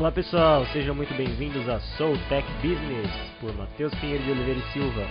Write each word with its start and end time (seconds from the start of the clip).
Olá 0.00 0.10
pessoal, 0.10 0.64
sejam 0.72 0.94
muito 0.94 1.12
bem-vindos 1.12 1.68
a 1.68 1.78
Soul 1.98 2.16
Tech 2.30 2.48
Business 2.62 3.10
por 3.38 3.54
Matheus 3.54 3.94
Pinheiro 3.96 4.24
de 4.24 4.30
Oliveira 4.30 4.58
e 4.58 4.72
Silva, 4.72 5.02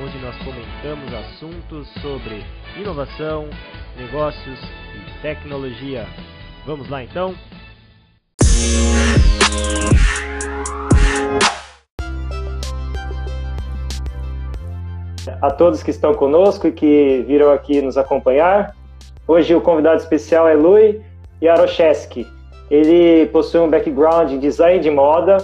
onde 0.00 0.18
nós 0.20 0.34
comentamos 0.38 1.12
assuntos 1.12 1.86
sobre 2.00 2.42
inovação, 2.74 3.50
negócios 3.94 4.58
e 4.94 5.20
tecnologia. 5.20 6.06
Vamos 6.64 6.88
lá 6.88 7.04
então? 7.04 7.34
A 15.42 15.50
todos 15.50 15.82
que 15.82 15.90
estão 15.90 16.14
conosco 16.14 16.68
e 16.68 16.72
que 16.72 17.22
viram 17.28 17.52
aqui 17.52 17.82
nos 17.82 17.98
acompanhar. 17.98 18.74
Hoje 19.26 19.54
o 19.54 19.60
convidado 19.60 20.00
especial 20.00 20.48
é 20.48 20.54
Lui 20.54 21.02
Yaroshevsky. 21.42 22.37
Ele 22.70 23.26
possui 23.26 23.60
um 23.60 23.70
background 23.70 24.32
em 24.32 24.38
design 24.38 24.80
de 24.80 24.90
moda, 24.90 25.38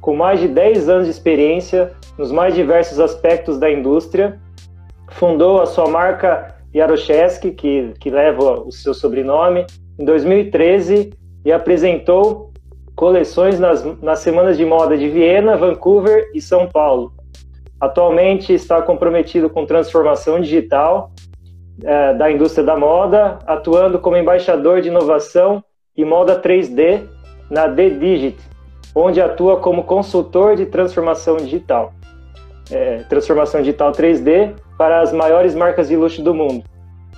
com 0.00 0.14
mais 0.14 0.40
de 0.40 0.48
10 0.48 0.88
anos 0.88 1.04
de 1.04 1.10
experiência 1.10 1.92
nos 2.18 2.30
mais 2.30 2.54
diversos 2.54 3.00
aspectos 3.00 3.58
da 3.58 3.70
indústria. 3.70 4.38
Fundou 5.10 5.60
a 5.60 5.66
sua 5.66 5.88
marca 5.88 6.54
Yaroshevsky, 6.74 7.52
que, 7.52 7.92
que 7.98 8.10
leva 8.10 8.60
o 8.60 8.70
seu 8.70 8.92
sobrenome, 8.92 9.66
em 9.98 10.04
2013 10.04 11.12
e 11.44 11.52
apresentou 11.52 12.52
coleções 12.94 13.58
nas, 13.58 13.84
nas 14.00 14.20
semanas 14.20 14.56
de 14.56 14.64
moda 14.64 14.96
de 14.96 15.08
Viena, 15.08 15.56
Vancouver 15.56 16.30
e 16.34 16.40
São 16.40 16.66
Paulo. 16.66 17.12
Atualmente 17.80 18.52
está 18.52 18.80
comprometido 18.80 19.50
com 19.50 19.66
transformação 19.66 20.40
digital 20.40 21.12
é, 21.84 22.14
da 22.14 22.30
indústria 22.30 22.64
da 22.64 22.76
moda, 22.76 23.38
atuando 23.46 23.98
como 23.98 24.16
embaixador 24.16 24.80
de 24.80 24.88
inovação 24.88 25.62
e 25.96 26.04
moda 26.04 26.40
3D 26.40 27.02
na 27.50 27.68
The 27.68 27.90
Digit, 27.90 28.38
onde 28.94 29.20
atua 29.20 29.58
como 29.58 29.84
consultor 29.84 30.56
de 30.56 30.66
transformação 30.66 31.36
digital. 31.36 31.92
É, 32.70 32.98
transformação 33.08 33.60
digital 33.60 33.92
3D 33.92 34.54
para 34.76 35.00
as 35.00 35.12
maiores 35.12 35.54
marcas 35.54 35.88
de 35.88 35.96
luxo 35.96 36.22
do 36.22 36.34
mundo. 36.34 36.64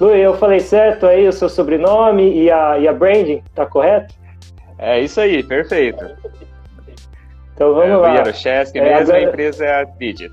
Lu, 0.00 0.14
eu 0.14 0.34
falei 0.34 0.60
certo 0.60 1.06
aí 1.06 1.26
o 1.26 1.32
seu 1.32 1.48
sobrenome 1.48 2.32
e 2.42 2.50
a, 2.50 2.78
e 2.78 2.86
a 2.86 2.92
branding, 2.92 3.42
tá 3.54 3.66
correto? 3.66 4.14
É 4.78 5.00
isso 5.00 5.20
aí, 5.20 5.42
perfeito. 5.42 6.04
Então 7.54 7.74
vamos 7.74 7.90
é, 7.90 7.96
lá. 7.96 8.14
Yaroshevsky, 8.14 8.78
é, 8.78 8.98
mesmo, 8.98 9.14
a 9.14 9.22
empresa 9.22 9.64
é 9.64 9.80
a 9.80 9.84
Digit. 9.84 10.32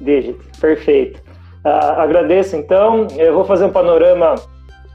Digit, 0.00 0.38
perfeito. 0.60 1.22
Uh, 1.64 1.98
agradeço 1.98 2.56
então. 2.56 3.06
Eu 3.16 3.32
vou 3.32 3.46
fazer 3.46 3.64
um 3.64 3.70
panorama 3.70 4.34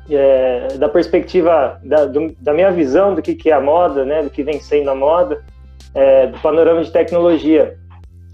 é, 0.09 0.67
da 0.77 0.89
perspectiva 0.89 1.79
da, 1.83 2.05
do, 2.05 2.35
da, 2.39 2.53
minha 2.53 2.71
visão 2.71 3.13
do 3.13 3.21
que, 3.21 3.35
que 3.35 3.49
é 3.49 3.53
a 3.53 3.61
moda, 3.61 4.05
né, 4.05 4.23
do 4.23 4.29
que 4.29 4.43
vem 4.43 4.59
sendo 4.59 4.89
a 4.89 4.95
moda, 4.95 5.43
é, 5.93 6.27
do 6.27 6.37
panorama 6.39 6.83
de 6.83 6.91
tecnologia. 6.91 7.77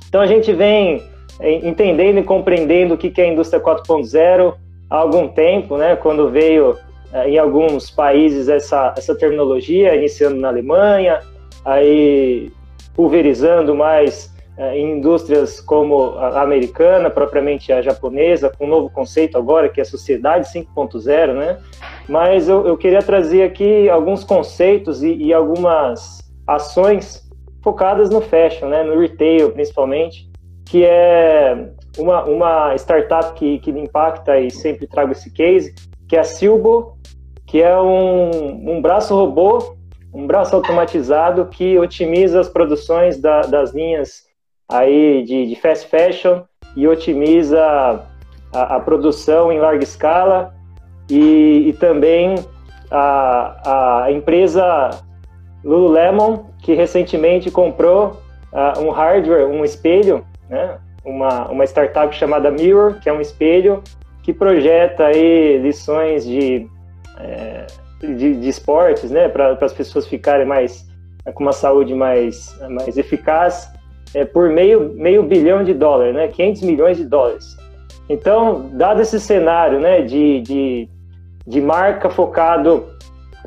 Então 0.08 0.22
a 0.22 0.26
gente 0.26 0.52
vem 0.54 1.04
é, 1.40 1.67
entendendo 1.67 2.20
e 2.20 2.23
compreendendo 2.23 2.94
o 2.94 2.98
que, 2.98 3.09
que 3.09 3.22
é 3.22 3.26
a 3.26 3.34
indústria 3.34 3.62
4.0 3.62 4.56
há 4.90 4.95
algum 4.95 5.28
tempo, 5.28 5.78
né, 5.78 5.95
quando 5.95 6.30
veio 6.30 6.78
é, 7.14 7.30
em 7.30 7.38
alguns 7.38 7.89
países 7.89 8.50
essa, 8.50 8.94
essa 8.98 9.16
terminologia, 9.16 9.95
iniciando 9.95 10.36
na 10.36 10.50
Alemanha, 10.50 11.20
aí 11.64 12.52
pulverizando 12.94 13.76
mais 13.76 14.34
em 14.58 14.98
indústrias 14.98 15.59
como 15.59 16.17
a 16.17 16.42
americana, 16.42 17.09
propriamente 17.09 17.73
a 17.73 17.81
japonesa, 17.81 18.50
com 18.50 18.66
um 18.66 18.70
novo 18.70 18.89
conceito 18.89 19.38
agora, 19.38 19.67
que 19.67 19.81
é 19.81 19.84
a 19.84 19.86
Sociedade 19.86 20.48
5.0, 20.48 21.34
né? 21.34 21.59
Mas 22.08 22.48
eu, 22.48 22.66
eu, 22.66 22.78
queria 22.78 23.02
trazer 23.02 23.44
aqui 23.44 23.89
alguns 23.89 24.23
conceitos 24.23 25.03
e, 25.03 25.14
e, 25.14 25.33
algumas 25.33 26.20
ações 26.48 27.27
focadas 27.61 28.10
no 28.10 28.21
fashion, 28.21 28.70
né? 28.70 28.83
No 28.83 28.98
retail, 28.99 29.52
principalmente, 29.52 30.30
que 30.66 30.86
é 30.86 31.70
uma, 31.98 32.23
uma 32.23 32.76
startup 32.76 33.33
que, 33.33 33.60
que 33.60 33.73
me 33.73 33.82
impacta 33.82 34.39
e 34.39 34.49
sempre 34.49 34.87
trago 34.87 35.11
esse 35.11 35.32
case, 35.32 35.76
que 36.08 36.16
é 36.16 36.20
a 36.20 36.23
Silbo, 36.23 36.98
que 37.45 37.61
é 37.61 37.77
um, 37.80 38.77
um 38.77 38.82
braço 38.82 39.14
robô, 39.14 39.76
um 40.14 40.26
braço 40.26 40.55
automatizado 40.55 41.45
que 41.48 41.77
otimiza 41.77 42.39
as 42.39 42.48
produções 42.48 43.20
da, 43.20 43.42
das 43.42 43.73
linhas 43.73 44.23
aí 44.70 45.23
de, 45.23 45.48
de 45.48 45.55
fast 45.55 45.87
fashion 45.87 46.42
e 46.76 46.87
otimiza 46.87 47.61
a, 48.53 48.76
a, 48.76 48.80
produção 48.80 49.52
em 49.52 49.59
larga 49.59 49.83
escala 49.83 50.53
e, 51.09 51.70
e 51.70 51.73
também 51.73 52.36
a, 52.92 54.04
a, 54.05 54.11
empresa 54.11 54.89
Lululemon, 55.64 56.45
que 56.61 56.73
recentemente 56.73 57.49
comprou 57.49 58.21
uh, 58.52 58.80
um 58.80 58.89
hardware, 58.89 59.48
um 59.48 59.64
espelho, 59.64 60.25
né? 60.49 60.77
uma, 61.04 61.48
uma 61.49 61.64
startup 61.64 62.14
chamada 62.15 62.52
Mirror, 62.52 62.99
que 62.99 63.09
é 63.09 63.14
um 63.14 63.21
espelho 63.21 63.83
que 64.23 64.33
projeta 64.33 65.05
aí 65.05 65.59
lições 65.59 66.25
de, 66.25 66.67
é, 67.20 67.67
de, 67.99 68.36
de, 68.36 68.49
esportes, 68.49 69.11
né? 69.11 69.30
para 69.30 69.54
as 69.61 69.73
pessoas 69.73 70.08
ficarem 70.08 70.45
mais 70.45 70.86
com 71.33 71.43
uma 71.43 71.54
saúde 71.54 71.93
mais, 71.93 72.55
mais 72.70 72.98
eficaz 72.98 73.71
é, 74.15 74.23
por 74.23 74.49
meio, 74.49 74.93
meio 74.95 75.21
bilhão 75.23 75.61
de 75.61 75.73
dólares, 75.73 76.15
né? 76.15 76.30
500 76.30 76.61
milhões 76.61 76.98
de 76.98 77.03
dólares. 77.03 77.58
Então, 78.08 78.70
dado 78.73 79.02
esse 79.02 79.20
cenário 79.20 79.80
né, 79.80 80.02
de, 80.02 80.39
de, 80.42 80.89
de 81.45 81.59
marca 81.59 82.09
focado 82.09 82.86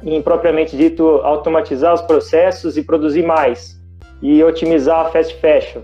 em, 0.02 0.20
propriamente 0.20 0.76
dito, 0.76 1.06
automatizar 1.24 1.94
os 1.94 2.02
processos 2.02 2.76
e 2.76 2.82
produzir 2.82 3.24
mais, 3.24 3.80
e 4.20 4.44
otimizar 4.44 5.06
a 5.06 5.10
fast 5.10 5.34
fashion, 5.40 5.80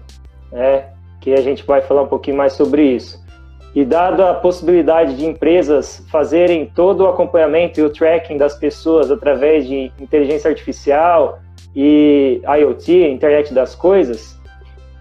né, 0.52 0.84
que 1.20 1.32
a 1.32 1.40
gente 1.40 1.64
vai 1.64 1.80
falar 1.80 2.02
um 2.02 2.08
pouquinho 2.08 2.36
mais 2.36 2.52
sobre 2.52 2.82
isso. 2.82 3.24
E 3.74 3.84
dado 3.84 4.22
a 4.22 4.34
possibilidade 4.34 5.16
de 5.16 5.24
empresas 5.24 6.04
fazerem 6.10 6.70
todo 6.74 7.04
o 7.04 7.08
acompanhamento 7.08 7.80
e 7.80 7.82
o 7.82 7.90
tracking 7.90 8.36
das 8.36 8.54
pessoas 8.56 9.10
através 9.10 9.66
de 9.66 9.90
inteligência 9.98 10.48
artificial 10.48 11.40
e 11.74 12.40
IoT, 12.44 13.08
internet 13.08 13.52
das 13.52 13.74
coisas, 13.74 14.38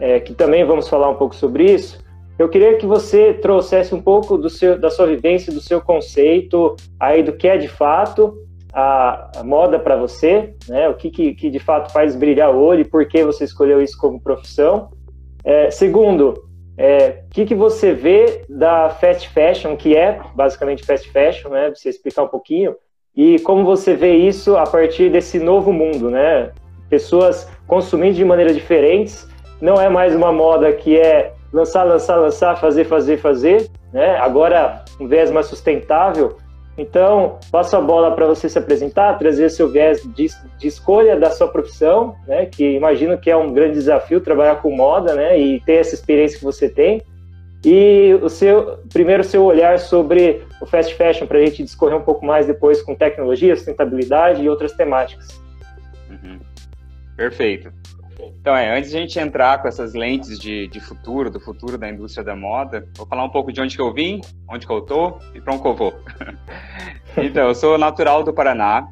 é, 0.04 0.20
que 0.20 0.34
também 0.34 0.66
vamos 0.66 0.90
falar 0.90 1.10
um 1.10 1.16
pouco 1.16 1.34
sobre 1.34 1.64
isso. 1.64 1.98
Eu 2.38 2.50
queria 2.50 2.76
que 2.76 2.86
você 2.86 3.34
trouxesse 3.34 3.96
um 3.96 4.02
pouco 4.02 4.38
do 4.38 4.50
seu, 4.50 4.78
da 4.78 4.90
sua 4.90 5.08
vivência, 5.08 5.54
do 5.54 5.62
seu 5.62 5.80
conceito 5.80 6.76
aí 7.00 7.24
do 7.24 7.32
que 7.32 7.48
é 7.48 7.58
de 7.58 7.70
fato 7.70 8.36
a, 8.74 9.32
a 9.40 9.44
moda 9.46 9.80
para 9.80 9.96
você, 9.96 10.56
né? 10.68 10.90
O 10.90 10.96
que, 10.96 11.10
que, 11.10 11.34
que, 11.34 11.50
de 11.50 11.60
fato 11.60 11.94
faz 11.94 12.18
brilhar 12.18 12.54
o 12.54 12.60
olho 12.60 12.82
e 12.82 12.86
por 12.86 13.06
que 13.08 13.24
você 13.24 13.46
escolheu 13.46 13.82
isso 13.82 13.98
como 13.98 14.20
profissão. 14.20 14.90
É, 15.42 15.72
segundo, 15.72 16.34
é, 16.78 17.24
o 17.28 17.30
que, 17.30 17.46
que 17.46 17.56
você 17.56 17.94
vê 17.94 18.44
da 18.50 18.90
fast 18.90 19.30
fashion, 19.30 19.78
que 19.78 19.96
é 19.96 20.20
basicamente 20.36 20.84
fast 20.84 21.10
fashion, 21.12 21.50
né? 21.50 21.70
Você 21.74 21.88
explicar 21.88 22.24
um 22.24 22.28
pouquinho 22.28 22.76
e 23.16 23.40
como 23.40 23.64
você 23.64 23.96
vê 23.96 24.18
isso 24.18 24.58
a 24.58 24.66
partir 24.66 25.10
desse 25.10 25.40
novo 25.40 25.72
mundo, 25.72 26.10
né? 26.10 26.52
Pessoas 26.90 27.50
consumindo 27.66 28.16
de 28.16 28.26
maneiras 28.26 28.54
diferentes 28.54 29.32
não 29.64 29.80
é 29.80 29.88
mais 29.88 30.14
uma 30.14 30.30
moda 30.30 30.74
que 30.74 31.00
é 31.00 31.32
lançar, 31.54 31.86
lançar, 31.86 32.18
lançar, 32.18 32.60
fazer, 32.60 32.84
fazer, 32.84 33.18
fazer, 33.18 33.70
né? 33.94 34.18
Agora 34.18 34.84
um 35.00 35.08
viés 35.08 35.32
mais 35.32 35.46
sustentável. 35.46 36.38
Então, 36.78 37.40
passo 37.50 37.78
a 37.78 37.82
bola 37.82 38.14
para 38.14 38.26
você 38.26 38.50
se 38.50 38.60
apresentar, 38.60 39.18
trazer 39.18 39.50
seu 39.50 39.70
viés 39.70 40.02
de, 40.04 40.28
de, 40.60 40.68
escolha 40.68 41.18
da 41.18 41.32
sua 41.32 41.48
profissão, 41.48 42.14
né? 42.28 42.46
Que 42.46 42.76
imagino 42.76 43.18
que 43.18 43.32
é 43.32 43.38
um 43.38 43.54
grande 43.54 43.76
desafio 43.76 44.20
trabalhar 44.20 44.58
com 44.58 44.76
moda, 44.76 45.16
né? 45.16 45.40
E 45.40 45.62
ter 45.62 45.76
essa 45.76 45.96
experiência 45.96 46.38
que 46.38 46.44
você 46.44 46.68
tem. 46.68 47.02
E 47.64 48.20
o 48.22 48.28
seu, 48.28 48.80
primeiro, 48.92 49.24
seu 49.24 49.46
olhar 49.46 49.80
sobre 49.80 50.42
o 50.60 50.66
fast 50.66 50.94
fashion, 50.96 51.26
para 51.26 51.38
a 51.38 51.46
gente 51.46 51.64
discorrer 51.64 51.96
um 51.96 52.02
pouco 52.02 52.26
mais 52.26 52.46
depois 52.46 52.82
com 52.82 52.94
tecnologia, 52.94 53.56
sustentabilidade 53.56 54.44
e 54.44 54.50
outras 54.50 54.74
temáticas. 54.74 55.42
Uhum. 56.10 56.38
Perfeito. 57.16 57.72
Então, 58.40 58.56
é, 58.56 58.78
antes 58.78 58.92
de 58.92 58.98
a 58.98 59.00
gente 59.02 59.20
entrar 59.20 59.62
com 59.62 59.68
essas 59.68 59.94
lentes 59.94 60.40
de, 60.40 60.68
de 60.68 60.80
futuro, 60.80 61.30
do 61.30 61.40
futuro 61.40 61.78
da 61.78 61.90
indústria 61.90 62.24
da 62.24 62.36
moda, 62.36 62.88
vou 62.96 63.06
falar 63.06 63.24
um 63.24 63.30
pouco 63.30 63.52
de 63.52 63.62
onde 63.62 63.76
que 63.76 63.82
eu 63.82 63.94
vim, 63.94 64.22
onde 64.48 64.66
que 64.66 64.74
eu 64.74 64.82
tô 64.82 65.18
e 65.34 65.42
para 65.42 65.54
onde 65.54 65.62
que 65.62 65.68
eu 65.68 65.76
vou. 65.76 65.94
então, 67.18 67.48
eu 67.48 67.56
sou 67.56 67.78
natural 67.78 68.24
do 68.24 68.34
Paraná. 68.34 68.88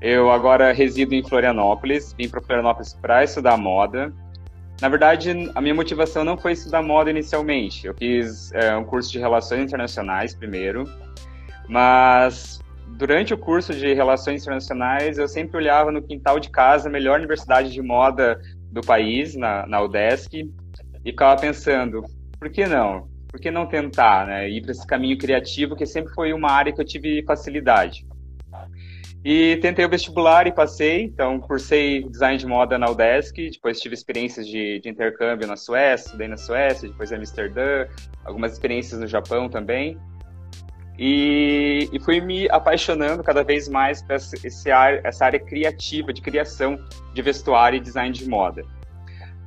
Eu 0.00 0.30
agora 0.30 0.72
resido 0.72 1.14
em 1.14 1.22
Florianópolis. 1.22 2.12
Vim 2.12 2.28
para 2.28 2.40
Florianópolis 2.40 2.94
para 2.94 3.24
estudar 3.24 3.56
moda. 3.56 4.12
Na 4.80 4.88
verdade, 4.90 5.50
a 5.54 5.60
minha 5.60 5.74
motivação 5.74 6.22
não 6.22 6.36
foi 6.36 6.52
estudar 6.52 6.82
moda 6.82 7.10
inicialmente. 7.10 7.86
Eu 7.86 7.94
fiz 7.94 8.52
é, 8.52 8.76
um 8.76 8.84
curso 8.84 9.10
de 9.10 9.18
Relações 9.18 9.62
Internacionais 9.62 10.34
primeiro, 10.34 10.84
mas 11.66 12.60
durante 12.96 13.34
o 13.34 13.38
curso 13.38 13.74
de 13.74 13.92
Relações 13.92 14.42
Internacionais, 14.42 15.18
eu 15.18 15.28
sempre 15.28 15.56
olhava 15.56 15.92
no 15.92 16.02
quintal 16.02 16.40
de 16.40 16.50
casa 16.50 16.88
a 16.88 16.92
melhor 16.92 17.18
universidade 17.18 17.70
de 17.70 17.82
moda 17.82 18.40
do 18.72 18.80
país, 18.80 19.36
na, 19.36 19.66
na 19.66 19.82
UDESC, 19.82 20.50
e 21.04 21.10
ficava 21.10 21.40
pensando, 21.40 22.02
por 22.38 22.50
que 22.50 22.66
não? 22.66 23.08
Por 23.28 23.38
que 23.38 23.50
não 23.50 23.66
tentar, 23.66 24.26
né? 24.26 24.48
Ir 24.48 24.62
para 24.62 24.72
esse 24.72 24.86
caminho 24.86 25.18
criativo, 25.18 25.76
que 25.76 25.84
sempre 25.84 26.12
foi 26.14 26.32
uma 26.32 26.50
área 26.50 26.72
que 26.72 26.80
eu 26.80 26.84
tive 26.84 27.22
facilidade. 27.24 28.06
E 29.22 29.56
tentei 29.56 29.84
o 29.84 29.88
vestibular 29.90 30.46
e 30.46 30.52
passei, 30.52 31.02
então 31.02 31.38
cursei 31.40 32.02
design 32.04 32.38
de 32.38 32.46
moda 32.46 32.78
na 32.78 32.88
UDESC, 32.88 33.50
depois 33.50 33.80
tive 33.80 33.94
experiências 33.94 34.46
de, 34.46 34.80
de 34.80 34.88
intercâmbio 34.88 35.46
na 35.46 35.56
Suécia, 35.56 36.16
na 36.28 36.36
Suécia, 36.36 36.88
depois 36.88 37.10
em 37.10 37.16
Amsterdã, 37.16 37.86
algumas 38.24 38.52
experiências 38.52 39.00
no 39.00 39.06
Japão 39.06 39.48
também. 39.48 39.98
E, 40.98 41.88
e 41.92 42.00
fui 42.00 42.20
me 42.20 42.48
apaixonando 42.50 43.22
cada 43.22 43.42
vez 43.42 43.68
mais 43.68 44.02
por 44.02 44.14
essa, 44.14 44.36
essa 45.04 45.24
área 45.24 45.38
criativa, 45.38 46.12
de 46.12 46.22
criação 46.22 46.78
de 47.12 47.22
vestuário 47.22 47.76
e 47.76 47.80
design 47.80 48.12
de 48.12 48.28
moda. 48.28 48.62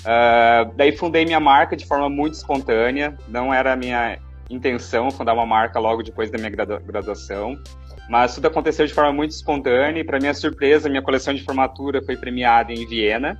Uh, 0.01 0.71
daí 0.75 0.95
fundei 0.95 1.25
minha 1.25 1.39
marca 1.39 1.75
de 1.75 1.85
forma 1.85 2.09
muito 2.09 2.35
espontânea, 2.35 3.17
não 3.27 3.53
era 3.53 3.73
a 3.73 3.75
minha 3.75 4.17
intenção 4.49 5.11
fundar 5.11 5.33
uma 5.33 5.45
marca 5.45 5.79
logo 5.79 6.01
depois 6.03 6.31
da 6.31 6.37
minha 6.37 6.49
graduação. 6.49 7.57
Mas 8.09 8.33
tudo 8.33 8.47
aconteceu 8.47 8.87
de 8.87 8.93
forma 8.93 9.13
muito 9.13 9.31
espontânea 9.31 10.01
e, 10.01 10.03
para 10.03 10.19
minha 10.19 10.33
surpresa, 10.33 10.89
minha 10.89 11.01
coleção 11.01 11.33
de 11.33 11.43
formatura 11.43 12.01
foi 12.01 12.17
premiada 12.17 12.73
em 12.73 12.87
Viena. 12.87 13.37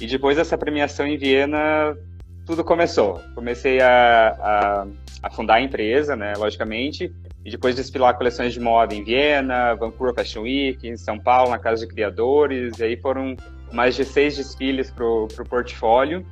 E 0.00 0.06
depois 0.06 0.36
dessa 0.36 0.58
premiação 0.58 1.06
em 1.06 1.16
Viena, 1.16 1.96
tudo 2.44 2.64
começou. 2.64 3.20
Comecei 3.34 3.80
a, 3.80 4.28
a, 4.40 4.86
a 5.22 5.30
fundar 5.30 5.54
a 5.54 5.60
empresa, 5.60 6.16
né, 6.16 6.32
logicamente, 6.36 7.12
e 7.44 7.50
depois 7.50 7.74
desfilar 7.74 8.16
coleções 8.16 8.52
de 8.52 8.60
moda 8.60 8.94
em 8.94 9.02
Viena, 9.02 9.74
Vancouver 9.74 10.14
Fashion 10.14 10.42
Week, 10.42 10.86
em 10.86 10.96
São 10.96 11.18
Paulo, 11.18 11.50
na 11.50 11.58
Casa 11.58 11.86
de 11.86 11.92
Criadores, 11.92 12.78
e 12.78 12.84
aí 12.84 12.96
foram 12.96 13.36
mais 13.72 13.96
de 13.96 14.04
seis 14.04 14.36
desfiles 14.36 14.90
para 14.90 15.04
o 15.04 15.28
portfólio. 15.48 16.24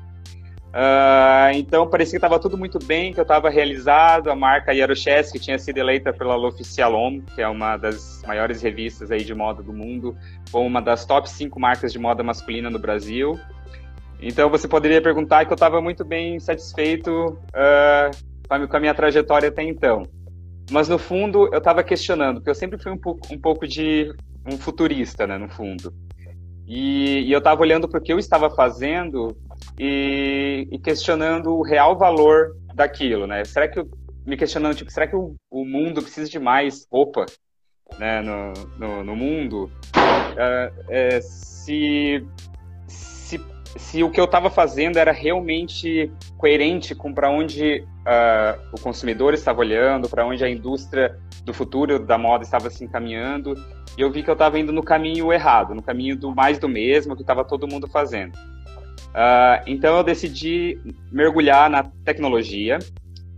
Uh, 0.70 1.50
então 1.54 1.84
parecia 1.88 2.12
que 2.12 2.24
estava 2.24 2.38
tudo 2.38 2.56
muito 2.56 2.78
bem, 2.78 3.12
que 3.12 3.18
eu 3.18 3.22
estava 3.22 3.50
realizado. 3.50 4.30
A 4.30 4.36
marca 4.36 4.72
Yarochess, 4.72 5.32
que 5.32 5.38
tinha 5.40 5.58
sido 5.58 5.78
eleita 5.78 6.12
pela 6.12 6.36
L'Official 6.36 6.94
Homme, 6.94 7.22
que 7.34 7.42
é 7.42 7.48
uma 7.48 7.76
das 7.76 8.22
maiores 8.24 8.62
revistas 8.62 9.10
aí 9.10 9.24
de 9.24 9.34
moda 9.34 9.64
do 9.64 9.72
mundo, 9.72 10.16
como 10.52 10.66
uma 10.66 10.80
das 10.80 11.04
top 11.04 11.28
5 11.28 11.58
marcas 11.58 11.92
de 11.92 11.98
moda 11.98 12.22
masculina 12.22 12.70
no 12.70 12.78
Brasil. 12.78 13.36
Então 14.22 14.48
você 14.48 14.68
poderia 14.68 15.02
perguntar 15.02 15.44
que 15.44 15.52
eu 15.52 15.56
estava 15.56 15.80
muito 15.80 16.04
bem 16.04 16.38
satisfeito 16.38 17.36
uh, 17.48 18.68
com 18.68 18.76
a 18.76 18.80
minha 18.80 18.94
trajetória 18.94 19.48
até 19.48 19.64
então. 19.64 20.04
Mas 20.70 20.88
no 20.88 20.98
fundo 20.98 21.48
eu 21.52 21.58
estava 21.58 21.82
questionando, 21.82 22.36
porque 22.36 22.50
eu 22.50 22.54
sempre 22.54 22.80
fui 22.80 22.92
um 22.92 22.98
pouco, 22.98 23.32
um 23.32 23.38
pouco 23.38 23.66
de 23.66 24.14
um 24.46 24.56
futurista, 24.56 25.26
né, 25.26 25.36
no 25.36 25.48
fundo. 25.48 25.92
E, 26.66 27.22
e 27.26 27.32
eu 27.32 27.38
estava 27.38 27.60
olhando 27.62 27.88
para 27.88 27.98
o 27.98 28.02
que 28.02 28.12
eu 28.12 28.18
estava 28.18 28.48
fazendo 28.48 29.36
e, 29.78 30.68
e, 30.70 30.78
questionando 30.78 31.52
o 31.52 31.62
real 31.62 31.98
valor 31.98 32.56
daquilo, 32.72 33.26
né? 33.26 33.44
Será 33.44 33.66
que 33.66 33.80
eu, 33.80 33.90
me 34.24 34.36
questionando, 34.36 34.76
tipo, 34.76 34.90
será 34.90 35.08
que 35.08 35.16
o, 35.16 35.34
o 35.50 35.64
mundo 35.64 36.00
precisa 36.00 36.30
de 36.30 36.38
mais 36.38 36.86
roupa, 36.90 37.26
né, 37.98 38.22
no, 38.22 38.52
no, 38.78 39.04
no 39.04 39.16
mundo? 39.16 39.64
Uh, 39.96 40.84
é, 40.88 41.20
se, 41.20 42.24
se, 43.76 44.02
o 44.02 44.10
que 44.10 44.20
eu 44.20 44.24
estava 44.24 44.50
fazendo 44.50 44.98
era 44.98 45.12
realmente 45.12 46.10
coerente 46.36 46.94
com 46.94 47.12
para 47.12 47.30
onde 47.30 47.80
uh, 47.80 48.60
o 48.72 48.80
consumidor 48.80 49.32
estava 49.34 49.60
olhando, 49.60 50.08
para 50.08 50.26
onde 50.26 50.44
a 50.44 50.50
indústria 50.50 51.16
do 51.44 51.54
futuro 51.54 51.98
da 51.98 52.18
moda 52.18 52.42
estava 52.42 52.68
se 52.68 52.84
encaminhando, 52.84 53.54
e 53.96 54.00
eu 54.00 54.10
vi 54.10 54.22
que 54.22 54.30
eu 54.30 54.34
estava 54.34 54.58
indo 54.58 54.72
no 54.72 54.82
caminho 54.82 55.32
errado, 55.32 55.74
no 55.74 55.82
caminho 55.82 56.16
do 56.16 56.34
mais 56.34 56.58
do 56.58 56.68
mesmo 56.68 57.14
que 57.14 57.22
estava 57.22 57.44
todo 57.44 57.68
mundo 57.68 57.86
fazendo. 57.86 58.34
Uh, 58.36 59.62
então 59.66 59.96
eu 59.96 60.04
decidi 60.04 60.78
mergulhar 61.10 61.68
na 61.68 61.84
tecnologia 62.04 62.78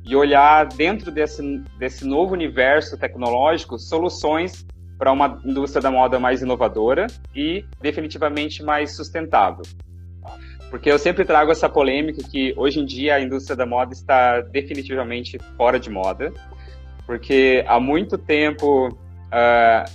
e 0.04 0.16
olhar 0.16 0.66
dentro 0.66 1.10
desse, 1.10 1.42
desse 1.78 2.04
novo 2.04 2.32
universo 2.32 2.98
tecnológico 2.98 3.78
soluções 3.78 4.66
para 4.98 5.12
uma 5.12 5.40
indústria 5.44 5.80
da 5.80 5.90
moda 5.90 6.18
mais 6.18 6.42
inovadora 6.42 7.06
e 7.34 7.64
definitivamente 7.80 8.62
mais 8.62 8.96
sustentável. 8.96 9.62
Porque 10.72 10.90
eu 10.90 10.98
sempre 10.98 11.24
trago 11.24 11.52
essa 11.52 11.68
polêmica 11.68 12.20
que 12.28 12.52
hoje 12.56 12.80
em 12.80 12.84
dia 12.84 13.14
a 13.14 13.20
indústria 13.20 13.54
da 13.54 13.64
moda 13.64 13.92
está 13.92 14.40
definitivamente 14.40 15.38
fora 15.56 15.78
de 15.78 15.88
moda 15.88 16.32
porque 17.06 17.64
há 17.66 17.80
muito 17.80 18.16
tempo, 18.16 18.88
uh, 18.88 19.90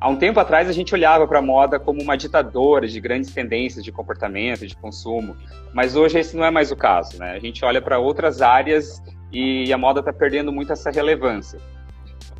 há 0.00 0.08
um 0.08 0.16
tempo 0.16 0.38
atrás 0.38 0.68
a 0.68 0.72
gente 0.72 0.94
olhava 0.94 1.26
para 1.26 1.38
a 1.38 1.42
moda 1.42 1.78
como 1.78 2.02
uma 2.02 2.16
ditadora 2.16 2.86
de 2.86 3.00
grandes 3.00 3.32
tendências 3.32 3.84
de 3.84 3.90
comportamento, 3.90 4.66
de 4.66 4.76
consumo, 4.76 5.36
mas 5.72 5.96
hoje 5.96 6.18
esse 6.18 6.36
não 6.36 6.44
é 6.44 6.50
mais 6.50 6.70
o 6.70 6.76
caso, 6.76 7.18
né? 7.18 7.32
A 7.32 7.38
gente 7.38 7.64
olha 7.64 7.80
para 7.80 7.98
outras 7.98 8.42
áreas 8.42 9.02
e 9.32 9.72
a 9.72 9.78
moda 9.78 10.00
está 10.00 10.12
perdendo 10.12 10.52
muito 10.52 10.72
essa 10.72 10.90
relevância. 10.90 11.58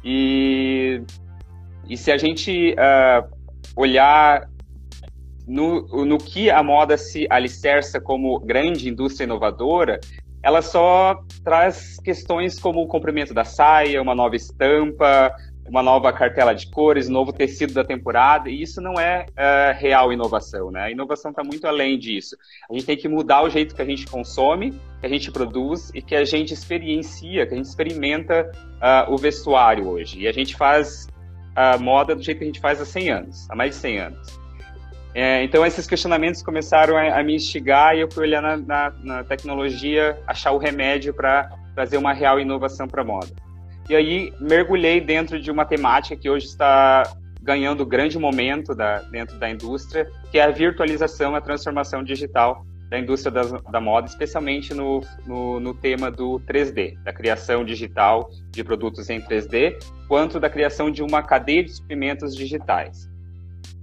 E, 0.05 1.03
e 1.89 1.97
se 1.97 2.11
a 2.11 2.17
gente 2.17 2.75
uh, 2.75 3.29
olhar 3.77 4.49
no, 5.51 6.07
no 6.07 6.17
que 6.17 6.49
a 6.49 6.63
moda 6.63 6.97
se 6.97 7.27
alicerça 7.29 8.01
como 8.01 8.39
grande 8.39 8.89
indústria 8.89 9.25
inovadora, 9.25 9.99
ela 10.43 10.63
só 10.63 11.21
traz 11.45 11.99
questões 11.99 12.59
como 12.59 12.81
o 12.81 12.87
comprimento 12.87 13.35
da 13.35 13.45
saia, 13.45 14.01
uma 14.01 14.15
nova 14.15 14.37
estampa, 14.37 15.35
uma 15.69 15.83
nova 15.83 16.13
cartela 16.13 16.55
de 16.55 16.71
cores, 16.71 17.09
novo 17.09 17.33
tecido 17.33 17.75
da 17.75 17.85
temporada, 17.85 18.49
e 18.49 18.63
isso 18.63 18.81
não 18.81 18.95
é 18.95 19.27
uh, 19.31 19.77
real 19.77 20.13
inovação, 20.13 20.71
né? 20.71 20.83
A 20.83 20.91
inovação 20.91 21.33
está 21.33 21.43
muito 21.43 21.67
além 21.67 21.99
disso. 21.99 22.37
A 22.71 22.73
gente 22.73 22.87
tem 22.87 22.97
que 22.97 23.09
mudar 23.09 23.43
o 23.43 23.51
jeito 23.51 23.75
que 23.75 23.83
a 23.83 23.85
gente 23.85 24.07
consome, 24.07 24.73
que 25.01 25.07
a 25.07 25.09
gente 25.09 25.33
produz 25.33 25.91
e 25.95 26.01
que 26.01 26.15
a 26.15 26.25
gente 26.25 26.55
experiencia, 26.55 27.45
que 27.45 27.55
a 27.55 27.57
gente 27.57 27.67
experimenta 27.67 28.51
uh, 28.77 29.13
o 29.13 29.19
vestuário 29.19 29.89
hoje. 29.89 30.21
E 30.21 30.29
a 30.29 30.33
gente 30.33 30.57
faz 30.57 31.09
a 31.57 31.77
moda 31.77 32.15
do 32.15 32.23
jeito 32.23 32.39
que 32.39 32.45
a 32.45 32.47
gente 32.47 32.61
faz 32.61 32.81
há 32.81 32.85
100 32.85 33.11
anos, 33.11 33.51
há 33.51 33.57
mais 33.57 33.71
de 33.73 33.77
100 33.77 33.99
anos. 33.99 34.40
É, 35.15 35.43
então 35.43 35.67
esses 35.67 35.87
questionamentos 35.87 36.43
começaram 36.43 36.97
a, 36.97 37.19
a, 37.19 37.23
me 37.23 37.35
instigar 37.35 37.97
e 37.97 38.01
eu 38.01 38.11
fui 38.11 38.27
olhar 38.27 38.41
na, 38.41 38.57
na, 38.57 38.93
na 39.03 39.25
tecnologia, 39.25 40.17
achar 40.27 40.53
o 40.53 40.59
remédio 40.59 41.13
para 41.13 41.51
trazer 41.75 41.97
uma 41.97 42.13
real 42.13 42.39
inovação 42.39 42.87
para 42.87 43.03
a 43.03 43.05
moda. 43.05 43.29
E 43.89 43.97
aí 43.97 44.33
mergulhei 44.41 45.01
dentro 45.01 45.41
de 45.41 45.51
uma 45.51 45.65
temática 45.65 46.15
que 46.15 46.31
hoje 46.31 46.47
está 46.47 47.03
ganhando 47.43 47.85
grande 47.85 48.19
momento 48.19 48.73
da, 48.75 48.99
dentro 49.01 49.37
da 49.39 49.51
indústria, 49.51 50.09
que 50.31 50.39
é 50.39 50.43
a 50.43 50.51
virtualização, 50.51 51.35
a 51.35 51.41
transformação 51.41 52.05
digital 52.05 52.65
da 52.89 52.99
indústria 52.99 53.33
da, 53.33 53.43
da 53.43 53.81
moda, 53.81 54.07
especialmente 54.07 54.75
no, 54.75 55.01
no, 55.27 55.59
no, 55.59 55.75
tema 55.75 56.11
do 56.11 56.41
3D, 56.41 57.01
da 57.03 57.13
criação 57.13 57.65
digital 57.65 58.31
de 58.51 58.63
produtos 58.63 59.09
em 59.11 59.21
3D, 59.21 59.77
quanto 60.07 60.39
da 60.39 60.49
criação 60.51 60.91
de 60.91 61.03
uma 61.03 61.23
cadeia 61.23 61.65
de 61.65 61.71
suprimentos 61.71 62.35
digitais. 62.35 63.10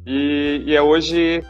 E, 0.09 0.63
e 0.65 0.73
é 0.73 0.81
hoje 0.81 1.43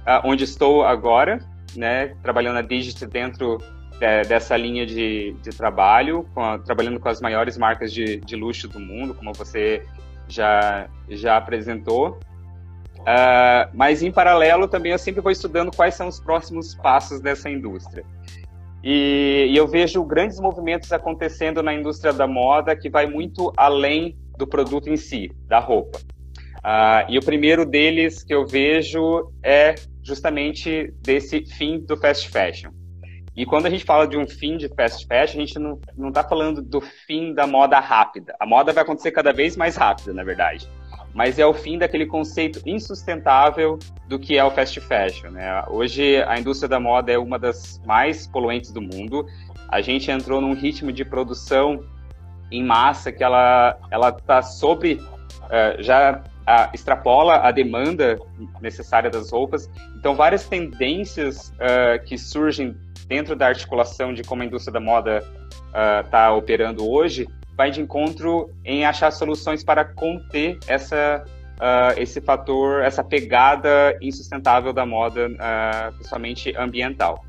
uh, 0.00 0.28
onde 0.28 0.42
estou 0.42 0.84
agora, 0.84 1.38
né, 1.76 2.08
trabalhando 2.24 2.54
na 2.54 2.62
Digit 2.62 3.06
dentro 3.06 3.58
é, 4.00 4.22
dessa 4.22 4.56
linha 4.56 4.84
de, 4.84 5.32
de 5.40 5.50
trabalho, 5.50 6.28
a, 6.34 6.58
trabalhando 6.58 6.98
com 6.98 7.08
as 7.08 7.20
maiores 7.20 7.56
marcas 7.56 7.92
de, 7.92 8.16
de 8.16 8.34
luxo 8.34 8.66
do 8.66 8.80
mundo, 8.80 9.14
como 9.14 9.32
você 9.32 9.86
já, 10.26 10.88
já 11.08 11.36
apresentou. 11.36 12.18
Uh, 12.98 13.70
mas 13.72 14.02
em 14.02 14.10
paralelo 14.10 14.66
também 14.66 14.90
eu 14.90 14.98
sempre 14.98 15.20
vou 15.20 15.30
estudando 15.30 15.70
quais 15.70 15.94
são 15.94 16.08
os 16.08 16.18
próximos 16.18 16.74
passos 16.74 17.20
dessa 17.20 17.48
indústria. 17.48 18.04
E, 18.82 19.46
e, 19.50 19.56
eu 19.56 19.68
vejo 19.68 20.02
grandes 20.02 20.40
movimentos 20.40 20.92
acontecendo 20.92 21.62
na 21.62 21.72
indústria 21.72 22.12
da 22.12 22.26
moda 22.26 22.74
que 22.74 22.90
vai 22.90 23.06
muito 23.06 23.52
além 23.56 24.18
do 24.36 24.46
produto 24.48 24.88
em 24.88 24.96
si, 24.96 25.30
da 25.46 25.60
roupa. 25.60 26.00
Uh, 26.60 27.08
e 27.08 27.18
o 27.18 27.22
primeiro 27.22 27.64
deles 27.64 28.22
que 28.22 28.34
eu 28.34 28.46
vejo 28.46 29.32
é 29.42 29.74
justamente 30.02 30.92
desse 31.02 31.44
fim 31.44 31.80
do 31.80 31.96
fast 31.96 32.28
fashion. 32.28 32.70
E 33.34 33.46
quando 33.46 33.66
a 33.66 33.70
gente 33.70 33.84
fala 33.84 34.06
de 34.06 34.18
um 34.18 34.26
fim 34.26 34.56
de 34.56 34.68
fast 34.68 35.06
fashion, 35.06 35.38
a 35.38 35.46
gente 35.46 35.58
não 35.58 36.08
está 36.08 36.22
falando 36.22 36.60
do 36.60 36.80
fim 36.80 37.32
da 37.32 37.46
moda 37.46 37.78
rápida. 37.78 38.34
A 38.38 38.44
moda 38.44 38.72
vai 38.72 38.82
acontecer 38.82 39.12
cada 39.12 39.32
vez 39.32 39.56
mais 39.56 39.76
rápida, 39.76 40.12
na 40.12 40.22
verdade. 40.22 40.68
Mas 41.14 41.38
é 41.38 41.46
o 41.46 41.54
fim 41.54 41.78
daquele 41.78 42.06
conceito 42.06 42.60
insustentável 42.66 43.78
do 44.06 44.18
que 44.18 44.36
é 44.36 44.44
o 44.44 44.50
fast 44.50 44.78
fashion. 44.80 45.30
Né? 45.30 45.64
Hoje, 45.68 46.22
a 46.22 46.38
indústria 46.38 46.68
da 46.68 46.78
moda 46.78 47.12
é 47.12 47.18
uma 47.18 47.38
das 47.38 47.80
mais 47.86 48.26
poluentes 48.26 48.72
do 48.72 48.82
mundo. 48.82 49.24
A 49.68 49.80
gente 49.80 50.10
entrou 50.10 50.40
num 50.40 50.52
ritmo 50.52 50.92
de 50.92 51.04
produção 51.04 51.84
em 52.50 52.62
massa 52.64 53.12
que 53.12 53.22
ela 53.22 53.78
está 54.18 54.42
sobre, 54.42 54.94
uh, 54.94 55.80
já 55.82 56.22
a, 56.50 56.70
extrapola 56.74 57.36
a 57.36 57.50
demanda 57.50 58.18
necessária 58.60 59.08
das 59.08 59.30
roupas. 59.30 59.70
Então, 59.96 60.14
várias 60.14 60.48
tendências 60.48 61.52
uh, 61.54 62.04
que 62.04 62.18
surgem 62.18 62.76
dentro 63.06 63.36
da 63.36 63.46
articulação 63.46 64.12
de 64.12 64.22
como 64.22 64.42
a 64.42 64.44
indústria 64.44 64.72
da 64.72 64.80
moda 64.80 65.22
está 66.04 66.32
uh, 66.32 66.36
operando 66.36 66.88
hoje 66.90 67.26
vai 67.60 67.70
de 67.70 67.78
encontro 67.82 68.50
em 68.64 68.86
achar 68.86 69.10
soluções 69.10 69.62
para 69.62 69.84
conter 69.84 70.58
essa 70.66 71.22
Uh, 71.60 71.92
esse 72.00 72.22
fator, 72.22 72.82
essa 72.82 73.04
pegada 73.04 73.94
insustentável 74.00 74.72
da 74.72 74.86
moda, 74.86 75.28
uh, 75.28 75.92
principalmente 75.92 76.56
ambiental. 76.56 77.22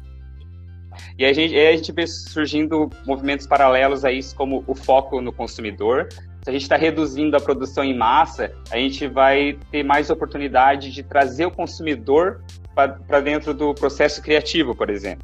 E 1.19 1.25
a 1.25 1.33
gente, 1.33 1.53
a 1.59 1.75
gente 1.75 1.91
vê 1.91 2.07
surgindo 2.07 2.89
movimentos 3.05 3.45
paralelos 3.45 4.05
a 4.05 4.11
isso, 4.13 4.33
como 4.33 4.63
o 4.65 4.73
foco 4.73 5.19
no 5.19 5.33
consumidor, 5.33 6.07
se 6.43 6.49
a 6.49 6.53
gente 6.53 6.63
está 6.63 6.75
reduzindo 6.75 7.37
a 7.37 7.39
produção 7.39 7.83
em 7.83 7.95
massa, 7.95 8.51
a 8.71 8.77
gente 8.77 9.07
vai 9.07 9.57
ter 9.71 9.83
mais 9.83 10.09
oportunidade 10.09 10.91
de 10.91 11.03
trazer 11.03 11.45
o 11.45 11.51
consumidor 11.51 12.41
para 12.73 13.19
dentro 13.19 13.53
do 13.53 13.75
processo 13.75 14.21
criativo, 14.21 14.75
por 14.75 14.89
exemplo. 14.89 15.23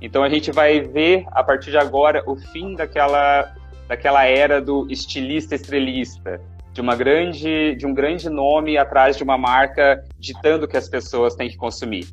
Então 0.00 0.22
a 0.22 0.28
gente 0.28 0.52
vai 0.52 0.80
ver 0.80 1.24
a 1.32 1.42
partir 1.42 1.70
de 1.70 1.78
agora 1.78 2.22
o 2.26 2.36
fim 2.36 2.74
daquela 2.74 3.54
daquela 3.88 4.24
era 4.24 4.60
do 4.60 4.86
estilista 4.88 5.54
estrelista, 5.54 6.40
de 6.72 6.80
uma 6.80 6.94
grande 6.94 7.74
de 7.74 7.86
um 7.86 7.92
grande 7.92 8.30
nome 8.30 8.78
atrás 8.78 9.16
de 9.16 9.24
uma 9.24 9.36
marca 9.36 10.04
ditando 10.18 10.68
que 10.68 10.76
as 10.76 10.88
pessoas 10.88 11.34
têm 11.34 11.48
que 11.48 11.56
consumir. 11.56 12.06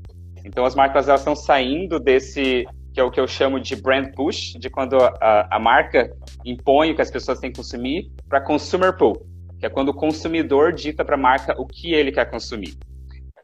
Então 0.44 0.66
as 0.66 0.74
marcas 0.74 1.08
elas 1.08 1.22
estão 1.22 1.36
saindo 1.36 2.00
desse 2.00 2.66
que 2.94 3.00
é 3.00 3.04
o 3.04 3.12
que 3.12 3.20
eu 3.20 3.28
chamo 3.28 3.60
de 3.60 3.76
brand 3.76 4.14
push, 4.16 4.54
de 4.54 4.70
quando 4.70 4.98
a, 4.98 5.48
a 5.52 5.60
marca 5.60 6.12
impõe 6.46 6.92
o 6.92 6.96
que 6.96 7.02
as 7.02 7.12
pessoas 7.12 7.40
têm 7.40 7.52
que 7.52 7.58
consumir, 7.58 8.12
para 8.28 8.42
consumer 8.42 8.96
pull, 8.98 9.26
que 9.60 9.66
é 9.66 9.70
quando 9.70 9.90
o 9.90 9.94
consumidor 9.94 10.74
dita 10.74 11.04
para 11.06 11.16
a 11.16 11.18
marca 11.18 11.54
o 11.60 11.66
que 11.66 11.94
ele 11.94 12.12
quer 12.12 12.26
consumir. 12.30 12.78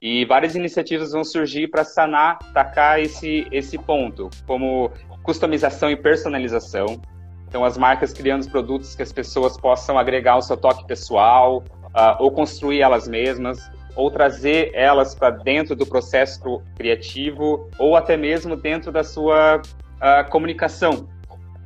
E 0.02 0.26
várias 0.26 0.56
iniciativas 0.56 1.12
vão 1.12 1.24
surgir 1.24 1.68
para 1.68 1.84
sanar, 1.84 2.38
tacar 2.54 3.00
esse, 3.00 3.48
esse 3.52 3.78
ponto, 3.78 4.30
como 4.46 4.92
customização 5.24 5.90
e 5.90 5.96
personalização. 5.96 7.02
Então, 7.48 7.64
as 7.64 7.78
marcas 7.78 8.14
criando 8.14 8.50
produtos 8.50 8.96
que 8.96 9.02
as 9.02 9.12
pessoas 9.12 9.58
possam 9.58 9.98
agregar 9.98 10.38
o 10.38 10.42
seu 10.42 10.58
toque 10.58 10.86
pessoal, 10.86 11.64
uh, 11.96 12.16
ou 12.20 12.32
construir 12.32 12.82
elas 12.82 13.08
mesmas, 13.08 13.72
ou 13.96 14.12
trazer 14.12 14.72
elas 14.74 15.16
para 15.16 15.30
dentro 15.30 15.76
do 15.76 15.86
processo 15.86 16.62
criativo, 16.76 17.70
ou 17.80 17.96
até 17.96 18.18
mesmo 18.18 18.56
dentro 18.56 18.92
da 18.92 19.04
sua 19.04 19.58
uh, 19.58 20.30
comunicação. 20.30 21.08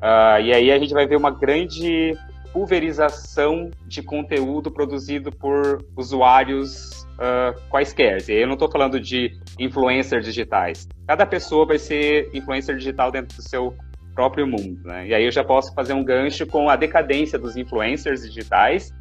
Uh, 0.02 0.42
e 0.42 0.54
aí 0.54 0.72
a 0.72 0.78
gente 0.78 0.94
vai 0.94 1.06
ver 1.06 1.18
uma 1.18 1.32
grande 1.32 2.18
pulverização 2.54 3.70
de 3.86 4.02
conteúdo 4.02 4.72
produzido 4.72 5.32
por 5.32 5.86
usuários 5.96 7.04
uh, 7.16 7.60
quaisquer. 7.70 8.18
E 8.30 8.34
eu 8.34 8.48
não 8.48 8.54
estou 8.54 8.72
falando 8.72 9.00
de 9.00 9.38
influencers 9.60 10.26
digitais. 10.26 10.88
Cada 11.08 11.26
pessoa 11.26 11.66
vai 11.66 11.78
ser 11.78 12.30
influencer 12.34 12.76
digital 12.76 13.12
dentro 13.12 13.36
do 13.36 13.44
seu 13.44 13.76
próprio 14.16 14.48
mundo. 14.48 14.82
Né? 14.84 15.08
E 15.08 15.14
aí 15.14 15.26
eu 15.26 15.32
já 15.32 15.44
posso 15.44 15.74
fazer 15.74 15.94
um 15.94 16.04
gancho 16.04 16.46
com 16.48 16.70
a 16.70 16.76
decadência 16.76 17.38
dos 17.38 17.56
influencers 17.56 18.22
digitais 18.22 18.92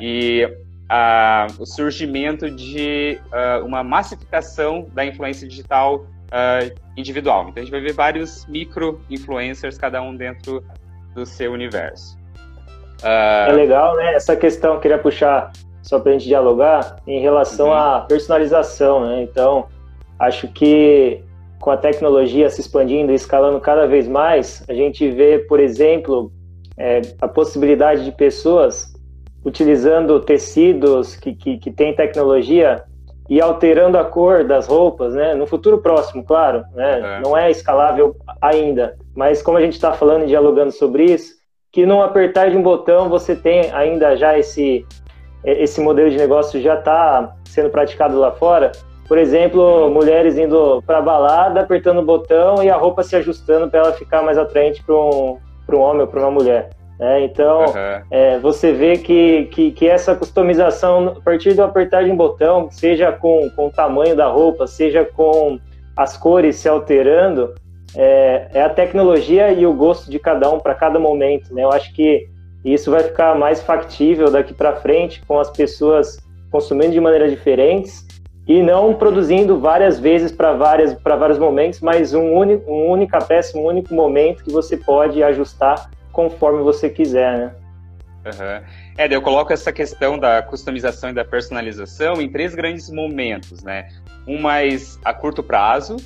e 0.00 0.48
uh, 0.92 1.62
o 1.62 1.64
surgimento 1.64 2.50
de 2.50 3.18
uh, 3.32 3.64
uma 3.64 3.82
massificação 3.82 4.86
da 4.92 5.04
influência 5.04 5.48
digital 5.48 5.96
uh, 5.96 6.80
individual. 6.96 7.48
Então 7.48 7.62
a 7.62 7.64
gente 7.64 7.70
vai 7.70 7.80
ver 7.80 7.94
vários 7.94 8.44
micro-influencers, 8.46 9.78
cada 9.78 10.02
um 10.02 10.14
dentro 10.14 10.62
do 11.14 11.24
seu 11.24 11.52
universo. 11.52 12.18
é 13.02 13.52
legal, 13.52 13.96
né? 13.96 14.14
Essa 14.14 14.36
questão, 14.36 14.78
queria 14.78 14.98
puxar 14.98 15.50
só 15.82 15.98
para 15.98 16.10
a 16.10 16.12
gente 16.12 16.26
dialogar 16.26 16.96
em 17.06 17.20
relação 17.20 17.68
uhum. 17.68 17.74
à 17.74 18.00
personalização, 18.02 19.06
né? 19.06 19.22
Então, 19.22 19.66
acho 20.18 20.46
que 20.48 21.22
com 21.58 21.70
a 21.70 21.76
tecnologia 21.76 22.50
se 22.50 22.60
expandindo 22.60 23.12
e 23.12 23.14
escalando 23.14 23.60
cada 23.60 23.86
vez 23.86 24.08
mais, 24.08 24.64
a 24.68 24.74
gente 24.74 25.08
vê, 25.10 25.38
por 25.38 25.60
exemplo, 25.60 26.32
é, 26.76 27.02
a 27.20 27.28
possibilidade 27.28 28.04
de 28.04 28.12
pessoas 28.12 28.91
utilizando 29.44 30.20
tecidos 30.20 31.16
que, 31.16 31.34
que, 31.34 31.58
que 31.58 31.70
têm 31.70 31.94
tecnologia 31.94 32.84
e 33.28 33.40
alterando 33.40 33.96
a 33.96 34.04
cor 34.04 34.44
das 34.44 34.66
roupas, 34.66 35.14
né? 35.14 35.34
No 35.34 35.46
futuro 35.46 35.78
próximo, 35.78 36.24
claro, 36.24 36.64
né? 36.74 37.18
É. 37.18 37.20
Não 37.20 37.36
é 37.36 37.50
escalável 37.50 38.16
ainda, 38.40 38.96
mas 39.14 39.42
como 39.42 39.58
a 39.58 39.60
gente 39.60 39.74
está 39.74 39.92
falando 39.92 40.24
e 40.24 40.28
dialogando 40.28 40.72
sobre 40.72 41.04
isso, 41.04 41.34
que 41.70 41.86
num 41.86 42.02
apertar 42.02 42.50
de 42.50 42.56
um 42.56 42.62
botão 42.62 43.08
você 43.08 43.34
tem 43.34 43.70
ainda 43.72 44.16
já 44.16 44.38
esse 44.38 44.84
esse 45.44 45.80
modelo 45.80 46.08
de 46.08 46.16
negócio 46.16 46.60
já 46.60 46.78
está 46.78 47.34
sendo 47.46 47.68
praticado 47.68 48.18
lá 48.18 48.30
fora. 48.30 48.70
Por 49.08 49.18
exemplo, 49.18 49.90
mulheres 49.90 50.38
indo 50.38 50.80
para 50.86 51.00
balada, 51.00 51.60
apertando 51.60 51.98
o 51.98 52.04
botão 52.04 52.62
e 52.62 52.70
a 52.70 52.76
roupa 52.76 53.02
se 53.02 53.16
ajustando 53.16 53.68
para 53.68 53.80
ela 53.80 53.92
ficar 53.92 54.22
mais 54.22 54.38
atraente 54.38 54.82
para 54.84 54.94
um, 54.94 55.38
um 55.68 55.78
homem 55.78 56.02
ou 56.02 56.06
para 56.06 56.20
uma 56.20 56.30
mulher. 56.30 56.70
É, 57.00 57.24
então, 57.24 57.64
uhum. 57.66 58.02
é, 58.10 58.38
você 58.38 58.72
vê 58.72 58.96
que, 58.96 59.46
que, 59.46 59.72
que, 59.72 59.88
essa 59.88 60.14
customização, 60.14 61.08
a 61.08 61.20
partir 61.20 61.54
do 61.54 61.62
apertar 61.62 62.04
de 62.04 62.10
um 62.10 62.16
botão, 62.16 62.70
seja 62.70 63.10
com, 63.10 63.50
com 63.56 63.66
o 63.66 63.70
tamanho 63.70 64.14
da 64.14 64.28
roupa, 64.28 64.66
seja 64.66 65.04
com 65.04 65.58
as 65.96 66.16
cores 66.16 66.56
se 66.56 66.68
alterando, 66.68 67.54
é, 67.96 68.48
é 68.54 68.62
a 68.62 68.68
tecnologia 68.68 69.52
e 69.52 69.66
o 69.66 69.72
gosto 69.72 70.10
de 70.10 70.18
cada 70.18 70.50
um 70.50 70.58
para 70.58 70.74
cada 70.74 70.98
momento. 70.98 71.52
Né? 71.54 71.64
Eu 71.64 71.72
acho 71.72 71.92
que 71.92 72.28
isso 72.64 72.90
vai 72.90 73.02
ficar 73.02 73.36
mais 73.36 73.60
factível 73.60 74.30
daqui 74.30 74.54
para 74.54 74.76
frente, 74.76 75.22
com 75.26 75.38
as 75.38 75.50
pessoas 75.50 76.18
consumindo 76.50 76.92
de 76.92 77.00
maneiras 77.00 77.30
diferentes 77.30 78.06
e 78.46 78.62
não 78.62 78.94
produzindo 78.94 79.58
várias 79.58 79.98
vezes 79.98 80.32
para 80.32 80.52
vários 80.52 81.38
momentos, 81.38 81.80
mas 81.80 82.12
um 82.12 82.32
único, 82.32 82.70
um 82.70 82.90
única 82.90 83.18
peça, 83.18 83.56
um 83.56 83.64
único 83.64 83.94
momento 83.94 84.44
que 84.44 84.52
você 84.52 84.76
pode 84.76 85.22
ajustar 85.22 85.90
conforme 86.12 86.62
você 86.62 86.88
quiser, 86.88 87.38
né? 87.38 87.54
Uhum. 88.24 88.64
É, 88.96 89.12
eu 89.12 89.20
coloco 89.20 89.52
essa 89.52 89.72
questão 89.72 90.18
da 90.18 90.42
customização 90.42 91.10
e 91.10 91.12
da 91.12 91.24
personalização 91.24 92.22
em 92.22 92.30
três 92.30 92.54
grandes 92.54 92.88
momentos, 92.90 93.62
né? 93.64 93.88
Um 94.26 94.40
mais 94.40 94.98
a 95.04 95.12
curto 95.12 95.42
prazo, 95.42 95.96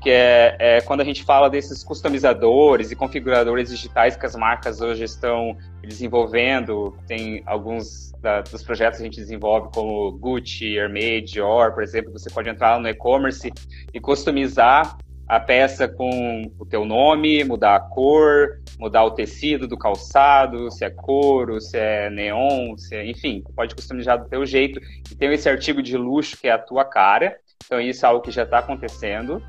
que 0.00 0.10
é, 0.10 0.56
é, 0.58 0.80
quando 0.80 1.00
a 1.00 1.04
gente 1.04 1.22
fala 1.24 1.50
desses 1.50 1.84
customizadores 1.84 2.90
e 2.90 2.96
configuradores 2.96 3.70
digitais 3.70 4.16
que 4.16 4.24
as 4.24 4.34
marcas 4.34 4.80
hoje 4.80 5.04
estão 5.04 5.56
desenvolvendo. 5.82 6.96
Tem 7.06 7.42
alguns 7.44 8.12
da, 8.22 8.40
dos 8.40 8.62
projetos 8.62 8.98
que 8.98 9.02
a 9.02 9.06
gente 9.06 9.20
desenvolve, 9.20 9.68
como 9.74 10.12
Gucci, 10.12 10.76
Hermès, 10.76 11.30
Dior, 11.30 11.72
por 11.72 11.82
exemplo, 11.82 12.10
você 12.12 12.30
pode 12.30 12.48
entrar 12.48 12.80
no 12.80 12.88
e-commerce 12.88 13.52
e 13.92 14.00
customizar 14.00 14.96
a 15.28 15.40
peça 15.40 15.88
com 15.88 16.50
o 16.58 16.64
teu 16.64 16.84
nome, 16.84 17.42
mudar 17.42 17.76
a 17.76 17.80
cor, 17.80 18.60
mudar 18.78 19.04
o 19.04 19.10
tecido 19.10 19.66
do 19.66 19.76
calçado, 19.76 20.70
se 20.70 20.84
é 20.84 20.90
couro, 20.90 21.60
se 21.60 21.76
é 21.76 22.08
neon, 22.10 22.76
se 22.76 22.94
é, 22.94 23.04
enfim, 23.04 23.42
pode 23.54 23.74
customizar 23.74 24.22
do 24.22 24.28
teu 24.28 24.46
jeito. 24.46 24.80
E 25.10 25.14
tem 25.16 25.32
esse 25.32 25.48
artigo 25.48 25.82
de 25.82 25.96
luxo 25.96 26.36
que 26.36 26.46
é 26.46 26.52
a 26.52 26.58
tua 26.58 26.84
cara, 26.84 27.36
então 27.64 27.80
isso 27.80 28.06
é 28.06 28.08
algo 28.08 28.22
que 28.22 28.30
já 28.30 28.44
está 28.44 28.58
acontecendo. 28.58 29.42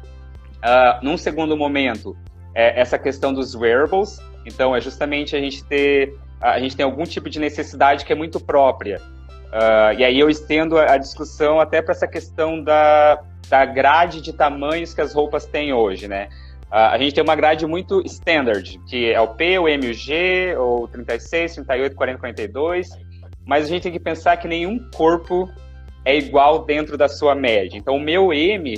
Uh, 0.58 1.04
num 1.04 1.18
segundo 1.18 1.56
momento, 1.56 2.18
é 2.56 2.80
essa 2.80 2.98
questão 2.98 3.32
dos 3.32 3.54
wearables, 3.54 4.20
então 4.46 4.76
é 4.76 4.82
justamente 4.82 5.36
a 5.36 5.40
gente 5.40 5.64
ter, 5.66 6.12
a 6.42 6.60
gente 6.60 6.76
tem 6.76 6.84
algum 6.84 7.04
tipo 7.04 7.30
de 7.30 7.40
necessidade 7.40 8.04
que 8.04 8.12
é 8.12 8.16
muito 8.16 8.40
própria. 8.40 9.00
Uh, 9.48 9.98
e 9.98 10.04
aí 10.04 10.20
eu 10.20 10.30
estendo 10.30 10.78
a 10.78 10.98
discussão 10.98 11.60
até 11.60 11.82
para 11.82 11.94
essa 11.94 12.08
questão 12.08 12.62
da, 12.62 13.22
da 13.50 13.66
grade 13.66 14.22
de 14.22 14.34
tamanhos 14.34 14.94
que 14.94 15.02
as 15.02 15.14
roupas 15.14 15.46
têm 15.46 15.74
hoje, 15.74 16.08
né? 16.08 16.28
Uh, 16.70 16.92
a 16.92 16.98
gente 16.98 17.16
tem 17.16 17.24
uma 17.24 17.36
grade 17.36 17.66
muito 17.66 18.02
standard, 18.06 18.78
que 18.88 19.12
é 19.12 19.22
o 19.22 19.30
P, 19.30 19.58
o 19.58 19.68
M, 19.70 19.90
o 19.90 19.94
G, 19.94 20.54
ou 20.58 20.88
36, 20.88 21.56
38, 21.56 21.96
40, 21.96 22.20
42, 22.20 22.90
mas 23.46 23.64
a 23.64 23.68
gente 23.68 23.84
tem 23.84 23.92
que 23.92 24.00
pensar 24.00 24.36
que 24.36 24.48
nenhum 24.48 24.78
corpo 24.92 25.50
é 26.04 26.18
igual 26.18 26.66
dentro 26.66 26.98
da 26.98 27.08
sua 27.08 27.34
média. 27.34 27.78
Então, 27.78 27.96
o 27.96 28.00
meu 28.00 28.34
M, 28.34 28.78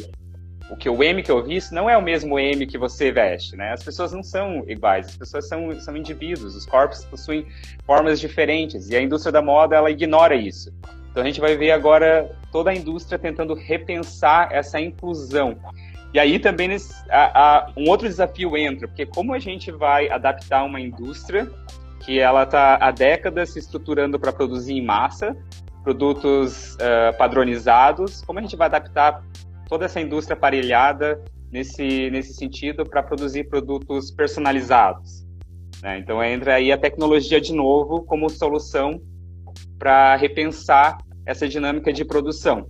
o 0.69 0.75
que 0.75 0.89
o 0.89 1.03
M 1.03 1.23
que 1.23 1.31
eu 1.31 1.43
visto, 1.43 1.73
não 1.73 1.89
é 1.89 1.97
o 1.97 2.01
mesmo 2.01 2.37
M 2.37 2.65
que 2.65 2.77
você 2.77 3.11
veste, 3.11 3.55
né? 3.55 3.73
As 3.73 3.83
pessoas 3.83 4.11
não 4.11 4.21
são 4.21 4.63
iguais, 4.67 5.07
as 5.07 5.17
pessoas 5.17 5.47
são, 5.47 5.79
são 5.79 5.97
indivíduos, 5.97 6.55
os 6.55 6.65
corpos 6.65 7.03
possuem 7.05 7.47
formas 7.85 8.19
diferentes, 8.19 8.89
e 8.89 8.95
a 8.95 9.01
indústria 9.01 9.31
da 9.31 9.41
moda, 9.41 9.75
ela 9.75 9.89
ignora 9.89 10.35
isso. 10.35 10.71
Então 11.11 11.23
a 11.23 11.25
gente 11.25 11.41
vai 11.41 11.57
ver 11.57 11.71
agora 11.71 12.31
toda 12.51 12.69
a 12.69 12.75
indústria 12.75 13.17
tentando 13.17 13.53
repensar 13.55 14.49
essa 14.51 14.79
inclusão. 14.79 15.57
E 16.13 16.19
aí 16.19 16.39
também 16.39 16.67
nesse, 16.67 16.93
a, 17.09 17.57
a, 17.57 17.71
um 17.75 17.89
outro 17.89 18.07
desafio 18.07 18.55
entra, 18.55 18.87
porque 18.87 19.05
como 19.05 19.33
a 19.33 19.39
gente 19.39 19.71
vai 19.71 20.09
adaptar 20.09 20.63
uma 20.63 20.79
indústria 20.79 21.49
que 21.99 22.19
ela 22.19 22.43
está 22.43 22.75
há 22.75 22.91
décadas 22.91 23.51
se 23.51 23.59
estruturando 23.59 24.19
para 24.19 24.31
produzir 24.31 24.73
em 24.73 24.83
massa, 24.83 25.35
produtos 25.83 26.75
uh, 26.75 27.17
padronizados, 27.17 28.21
como 28.21 28.39
a 28.39 28.41
gente 28.41 28.55
vai 28.55 28.67
adaptar 28.67 29.23
toda 29.69 29.85
essa 29.85 30.01
indústria 30.01 30.35
aparelhada 30.35 31.23
nesse, 31.51 32.09
nesse 32.09 32.33
sentido 32.33 32.83
para 32.83 33.03
produzir 33.03 33.47
produtos 33.47 34.11
personalizados? 34.11 35.25
Né? 35.81 35.99
Então 35.99 36.21
entra 36.23 36.55
aí 36.55 36.71
a 36.71 36.77
tecnologia 36.77 37.39
de 37.39 37.53
novo 37.53 38.03
como 38.03 38.29
solução 38.29 38.99
para 39.77 40.15
repensar 40.15 40.97
essa 41.25 41.47
dinâmica 41.47 41.93
de 41.93 42.03
produção. 42.03 42.67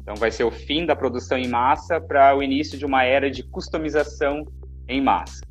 Então, 0.00 0.14
vai 0.14 0.30
ser 0.30 0.44
o 0.44 0.52
fim 0.52 0.86
da 0.86 0.94
produção 0.94 1.36
em 1.36 1.48
massa 1.48 2.00
para 2.00 2.36
o 2.36 2.40
início 2.40 2.78
de 2.78 2.86
uma 2.86 3.02
era 3.02 3.28
de 3.28 3.42
customização 3.42 4.46
em 4.88 5.00
massa. 5.00 5.44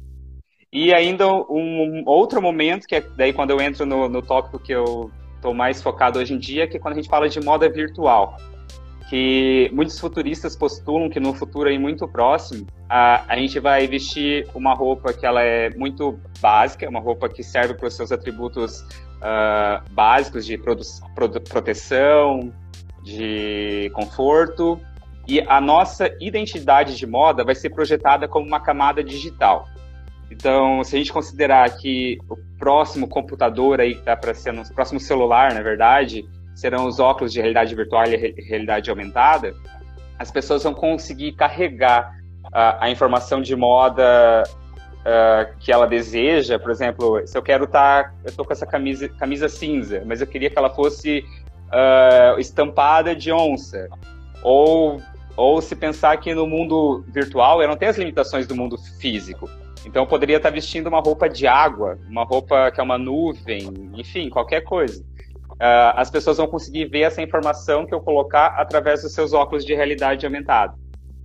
E 0.72 0.94
ainda 0.94 1.28
um 1.28 2.04
outro 2.06 2.42
momento, 2.42 2.88
que 2.88 2.96
é 2.96 3.02
daí 3.02 3.34
quando 3.34 3.52
eu 3.52 3.60
entro 3.60 3.86
no, 3.86 4.08
no 4.08 4.22
tópico 4.22 4.58
que 4.58 4.72
eu 4.72 5.12
estou 5.36 5.54
mais 5.54 5.82
focado 5.82 6.20
hoje 6.20 6.34
em 6.34 6.40
dia, 6.40 6.68
que 6.68 6.78
é 6.78 6.80
quando 6.80 6.94
a 6.94 6.96
gente 6.96 7.10
fala 7.10 7.28
de 7.28 7.42
moda 7.42 7.70
virtual. 7.70 8.38
Que 9.10 9.70
muitos 9.72 10.00
futuristas 10.00 10.56
postulam 10.56 11.10
que 11.10 11.20
no 11.20 11.34
futuro 11.34 11.70
aí 11.70 11.78
muito 11.78 12.08
próximo, 12.08 12.66
a, 12.90 13.24
a 13.32 13.38
gente 13.38 13.60
vai 13.60 13.88
vestir 13.88 14.48
uma 14.56 14.74
roupa 14.74 15.14
que 15.14 15.26
ela 15.26 15.44
é 15.44 15.70
muito 15.76 16.20
básica, 16.42 16.90
uma 16.90 17.00
roupa 17.00 17.30
que 17.30 17.44
serve 17.44 17.76
para 17.76 17.88
os 17.88 17.94
seus 17.94 18.12
atributos 18.12 18.82
uh, 18.82 19.84
básicos 19.92 20.46
de 20.46 20.58
produ 20.58 21.42
proteção, 21.42 22.52
de 23.04 23.92
conforto, 23.94 24.80
e 25.28 25.42
a 25.42 25.60
nossa 25.62 26.10
identidade 26.20 26.96
de 26.96 27.06
moda 27.06 27.44
vai 27.44 27.56
ser 27.56 27.70
projetada 27.70 28.28
como 28.28 28.46
uma 28.46 28.60
camada 28.60 29.04
digital. 29.04 29.68
Então, 30.30 30.84
se 30.84 30.96
a 30.96 31.00
gente 31.00 31.14
considerar 31.14 31.70
que 31.78 32.18
o 32.30 32.36
próximo 32.58 33.08
computador 33.08 33.80
aí 33.80 33.94
que 33.94 34.00
está 34.00 34.16
para 34.16 34.34
ser, 34.34 34.54
o 34.54 34.74
próximo 34.74 35.00
celular, 35.00 35.54
na 35.54 35.62
verdade, 35.62 36.26
serão 36.56 36.88
os 36.88 37.00
óculos 37.00 37.32
de 37.34 37.40
realidade 37.40 37.76
virtual 37.76 38.06
e 38.06 38.16
realidade 38.48 38.90
aumentada, 38.90 39.54
as 40.18 40.32
pessoas 40.32 40.64
vão 40.64 40.74
conseguir 40.74 41.34
carregar 41.34 42.16
uh, 42.46 42.80
a 42.80 42.90
informação 42.90 43.42
de 43.42 43.56
moda 43.56 44.44
uh, 45.02 45.58
que 45.60 45.72
ela 45.72 45.86
deseja. 45.86 46.58
Por 46.58 46.72
exemplo, 46.72 47.22
se 47.28 47.38
eu 47.38 47.44
quero 47.44 47.66
estar, 47.66 48.06
tá, 48.06 48.14
eu 48.24 48.30
estou 48.30 48.46
com 48.46 48.54
essa 48.54 48.66
camisa, 48.66 49.10
camisa 49.10 49.50
cinza, 49.50 50.02
mas 50.06 50.22
eu 50.22 50.28
queria 50.28 50.50
que 50.50 50.58
ela 50.58 50.70
fosse 50.70 51.26
uh, 51.68 52.40
estampada 52.40 53.14
de 53.14 53.32
onça. 53.32 53.90
Ou, 54.42 55.02
ou 55.36 55.62
se 55.62 55.76
pensar 55.76 56.16
que 56.18 56.34
no 56.34 56.48
mundo 56.48 57.04
virtual 57.10 57.62
ela 57.62 57.72
não 57.72 57.78
tem 57.78 57.90
as 57.90 57.98
limitações 57.98 58.48
do 58.48 58.56
mundo 58.56 58.78
físico. 58.78 59.50
Então 59.86 60.04
eu 60.04 60.08
poderia 60.08 60.38
estar 60.38 60.50
vestindo 60.50 60.88
uma 60.88 61.00
roupa 61.00 61.30
de 61.30 61.46
água, 61.46 62.00
uma 62.10 62.24
roupa 62.24 62.72
que 62.72 62.80
é 62.80 62.84
uma 62.84 62.98
nuvem, 62.98 63.72
enfim, 63.94 64.30
qualquer 64.30 64.62
coisa. 64.62 65.04
Uh, 65.56 65.96
as 65.96 66.10
pessoas 66.12 66.38
vão 66.38 66.48
conseguir 66.48 66.86
ver 66.86 67.02
essa 67.02 67.22
informação 67.22 67.86
que 67.86 67.94
eu 67.94 68.02
colocar 68.02 68.48
através 68.58 69.02
dos 69.02 69.14
seus 69.14 69.34
óculos 69.34 69.66
de 69.66 69.74
realidade 69.74 70.26
aumentada. 70.26 70.74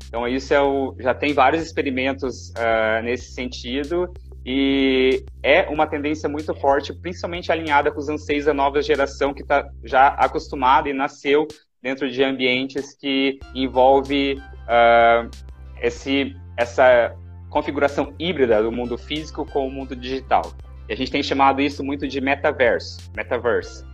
Então 0.06 0.26
isso 0.26 0.52
é 0.54 0.60
o, 0.60 0.94
já 0.98 1.14
tem 1.14 1.32
vários 1.32 1.62
experimentos 1.62 2.50
uh, 2.50 3.02
nesse 3.02 3.32
sentido 3.32 4.12
e 4.44 5.24
é 5.42 5.68
uma 5.68 5.86
tendência 5.86 6.28
muito 6.28 6.54
forte, 6.54 6.92
principalmente 6.92 7.52
alinhada 7.52 7.90
com 7.90 7.98
os 7.98 8.08
anseios 8.08 8.46
da 8.46 8.54
nova 8.54 8.80
geração 8.80 9.34
que 9.34 9.42
está 9.42 9.68
já 9.84 10.08
acostumada 10.08 10.88
e 10.88 10.92
nasceu 10.92 11.46
dentro 11.82 12.10
de 12.10 12.22
ambientes 12.22 12.94
que 12.94 13.38
envolve 13.54 14.34
uh, 14.34 15.30
esse, 15.80 16.34
essa 16.56 17.14
configuração 17.48 18.14
híbrida 18.18 18.62
do 18.62 18.72
mundo 18.72 18.96
físico 18.96 19.44
com 19.44 19.66
o 19.66 19.70
mundo 19.70 19.94
digital. 19.94 20.52
E 20.88 20.92
a 20.92 20.96
gente 20.96 21.10
tem 21.10 21.22
chamado 21.22 21.60
isso 21.60 21.84
muito 21.84 22.08
de 22.08 22.20
metaverso, 22.20 22.98
metaverse, 23.14 23.84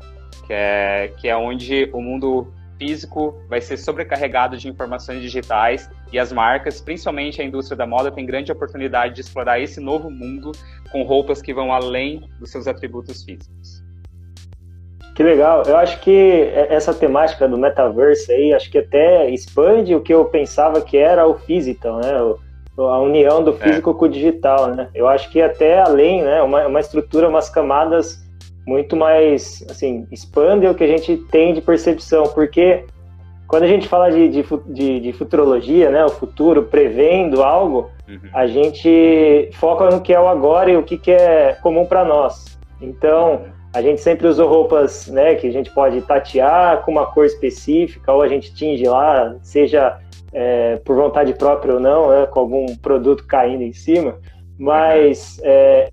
que 0.46 0.52
é, 0.52 1.12
que 1.16 1.28
é 1.28 1.36
onde 1.36 1.90
o 1.92 2.00
mundo 2.00 2.52
físico 2.78 3.34
vai 3.48 3.60
ser 3.60 3.76
sobrecarregado 3.76 4.56
de 4.56 4.68
informações 4.68 5.20
digitais 5.20 5.90
e 6.12 6.18
as 6.18 6.32
marcas, 6.32 6.80
principalmente 6.80 7.40
a 7.40 7.44
indústria 7.44 7.76
da 7.76 7.86
moda, 7.86 8.10
tem 8.10 8.24
grande 8.24 8.52
oportunidade 8.52 9.14
de 9.14 9.22
explorar 9.22 9.58
esse 9.58 9.80
novo 9.80 10.10
mundo 10.10 10.52
com 10.92 11.02
roupas 11.02 11.42
que 11.42 11.52
vão 11.52 11.72
além 11.72 12.28
dos 12.38 12.50
seus 12.50 12.66
atributos 12.68 13.22
físicos. 13.24 13.82
Que 15.14 15.22
legal. 15.22 15.62
Eu 15.66 15.78
acho 15.78 15.98
que 16.00 16.50
essa 16.68 16.92
temática 16.92 17.48
do 17.48 17.56
metaverso 17.56 18.30
aí, 18.30 18.52
acho 18.52 18.70
que 18.70 18.78
até 18.78 19.30
expande 19.30 19.94
o 19.94 20.00
que 20.02 20.12
eu 20.12 20.26
pensava 20.26 20.82
que 20.82 20.98
era 20.98 21.26
o 21.26 21.34
physical, 21.34 22.00
né? 22.00 22.12
A 22.78 22.98
união 22.98 23.42
do 23.42 23.54
físico 23.54 23.90
é. 23.90 23.94
com 23.94 24.04
o 24.04 24.08
digital, 24.08 24.74
né? 24.74 24.90
Eu 24.94 25.08
acho 25.08 25.30
que 25.30 25.40
até 25.40 25.80
além, 25.80 26.22
né? 26.22 26.42
Uma, 26.42 26.66
uma 26.66 26.80
estrutura, 26.80 27.30
umas 27.30 27.48
camadas 27.48 28.25
muito 28.66 28.96
mais, 28.96 29.64
assim, 29.70 30.06
expande 30.10 30.66
o 30.66 30.74
que 30.74 30.84
a 30.84 30.88
gente 30.88 31.16
tem 31.30 31.54
de 31.54 31.60
percepção, 31.60 32.24
porque 32.34 32.84
quando 33.46 33.62
a 33.62 33.68
gente 33.68 33.86
fala 33.86 34.10
de, 34.10 34.28
de, 34.28 34.44
de, 34.66 35.00
de 35.00 35.12
futurologia, 35.12 35.90
né, 35.90 36.04
o 36.04 36.08
futuro, 36.08 36.64
prevendo 36.64 37.42
algo, 37.42 37.90
uhum. 38.08 38.18
a 38.34 38.46
gente 38.46 39.48
foca 39.52 39.88
no 39.88 40.00
que 40.00 40.12
é 40.12 40.20
o 40.20 40.26
agora 40.26 40.70
e 40.70 40.76
o 40.76 40.82
que, 40.82 40.98
que 40.98 41.12
é 41.12 41.56
comum 41.62 41.86
para 41.86 42.04
nós. 42.04 42.58
Então, 42.80 43.44
a 43.72 43.80
gente 43.80 44.00
sempre 44.00 44.26
usou 44.26 44.48
roupas 44.48 45.06
né, 45.06 45.36
que 45.36 45.46
a 45.46 45.52
gente 45.52 45.70
pode 45.70 46.00
tatear 46.02 46.82
com 46.82 46.90
uma 46.90 47.06
cor 47.06 47.24
específica, 47.24 48.12
ou 48.12 48.22
a 48.22 48.28
gente 48.28 48.52
tinge 48.52 48.84
lá, 48.84 49.36
seja 49.42 50.00
é, 50.32 50.76
por 50.84 50.96
vontade 50.96 51.32
própria 51.34 51.74
ou 51.74 51.80
não, 51.80 52.10
né, 52.10 52.26
com 52.26 52.40
algum 52.40 52.66
produto 52.76 53.24
caindo 53.26 53.62
em 53.62 53.72
cima, 53.72 54.18
mas 54.58 55.38
é, 55.44 55.88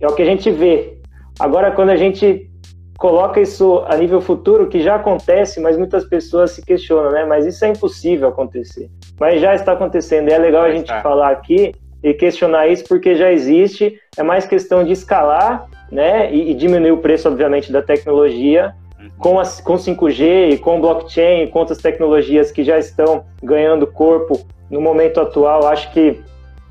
é 0.00 0.06
o 0.06 0.14
que 0.14 0.22
a 0.22 0.26
gente 0.26 0.50
vê. 0.50 0.98
Agora, 1.38 1.70
quando 1.72 1.90
a 1.90 1.96
gente 1.96 2.50
coloca 2.98 3.40
isso 3.40 3.84
a 3.86 3.96
nível 3.96 4.20
futuro, 4.20 4.68
que 4.68 4.80
já 4.80 4.94
acontece, 4.94 5.60
mas 5.60 5.76
muitas 5.76 6.04
pessoas 6.04 6.52
se 6.52 6.64
questionam, 6.64 7.10
né? 7.10 7.24
Mas 7.24 7.44
isso 7.44 7.64
é 7.64 7.68
impossível 7.68 8.28
acontecer. 8.28 8.88
Mas 9.18 9.40
já 9.40 9.54
está 9.54 9.72
acontecendo, 9.72 10.28
e 10.28 10.32
é 10.32 10.38
legal 10.38 10.64
a 10.64 10.72
gente 10.72 10.92
falar 11.02 11.30
aqui 11.30 11.74
e 12.02 12.14
questionar 12.14 12.68
isso, 12.68 12.84
porque 12.86 13.14
já 13.14 13.32
existe, 13.32 13.98
é 14.16 14.22
mais 14.22 14.46
questão 14.46 14.84
de 14.84 14.92
escalar, 14.92 15.66
né? 15.90 16.32
E, 16.32 16.50
e 16.50 16.54
diminuir 16.54 16.92
o 16.92 16.98
preço, 16.98 17.28
obviamente, 17.28 17.72
da 17.72 17.82
tecnologia, 17.82 18.74
uhum. 18.98 19.10
com, 19.18 19.40
as, 19.40 19.60
com 19.60 19.74
5G 19.74 20.52
e 20.52 20.58
com 20.58 20.80
blockchain, 20.80 21.48
com 21.48 21.58
outras 21.58 21.78
tecnologias 21.78 22.52
que 22.52 22.62
já 22.62 22.78
estão 22.78 23.24
ganhando 23.42 23.86
corpo 23.86 24.40
no 24.70 24.80
momento 24.80 25.20
atual, 25.20 25.66
acho 25.66 25.92
que 25.92 26.20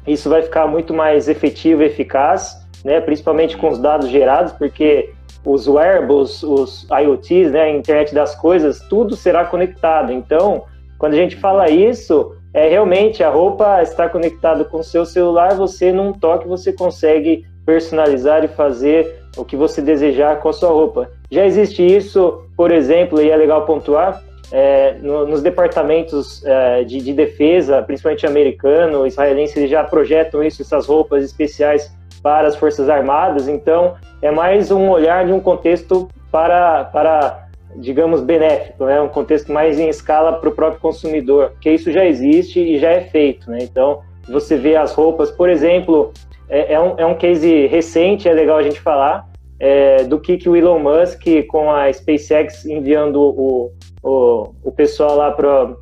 isso 0.05 0.29
vai 0.29 0.41
ficar 0.41 0.67
muito 0.67 0.93
mais 0.93 1.27
efetivo 1.29 1.83
e 1.83 1.85
eficaz 1.85 2.62
né, 2.83 2.99
principalmente 3.01 3.57
com 3.57 3.69
os 3.69 3.79
dados 3.79 4.09
gerados, 4.09 4.51
porque 4.53 5.11
os 5.45 5.67
wearables, 5.67 6.43
os 6.43 6.87
IoTs, 6.89 7.51
né, 7.51 7.61
a 7.61 7.69
internet 7.69 8.13
das 8.13 8.35
coisas, 8.35 8.79
tudo 8.89 9.15
será 9.15 9.45
conectado. 9.45 10.11
Então, 10.11 10.63
quando 10.97 11.13
a 11.13 11.17
gente 11.17 11.35
fala 11.35 11.69
isso, 11.69 12.35
é 12.53 12.67
realmente 12.69 13.23
a 13.23 13.29
roupa 13.29 13.81
está 13.81 14.07
conectada 14.07 14.63
com 14.63 14.79
o 14.79 14.83
seu 14.83 15.05
celular, 15.05 15.55
você 15.55 15.91
num 15.91 16.13
toque 16.13 16.47
você 16.47 16.71
consegue 16.71 17.45
personalizar 17.65 18.43
e 18.43 18.47
fazer 18.47 19.23
o 19.35 19.43
que 19.43 19.55
você 19.55 19.81
desejar 19.81 20.39
com 20.39 20.49
a 20.49 20.53
sua 20.53 20.69
roupa. 20.69 21.09
Já 21.31 21.45
existe 21.45 21.83
isso, 21.83 22.43
por 22.55 22.71
exemplo, 22.71 23.21
e 23.21 23.29
é 23.29 23.35
legal 23.35 23.65
pontuar, 23.65 24.21
é, 24.51 24.93
no, 25.01 25.25
nos 25.25 25.41
departamentos 25.41 26.45
é, 26.45 26.83
de, 26.83 26.99
de, 26.99 27.11
defesa, 27.11 27.81
principalmente 27.81 28.27
americano, 28.27 29.07
israelense, 29.07 29.57
eles 29.57 29.71
já 29.71 29.83
projetam 29.83 30.43
isso, 30.43 30.61
essas 30.61 30.85
roupas 30.85 31.23
especiais 31.23 31.91
para 32.23 32.47
as 32.47 32.55
Forças 32.55 32.89
Armadas, 32.89 33.49
então 33.49 33.95
é 34.21 34.31
mais 34.31 34.71
um 34.71 34.89
olhar 34.89 35.25
de 35.25 35.33
um 35.33 35.41
contexto 35.41 36.07
para, 36.31 36.85
para 36.85 37.49
digamos, 37.75 38.21
benéfico, 38.21 38.85
né? 38.85 39.01
um 39.01 39.09
contexto 39.09 39.51
mais 39.51 39.77
em 39.77 39.89
escala 39.89 40.33
para 40.33 40.49
o 40.49 40.55
próprio 40.55 40.79
consumidor, 40.79 41.51
que 41.59 41.69
isso 41.69 41.91
já 41.91 42.05
existe 42.05 42.59
e 42.59 42.79
já 42.79 42.89
é 42.91 43.01
feito. 43.01 43.51
Né? 43.51 43.59
Então, 43.61 44.01
você 44.27 44.55
vê 44.55 44.77
as 44.77 44.93
roupas, 44.93 45.29
por 45.29 45.49
exemplo, 45.49 46.13
é, 46.47 46.73
é, 46.73 46.79
um, 46.79 46.93
é 46.97 47.05
um 47.05 47.15
case 47.15 47.67
recente, 47.67 48.29
é 48.29 48.33
legal 48.33 48.57
a 48.57 48.63
gente 48.63 48.79
falar, 48.79 49.27
é, 49.59 50.03
do 50.03 50.19
que, 50.19 50.37
que 50.37 50.47
o 50.47 50.55
Elon 50.55 50.79
Musk, 50.79 51.23
com 51.49 51.69
a 51.69 51.91
SpaceX 51.91 52.65
enviando 52.65 53.21
o, 53.21 53.71
o, 54.01 54.53
o 54.63 54.71
pessoal 54.71 55.15
lá 55.15 55.31
para 55.31 55.75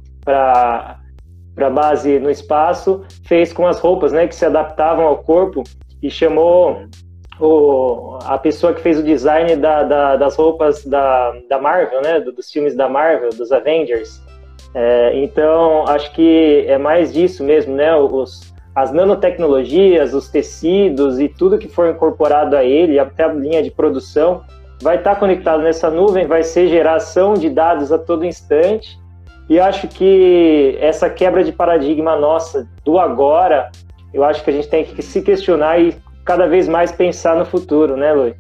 para 1.54 1.70
base 1.70 2.18
no 2.20 2.30
espaço, 2.30 3.04
fez 3.26 3.52
com 3.52 3.68
as 3.68 3.80
roupas, 3.80 4.14
né, 4.14 4.26
que 4.26 4.34
se 4.34 4.46
adaptavam 4.46 5.06
ao 5.06 5.18
corpo 5.18 5.64
e 6.02 6.10
chamou 6.10 6.86
o, 7.40 8.18
a 8.24 8.38
pessoa 8.38 8.74
que 8.74 8.82
fez 8.82 9.00
o 9.00 9.04
design 9.04 9.56
da, 9.56 9.84
da, 9.84 10.16
das 10.16 10.36
roupas 10.36 10.86
da, 10.86 11.34
da 11.50 11.60
Marvel, 11.60 12.02
né, 12.02 12.20
dos 12.20 12.52
filmes 12.52 12.76
da 12.76 12.88
Marvel, 12.88 13.30
dos 13.30 13.52
Avengers. 13.52 14.22
É, 14.74 15.18
então, 15.18 15.86
acho 15.88 16.14
que 16.14 16.66
é 16.68 16.78
mais 16.78 17.12
disso 17.12 17.44
mesmo, 17.44 17.76
né, 17.76 17.96
os, 17.96 18.54
as 18.76 18.92
nanotecnologias, 18.92 20.14
os 20.14 20.30
tecidos 20.30 21.20
e 21.20 21.28
tudo 21.28 21.58
que 21.58 21.68
for 21.68 21.90
incorporado 21.90 22.56
a 22.56 22.64
ele, 22.64 23.00
até 23.00 23.24
a 23.24 23.34
linha 23.34 23.62
de 23.62 23.72
produção, 23.72 24.44
vai 24.82 24.98
estar 24.98 25.16
conectado 25.16 25.62
nessa 25.62 25.90
nuvem, 25.90 26.26
vai 26.26 26.44
ser 26.44 26.68
geração 26.68 27.34
de 27.34 27.50
dados 27.50 27.92
a 27.92 27.98
todo 27.98 28.26
instante. 28.26 29.00
E 29.50 29.60
acho 29.60 29.88
que 29.88 30.78
essa 30.80 31.10
quebra 31.10 31.44
de 31.44 31.52
paradigma 31.52 32.16
nossa 32.16 32.68
do 32.86 32.98
agora 32.98 33.70
eu 34.14 34.24
acho 34.24 34.44
que 34.44 34.50
a 34.50 34.54
gente 34.54 34.68
tem 34.68 34.84
que 34.84 35.02
se 35.02 35.22
questionar 35.22 35.80
e 35.80 35.96
cada 36.26 36.48
vez 36.48 36.68
mais 36.68 36.92
pensar 36.92 37.36
no 37.36 37.46
futuro, 37.46 37.96
né, 37.96 38.14
Luiz? 38.14 38.36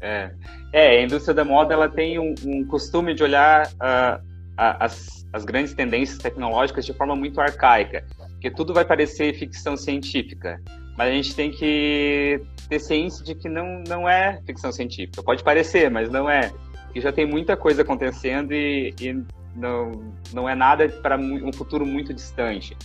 É, 0.00 0.30
é 0.72 0.98
a 0.98 1.02
indústria 1.02 1.34
da 1.34 1.44
moda 1.44 1.74
ela 1.74 1.88
tem 1.88 2.18
um, 2.18 2.34
um 2.44 2.64
costume 2.66 3.14
de 3.14 3.22
olhar 3.22 3.66
uh, 3.66 4.22
as, 4.56 5.26
as 5.32 5.44
grandes 5.44 5.74
tendências 5.74 6.18
tecnológicas 6.18 6.84
de 6.84 6.92
forma 6.92 7.16
muito 7.16 7.40
arcaica, 7.40 8.04
porque 8.32 8.50
tudo 8.50 8.72
vai 8.72 8.84
parecer 8.84 9.34
ficção 9.34 9.76
científica, 9.76 10.60
mas 10.96 11.08
a 11.08 11.12
gente 11.12 11.34
tem 11.34 11.50
que 11.50 12.40
ter 12.68 12.78
ciência 12.78 13.24
de 13.24 13.34
que 13.34 13.48
não, 13.48 13.82
não 13.88 14.08
é 14.08 14.40
ficção 14.44 14.70
científica. 14.70 15.22
Pode 15.22 15.42
parecer, 15.42 15.90
mas 15.90 16.10
não 16.10 16.28
é. 16.28 16.52
E 16.94 17.00
já 17.00 17.12
tem 17.12 17.26
muita 17.26 17.56
coisa 17.56 17.82
acontecendo 17.82 18.52
e, 18.52 18.94
e 19.00 19.22
não, 19.54 20.12
não 20.32 20.48
é 20.48 20.54
nada 20.54 20.88
para 20.88 21.16
um 21.16 21.52
futuro 21.52 21.86
muito 21.86 22.12
distante. 22.12 22.76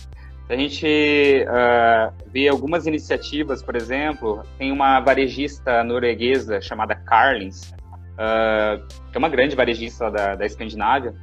A 0.48 0.56
gente 0.56 0.86
uh, 0.86 2.12
vê 2.30 2.48
algumas 2.48 2.86
iniciativas, 2.86 3.62
por 3.62 3.74
exemplo, 3.76 4.42
tem 4.58 4.70
uma 4.70 5.00
varejista 5.00 5.82
norueguesa 5.82 6.60
chamada 6.60 6.94
Carlins, 6.94 7.70
uh, 7.70 8.86
que 9.10 9.16
é 9.16 9.18
uma 9.18 9.30
grande 9.30 9.56
varejista 9.56 10.10
da, 10.10 10.34
da 10.34 10.44
Escandinávia. 10.44 11.14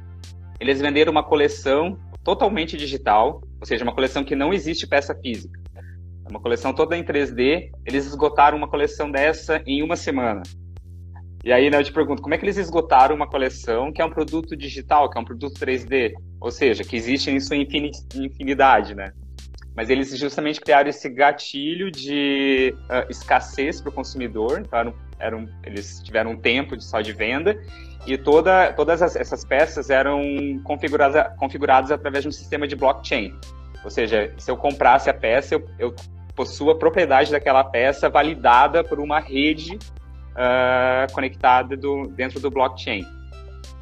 Eles 0.58 0.80
venderam 0.80 1.12
uma 1.12 1.22
coleção 1.22 1.96
totalmente 2.24 2.76
digital, 2.76 3.42
ou 3.60 3.66
seja, 3.66 3.84
uma 3.84 3.94
coleção 3.94 4.24
que 4.24 4.34
não 4.34 4.52
existe 4.52 4.88
peça 4.88 5.14
física. 5.14 5.60
É 5.76 6.28
uma 6.28 6.40
coleção 6.40 6.72
toda 6.72 6.96
em 6.96 7.04
3D. 7.04 7.70
Eles 7.86 8.06
esgotaram 8.06 8.58
uma 8.58 8.68
coleção 8.68 9.08
dessa 9.08 9.62
em 9.66 9.82
uma 9.82 9.96
semana. 9.96 10.42
E 11.44 11.52
aí, 11.52 11.68
né, 11.68 11.78
eu 11.78 11.84
te 11.84 11.92
pergunto, 11.92 12.22
como 12.22 12.34
é 12.34 12.38
que 12.38 12.44
eles 12.44 12.56
esgotaram 12.56 13.16
uma 13.16 13.26
coleção 13.26 13.92
que 13.92 14.00
é 14.00 14.04
um 14.04 14.10
produto 14.10 14.56
digital, 14.56 15.10
que 15.10 15.18
é 15.18 15.20
um 15.20 15.24
produto 15.24 15.58
3D? 15.58 16.12
Ou 16.40 16.52
seja, 16.52 16.84
que 16.84 16.94
existe 16.94 17.30
em 17.30 17.40
sua 17.40 17.56
infinidade, 17.56 18.94
né? 18.94 19.12
Mas 19.74 19.90
eles 19.90 20.16
justamente 20.16 20.60
criaram 20.60 20.88
esse 20.88 21.08
gatilho 21.08 21.90
de 21.90 22.72
uh, 22.82 23.10
escassez 23.10 23.80
para 23.80 23.90
o 23.90 23.92
consumidor, 23.92 24.60
então 24.60 24.78
eram, 24.78 24.94
eram, 25.18 25.48
eles 25.64 26.00
tiveram 26.04 26.32
um 26.32 26.36
tempo 26.36 26.76
de, 26.76 26.84
só 26.84 27.00
de 27.00 27.12
venda, 27.12 27.60
e 28.06 28.16
toda, 28.16 28.72
todas 28.74 29.02
as, 29.02 29.16
essas 29.16 29.44
peças 29.44 29.90
eram 29.90 30.22
configuradas, 30.62 31.26
configuradas 31.38 31.90
através 31.90 32.22
de 32.22 32.28
um 32.28 32.32
sistema 32.32 32.68
de 32.68 32.76
blockchain. 32.76 33.34
Ou 33.82 33.90
seja, 33.90 34.32
se 34.38 34.48
eu 34.48 34.56
comprasse 34.56 35.10
a 35.10 35.14
peça, 35.14 35.56
eu, 35.56 35.68
eu 35.76 35.94
possuo 36.36 36.70
a 36.70 36.78
propriedade 36.78 37.32
daquela 37.32 37.64
peça 37.64 38.08
validada 38.08 38.84
por 38.84 39.00
uma 39.00 39.18
rede 39.18 39.76
uh, 40.32 41.12
conectada 41.12 41.76
do, 41.76 42.08
dentro 42.08 42.40
do 42.40 42.50
blockchain. 42.50 43.06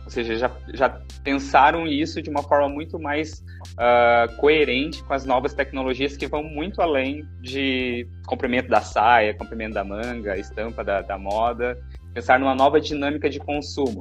Ou 0.05 0.11
seja, 0.11 0.37
já, 0.37 0.51
já 0.75 1.01
pensaram 1.23 1.87
isso 1.87 2.21
de 2.21 2.31
uma 2.31 2.43
forma 2.43 2.69
muito 2.69 2.99
mais 2.99 3.45
uh, 3.73 4.35
coerente 4.37 5.03
com 5.05 5.13
as 5.13 5.25
novas 5.25 5.55
tecnologias 5.55 6.17
que 6.17 6.27
vão 6.27 6.43
muito 6.43 6.83
além 6.83 7.25
de 7.41 8.09
comprimento 8.27 8.69
da 8.69 8.81
saia, 8.81 9.35
comprimento 9.35 9.75
da 9.75 9.85
manga, 9.85 10.37
estampa 10.37 10.83
da, 10.83 11.01
da 11.01 11.17
moda. 11.17 11.79
Pensar 12.13 12.41
numa 12.41 12.55
nova 12.55 12.81
dinâmica 12.81 13.31
de 13.31 13.39
consumo. 13.39 14.01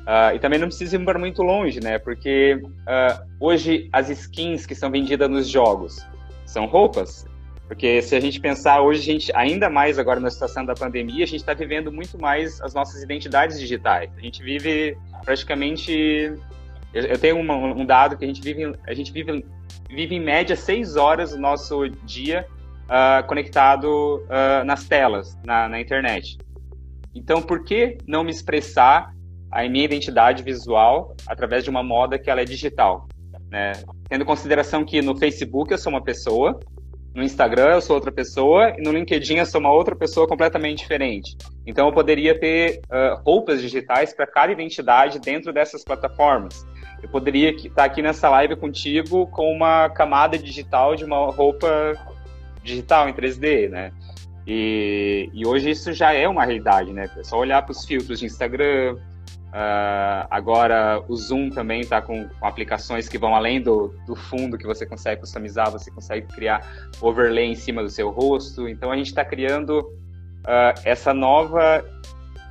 Uh, 0.00 0.34
e 0.34 0.38
também 0.38 0.58
não 0.58 0.68
precisa 0.68 0.96
ir 0.96 1.18
muito 1.18 1.42
longe, 1.42 1.80
né? 1.80 1.98
Porque 1.98 2.60
uh, 2.62 3.26
hoje 3.38 3.88
as 3.92 4.08
skins 4.08 4.66
que 4.66 4.74
são 4.74 4.90
vendidas 4.90 5.28
nos 5.28 5.48
jogos 5.48 5.98
são 6.46 6.66
roupas, 6.66 7.26
porque 7.70 8.02
se 8.02 8.16
a 8.16 8.20
gente 8.20 8.40
pensar 8.40 8.80
hoje, 8.80 9.00
a 9.00 9.12
gente, 9.12 9.32
ainda 9.32 9.70
mais 9.70 9.96
agora 9.96 10.18
na 10.18 10.28
situação 10.28 10.66
da 10.66 10.74
pandemia, 10.74 11.22
a 11.22 11.26
gente 11.26 11.38
está 11.38 11.54
vivendo 11.54 11.92
muito 11.92 12.20
mais 12.20 12.60
as 12.62 12.74
nossas 12.74 13.00
identidades 13.00 13.60
digitais. 13.60 14.10
A 14.16 14.20
gente 14.20 14.42
vive 14.42 14.98
praticamente. 15.24 16.34
Eu, 16.92 17.16
tenho 17.16 17.38
uma, 17.38 17.54
um 17.54 17.86
dado 17.86 18.18
que 18.18 18.24
a 18.24 18.26
gente 18.26 18.42
vive, 18.42 18.74
a 18.84 18.92
gente 18.92 19.12
vive, 19.12 19.46
vive 19.88 20.16
em 20.16 20.20
média 20.20 20.56
seis 20.56 20.96
horas 20.96 21.30
do 21.30 21.38
nosso 21.38 21.88
dia 22.04 22.44
uh, 22.86 23.24
conectado 23.28 24.16
uh, 24.24 24.64
nas 24.64 24.88
telas, 24.88 25.38
na, 25.44 25.68
na 25.68 25.80
internet. 25.80 26.38
Então, 27.14 27.40
por 27.40 27.62
que 27.62 27.98
não 28.04 28.24
me 28.24 28.32
expressar 28.32 29.14
a 29.48 29.62
minha 29.68 29.84
identidade 29.84 30.42
visual 30.42 31.14
através 31.24 31.62
de 31.62 31.70
uma 31.70 31.84
moda 31.84 32.18
que 32.18 32.28
ela 32.28 32.40
é 32.40 32.44
digital? 32.44 33.06
Né? 33.48 33.74
Tendo 34.08 34.22
em 34.22 34.26
consideração 34.26 34.84
que 34.84 35.00
no 35.00 35.16
Facebook 35.16 35.70
eu 35.70 35.78
sou 35.78 35.92
uma 35.92 36.02
pessoa, 36.02 36.58
no 37.14 37.22
Instagram 37.22 37.74
eu 37.74 37.80
sou 37.80 37.96
outra 37.96 38.12
pessoa 38.12 38.74
e 38.78 38.82
no 38.82 38.92
LinkedIn 38.92 39.36
eu 39.36 39.46
sou 39.46 39.60
uma 39.60 39.72
outra 39.72 39.96
pessoa 39.96 40.28
completamente 40.28 40.78
diferente. 40.78 41.36
Então 41.66 41.86
eu 41.86 41.92
poderia 41.92 42.38
ter 42.38 42.80
uh, 42.86 43.20
roupas 43.24 43.60
digitais 43.60 44.14
para 44.14 44.26
cada 44.26 44.52
identidade 44.52 45.18
dentro 45.18 45.52
dessas 45.52 45.82
plataformas. 45.82 46.64
Eu 47.02 47.08
poderia 47.08 47.50
estar 47.50 47.84
aqui 47.84 48.02
nessa 48.02 48.28
live 48.28 48.56
contigo 48.56 49.26
com 49.28 49.50
uma 49.50 49.88
camada 49.88 50.38
digital 50.38 50.94
de 50.94 51.04
uma 51.04 51.30
roupa 51.30 51.94
digital 52.62 53.08
em 53.08 53.12
3D, 53.12 53.68
né? 53.68 53.90
E, 54.46 55.30
e 55.32 55.46
hoje 55.46 55.70
isso 55.70 55.92
já 55.92 56.12
é 56.12 56.28
uma 56.28 56.44
realidade, 56.44 56.92
né? 56.92 57.08
É 57.16 57.22
só 57.22 57.38
olhar 57.38 57.62
para 57.62 57.72
os 57.72 57.84
filtros 57.84 58.20
de 58.20 58.26
Instagram, 58.26 58.96
Uh, 59.50 60.26
agora 60.30 61.02
o 61.08 61.16
Zoom 61.16 61.50
também 61.50 61.80
está 61.80 62.00
com, 62.00 62.28
com, 62.28 62.46
aplicações 62.46 63.08
que 63.08 63.18
vão 63.18 63.34
além 63.34 63.60
do, 63.60 63.88
do, 64.06 64.14
fundo 64.14 64.56
que 64.56 64.64
você 64.64 64.86
consegue 64.86 65.22
customizar, 65.22 65.72
você 65.72 65.90
consegue 65.90 66.28
criar 66.28 66.64
overlay 67.00 67.46
em 67.46 67.56
cima 67.56 67.82
do 67.82 67.90
seu 67.90 68.10
rosto. 68.10 68.68
Então 68.68 68.92
a 68.92 68.96
gente 68.96 69.08
está 69.08 69.24
criando 69.24 69.80
uh, 69.80 70.80
essa 70.84 71.12
nova, 71.12 71.84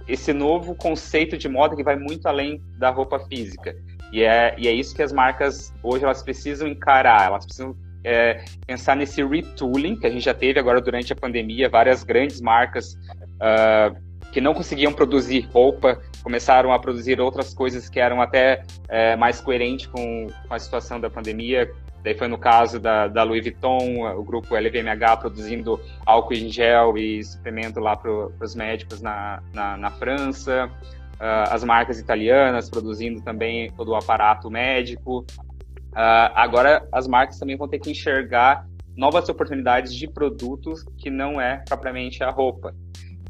esse 0.09 0.33
novo 0.33 0.75
conceito 0.75 1.37
de 1.37 1.47
moda 1.47 1.73
que 1.73 1.83
vai 1.83 1.95
muito 1.95 2.27
além 2.27 2.61
da 2.77 2.89
roupa 2.89 3.17
física. 3.17 3.73
E 4.11 4.21
é, 4.21 4.53
e 4.57 4.67
é 4.67 4.73
isso 4.73 4.93
que 4.93 5.01
as 5.01 5.13
marcas 5.13 5.73
hoje 5.81 6.03
elas 6.03 6.21
precisam 6.21 6.67
encarar, 6.67 7.27
elas 7.27 7.45
precisam 7.45 7.77
é, 8.03 8.43
pensar 8.67 8.95
nesse 8.95 9.23
retooling 9.23 9.95
que 9.95 10.05
a 10.05 10.09
gente 10.09 10.25
já 10.25 10.33
teve 10.33 10.59
agora 10.59 10.81
durante 10.81 11.13
a 11.13 11.15
pandemia, 11.15 11.69
várias 11.69 12.03
grandes 12.03 12.41
marcas 12.41 12.93
uh, 13.35 13.95
que 14.31 14.41
não 14.41 14.53
conseguiam 14.53 14.93
produzir 14.93 15.47
roupa 15.51 16.01
começaram 16.23 16.71
a 16.71 16.79
produzir 16.79 17.19
outras 17.19 17.53
coisas 17.53 17.89
que 17.89 17.99
eram 17.99 18.21
até 18.21 18.63
é, 18.87 19.15
mais 19.15 19.41
coerentes 19.41 19.87
com, 19.87 20.27
com, 20.47 20.53
a 20.53 20.59
situação 20.59 20.99
da 20.99 21.09
pandemia. 21.09 21.71
Daí 22.03 22.17
foi 22.17 22.27
no 22.27 22.37
caso 22.37 22.79
da, 22.79 23.07
da 23.07 23.23
Louis 23.23 23.43
Vuitton, 23.43 24.07
o 24.15 24.23
grupo 24.23 24.55
LVMH 24.55 25.17
produzindo 25.17 25.79
álcool 26.05 26.33
em 26.33 26.49
gel 26.49 26.97
e 26.97 27.23
suplemento 27.23 27.79
lá 27.79 27.95
para 27.95 28.11
os 28.11 28.55
médicos 28.55 29.01
na, 29.01 29.41
na, 29.53 29.77
na 29.77 29.91
França. 29.91 30.69
Uh, 31.15 31.51
as 31.51 31.65
marcas 31.65 31.99
italianas 31.99 32.69
produzindo 32.69 33.21
também 33.21 33.69
todo 33.73 33.89
o 33.89 33.95
aparato 33.95 34.49
médico. 34.49 35.25
Uh, 35.91 36.31
agora 36.33 36.87
as 36.93 37.07
marcas 37.07 37.37
também 37.37 37.57
vão 37.57 37.67
ter 37.67 37.79
que 37.79 37.91
enxergar 37.91 38.65
novas 38.95 39.27
oportunidades 39.27 39.93
de 39.93 40.07
produtos 40.07 40.83
que 40.97 41.09
não 41.09 41.39
é 41.39 41.63
propriamente 41.67 42.23
a 42.23 42.29
roupa. 42.29 42.73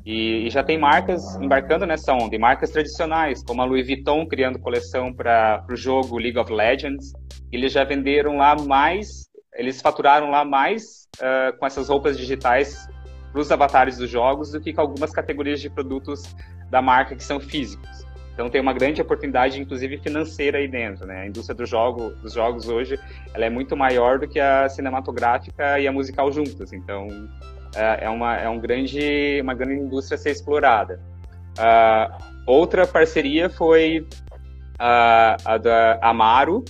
E, 0.05 0.47
e, 0.47 0.49
já 0.49 0.63
tem 0.63 0.77
marcas 0.77 1.35
embarcando 1.35 1.85
nessa 1.85 2.13
onda, 2.13 2.35
e 2.35 2.39
marcas 2.39 2.71
tradicionais, 2.71 3.43
como 3.43 3.61
a 3.61 3.65
Louis 3.65 3.85
Vuitton 3.85 4.25
criando 4.25 4.57
coleção 4.59 5.13
para 5.13 5.65
o 5.69 5.75
jogo 5.75 6.17
League 6.17 6.37
of 6.37 6.51
Legends. 6.51 7.11
Eles 7.51 7.71
já 7.73 7.83
venderam 7.83 8.37
lá 8.37 8.55
mais, 8.55 9.29
eles 9.55 9.81
faturaram 9.81 10.29
lá 10.29 10.45
mais 10.45 11.07
uh, 11.17 11.57
com 11.57 11.65
essas 11.65 11.89
roupas 11.89 12.17
digitais 12.17 12.87
para 13.31 13.41
os 13.41 13.51
avatares 13.51 13.97
dos 13.97 14.09
jogos 14.09 14.51
do 14.51 14.59
que 14.59 14.73
com 14.73 14.81
algumas 14.81 15.11
categorias 15.11 15.61
de 15.61 15.69
produtos 15.69 16.35
da 16.69 16.81
marca 16.81 17.15
que 17.15 17.23
são 17.23 17.39
físicos. 17.39 18.07
Então 18.33 18.49
tem 18.49 18.61
uma 18.61 18.71
grande 18.71 19.01
oportunidade, 19.01 19.59
inclusive 19.59 19.97
financeira 19.97 20.59
aí 20.59 20.67
dentro, 20.67 21.05
né? 21.05 21.23
A 21.23 21.27
indústria 21.27 21.55
do 21.55 21.65
jogo, 21.65 22.11
dos 22.21 22.33
jogos 22.33 22.69
hoje, 22.69 22.97
ela 23.33 23.43
é 23.43 23.49
muito 23.49 23.75
maior 23.75 24.17
do 24.17 24.29
que 24.29 24.39
a 24.39 24.69
cinematográfica 24.69 25.77
e 25.77 25.85
a 25.85 25.91
musical 25.91 26.31
juntas. 26.31 26.71
Então 26.71 27.27
é, 27.75 28.05
é, 28.05 28.09
uma, 28.09 28.35
é 28.35 28.49
um 28.49 28.59
grande, 28.59 29.39
uma 29.41 29.53
grande 29.53 29.81
indústria 29.81 30.15
a 30.15 30.17
ser 30.17 30.31
explorada. 30.31 30.99
Uh, 31.57 32.23
outra 32.45 32.87
parceria 32.87 33.49
foi 33.49 34.07
uh, 34.79 35.35
a 35.45 35.57
da 35.57 35.99
Amaro, 36.01 36.63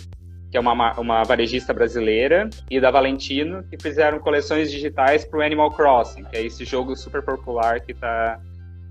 que 0.52 0.58
é 0.58 0.60
uma, 0.60 1.00
uma 1.00 1.24
varejista 1.24 1.74
brasileira, 1.74 2.50
e 2.70 2.82
da 2.82 2.90
Valentino, 2.90 3.64
que 3.64 3.78
fizeram 3.82 4.20
coleções 4.20 4.72
digitais 4.72 5.24
para 5.24 5.40
o 5.40 5.42
Animal 5.42 5.72
Crossing, 5.72 6.24
que 6.24 6.38
é 6.38 6.44
esse 6.44 6.66
jogo 6.66 6.96
super 6.96 7.22
popular 7.22 7.80
que 7.82 7.92
está 7.92 8.40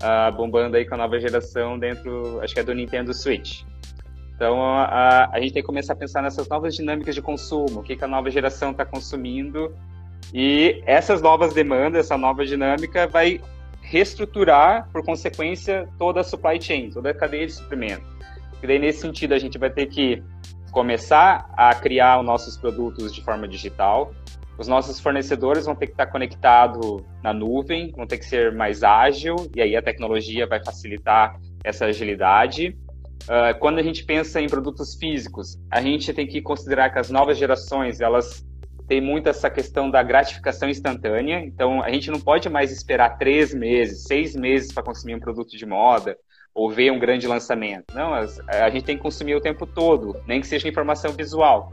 uh, 0.01 0.35
bombando 0.35 0.77
aí 0.77 0.85
com 0.85 0.95
a 0.95 0.97
nova 0.97 1.19
geração 1.19 1.77
dentro, 1.77 2.39
acho 2.41 2.53
que 2.53 2.59
é 2.61 2.63
do 2.63 2.73
Nintendo 2.73 3.13
Switch. 3.13 3.63
Então, 4.35 4.63
a, 4.63 5.29
a 5.33 5.39
gente 5.41 5.51
tem 5.51 5.61
que 5.61 5.67
começar 5.67 5.91
a 5.91 5.95
pensar 5.97 6.21
nessas 6.21 6.47
novas 6.47 6.73
dinâmicas 6.73 7.13
de 7.13 7.21
consumo, 7.21 7.81
o 7.81 7.83
que, 7.83 7.97
que 7.97 8.05
a 8.05 8.07
nova 8.07 8.31
geração 8.31 8.71
está 8.71 8.85
consumindo 8.85 9.75
e 10.33 10.81
essas 10.85 11.21
novas 11.21 11.53
demandas, 11.53 12.05
essa 12.05 12.17
nova 12.17 12.45
dinâmica 12.45 13.07
vai 13.07 13.41
reestruturar, 13.81 14.87
por 14.91 15.03
consequência, 15.03 15.89
toda 15.97 16.21
a 16.21 16.23
supply 16.23 16.61
chain, 16.61 16.91
toda 16.91 17.09
a 17.09 17.13
cadeia 17.13 17.47
de 17.47 17.53
suprimento. 17.53 18.05
E 18.61 18.67
daí, 18.67 18.77
nesse 18.77 18.99
sentido, 18.99 19.33
a 19.33 19.39
gente 19.39 19.57
vai 19.57 19.69
ter 19.69 19.87
que 19.87 20.21
começar 20.71 21.49
a 21.57 21.73
criar 21.73 22.19
os 22.19 22.25
nossos 22.25 22.55
produtos 22.57 23.13
de 23.13 23.23
forma 23.23 23.47
digital. 23.47 24.13
Os 24.57 24.67
nossos 24.67 24.99
fornecedores 24.99 25.65
vão 25.65 25.73
ter 25.73 25.87
que 25.87 25.93
estar 25.93 26.07
conectados 26.07 27.01
na 27.23 27.33
nuvem, 27.33 27.91
vão 27.95 28.05
ter 28.05 28.17
que 28.17 28.25
ser 28.25 28.53
mais 28.53 28.83
ágil, 28.83 29.35
e 29.55 29.61
aí 29.61 29.75
a 29.75 29.81
tecnologia 29.81 30.45
vai 30.45 30.63
facilitar 30.63 31.39
essa 31.63 31.85
agilidade. 31.85 32.77
Uh, 33.23 33.57
quando 33.59 33.79
a 33.79 33.83
gente 33.83 34.03
pensa 34.03 34.41
em 34.41 34.47
produtos 34.47 34.95
físicos, 34.95 35.57
a 35.71 35.81
gente 35.81 36.13
tem 36.13 36.27
que 36.27 36.41
considerar 36.41 36.89
que 36.91 36.99
as 36.99 37.09
novas 37.09 37.37
gerações, 37.37 38.01
elas 38.01 38.45
tem 38.89 38.99
muito 38.99 39.29
essa 39.29 39.51
questão 39.51 39.89
da 39.89 40.01
gratificação 40.01 40.67
instantânea. 40.67 41.39
Então, 41.45 41.81
a 41.83 41.91
gente 41.91 42.09
não 42.09 42.19
pode 42.19 42.49
mais 42.49 42.71
esperar 42.71 43.19
três 43.19 43.53
meses, 43.53 44.05
seis 44.05 44.35
meses 44.35 44.73
para 44.73 44.81
consumir 44.81 45.13
um 45.13 45.19
produto 45.19 45.55
de 45.55 45.63
moda 45.63 46.17
ou 46.55 46.71
ver 46.71 46.91
um 46.91 46.97
grande 46.97 47.27
lançamento. 47.27 47.93
Não, 47.93 48.15
a 48.15 48.69
gente 48.71 48.83
tem 48.83 48.97
que 48.97 49.03
consumir 49.03 49.35
o 49.35 49.39
tempo 49.39 49.67
todo, 49.67 50.19
nem 50.25 50.41
que 50.41 50.47
seja 50.47 50.67
informação 50.67 51.11
visual. 51.11 51.71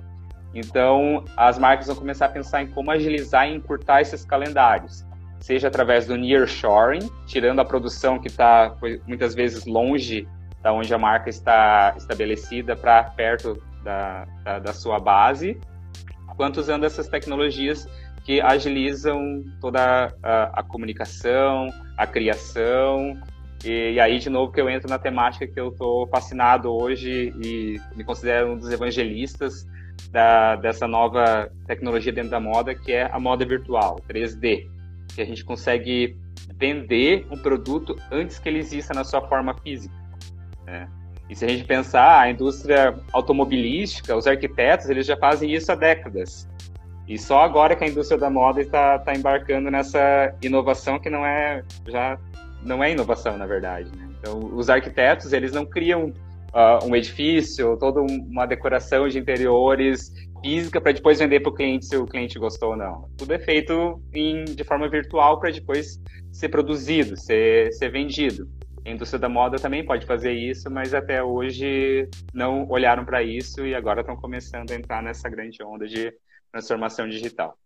Então, 0.54 1.24
as 1.34 1.58
marcas 1.58 1.86
vão 1.86 1.96
começar 1.96 2.26
a 2.26 2.28
pensar 2.28 2.62
em 2.62 2.66
como 2.66 2.90
agilizar 2.90 3.48
e 3.48 3.54
encurtar 3.54 4.02
esses 4.02 4.22
calendários, 4.22 5.02
seja 5.40 5.68
através 5.68 6.06
do 6.06 6.18
nearshoring, 6.18 7.10
tirando 7.26 7.60
a 7.60 7.64
produção 7.64 8.18
que 8.18 8.28
está 8.28 8.76
muitas 9.06 9.34
vezes 9.34 9.64
longe 9.64 10.28
da 10.62 10.70
onde 10.70 10.92
a 10.92 10.98
marca 10.98 11.30
está 11.30 11.94
estabelecida 11.96 12.76
para 12.76 13.04
perto 13.04 13.62
da, 13.82 14.26
da, 14.44 14.58
da 14.58 14.72
sua 14.74 14.98
base, 14.98 15.58
quanto 16.36 16.58
usando 16.60 16.84
essas 16.84 17.08
tecnologias 17.08 17.88
que 18.24 18.40
agilizam 18.40 19.44
toda 19.60 20.12
a, 20.22 20.60
a 20.60 20.62
comunicação, 20.62 21.68
a 21.96 22.06
criação. 22.06 23.16
E, 23.64 23.92
e, 23.92 24.00
aí, 24.00 24.18
de 24.18 24.28
novo, 24.28 24.52
que 24.52 24.60
eu 24.60 24.68
entro 24.68 24.90
na 24.90 24.98
temática 24.98 25.46
que 25.46 25.58
eu 25.58 25.68
estou 25.68 26.06
fascinado 26.08 26.70
hoje 26.70 27.32
e 27.42 27.80
me 27.94 28.04
considero 28.04 28.52
um 28.52 28.58
dos 28.58 28.70
evangelistas 28.70 29.66
da, 30.10 30.56
dessa 30.56 30.86
nova 30.86 31.50
tecnologia 31.66 32.12
dentro 32.12 32.30
da 32.30 32.40
moda, 32.40 32.74
que 32.74 32.92
é 32.92 33.08
a 33.10 33.18
moda 33.18 33.46
virtual, 33.46 33.96
3D. 34.08 34.68
Que 35.14 35.22
a 35.22 35.24
gente 35.24 35.44
consegue 35.44 36.16
vender 36.58 37.26
um 37.30 37.38
produto 37.38 37.96
antes 38.10 38.38
que 38.38 38.48
ele 38.48 38.58
exista 38.58 38.92
na 38.92 39.04
sua 39.04 39.26
forma 39.28 39.54
física. 39.62 39.94
Né? 40.64 40.88
E 41.28 41.34
se 41.34 41.44
a 41.44 41.48
gente 41.48 41.64
pensar 41.64 42.20
a 42.20 42.30
indústria 42.30 42.94
automobilística, 43.12 44.16
os 44.16 44.26
arquitetos, 44.26 44.88
eles 44.88 45.06
já 45.06 45.16
fazem 45.16 45.52
isso 45.52 45.72
há 45.72 45.74
décadas. 45.74 46.48
E 47.08 47.18
só 47.18 47.40
agora 47.40 47.76
que 47.76 47.84
a 47.84 47.88
indústria 47.88 48.18
da 48.18 48.30
moda 48.30 48.60
está, 48.60 49.02
embarcando 49.16 49.70
nessa 49.70 50.34
inovação 50.42 50.98
que 50.98 51.08
não 51.08 51.24
é 51.24 51.62
já 51.86 52.18
não 52.62 52.82
é 52.82 52.90
inovação 52.90 53.38
na 53.38 53.46
verdade. 53.46 53.90
Né? 53.96 54.08
Então, 54.18 54.38
os 54.52 54.68
arquitetos 54.68 55.32
eles 55.32 55.52
não 55.52 55.64
criam 55.64 56.12
uh, 56.52 56.84
um 56.84 56.96
edifício, 56.96 57.76
toda 57.76 58.00
uma 58.00 58.46
decoração 58.46 59.08
de 59.08 59.18
interiores 59.18 60.12
física 60.42 60.80
para 60.80 60.92
depois 60.92 61.18
vender 61.18 61.40
para 61.40 61.50
o 61.50 61.54
cliente 61.54 61.86
se 61.86 61.96
o 61.96 62.06
cliente 62.06 62.38
gostou 62.38 62.70
ou 62.70 62.76
não. 62.76 63.08
Tudo 63.16 63.32
é 63.34 63.38
feito 63.38 64.00
em, 64.12 64.44
de 64.44 64.64
forma 64.64 64.88
virtual 64.88 65.38
para 65.38 65.50
depois 65.50 66.00
ser 66.32 66.48
produzido, 66.48 67.16
ser, 67.16 67.72
ser 67.72 67.90
vendido. 67.90 68.48
A 68.86 68.90
indústria 68.90 69.18
da 69.18 69.28
moda 69.28 69.58
também 69.58 69.84
pode 69.84 70.06
fazer 70.06 70.30
isso, 70.30 70.70
mas 70.70 70.94
até 70.94 71.20
hoje 71.20 72.08
não 72.32 72.68
olharam 72.70 73.04
para 73.04 73.20
isso 73.20 73.66
e 73.66 73.74
agora 73.74 74.00
estão 74.00 74.14
começando 74.14 74.70
a 74.70 74.76
entrar 74.76 75.02
nessa 75.02 75.28
grande 75.28 75.60
onda 75.60 75.88
de 75.88 76.14
transformação 76.52 77.08
digital. 77.08 77.58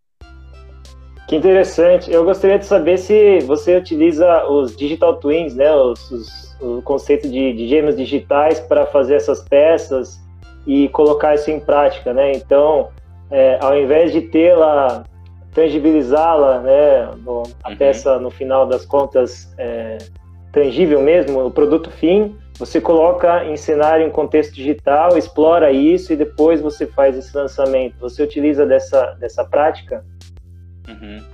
Que 1.28 1.36
interessante. 1.36 2.10
Eu 2.10 2.24
gostaria 2.24 2.58
de 2.58 2.64
saber 2.64 2.96
se 2.96 3.40
você 3.40 3.76
utiliza 3.76 4.46
os 4.46 4.74
digital 4.74 5.20
twins, 5.20 5.54
né, 5.54 5.70
os, 5.70 6.10
os, 6.10 6.56
o 6.58 6.80
conceito 6.80 7.28
de, 7.28 7.52
de 7.52 7.68
gêmeos 7.68 7.96
digitais 7.96 8.58
para 8.58 8.86
fazer 8.86 9.16
essas 9.16 9.46
peças 9.46 10.18
e 10.66 10.88
colocar 10.88 11.34
isso 11.34 11.50
em 11.50 11.60
prática, 11.60 12.14
né? 12.14 12.32
Então, 12.32 12.88
é, 13.30 13.58
ao 13.60 13.78
invés 13.78 14.10
de 14.10 14.22
tê-la, 14.22 15.04
tangibilizá-la, 15.52 16.60
né, 16.60 17.10
no, 17.18 17.42
a 17.62 17.70
uhum. 17.70 17.76
peça 17.76 18.18
no 18.18 18.30
final 18.30 18.66
das 18.66 18.86
contas 18.86 19.52
é, 19.58 19.98
tangível 20.52 21.00
mesmo, 21.00 21.44
o 21.44 21.50
produto 21.50 21.90
fim, 21.90 22.36
você 22.58 22.80
coloca 22.80 23.44
em 23.46 23.56
cenário 23.56 24.06
em 24.06 24.10
contexto 24.10 24.54
digital, 24.54 25.16
explora 25.16 25.72
isso 25.72 26.12
e 26.12 26.16
depois 26.16 26.60
você 26.60 26.86
faz 26.86 27.16
esse 27.16 27.34
lançamento. 27.34 27.96
Você 28.00 28.22
utiliza 28.22 28.66
dessa, 28.66 29.14
dessa 29.14 29.44
prática? 29.44 30.04
Uhum. 30.86 31.24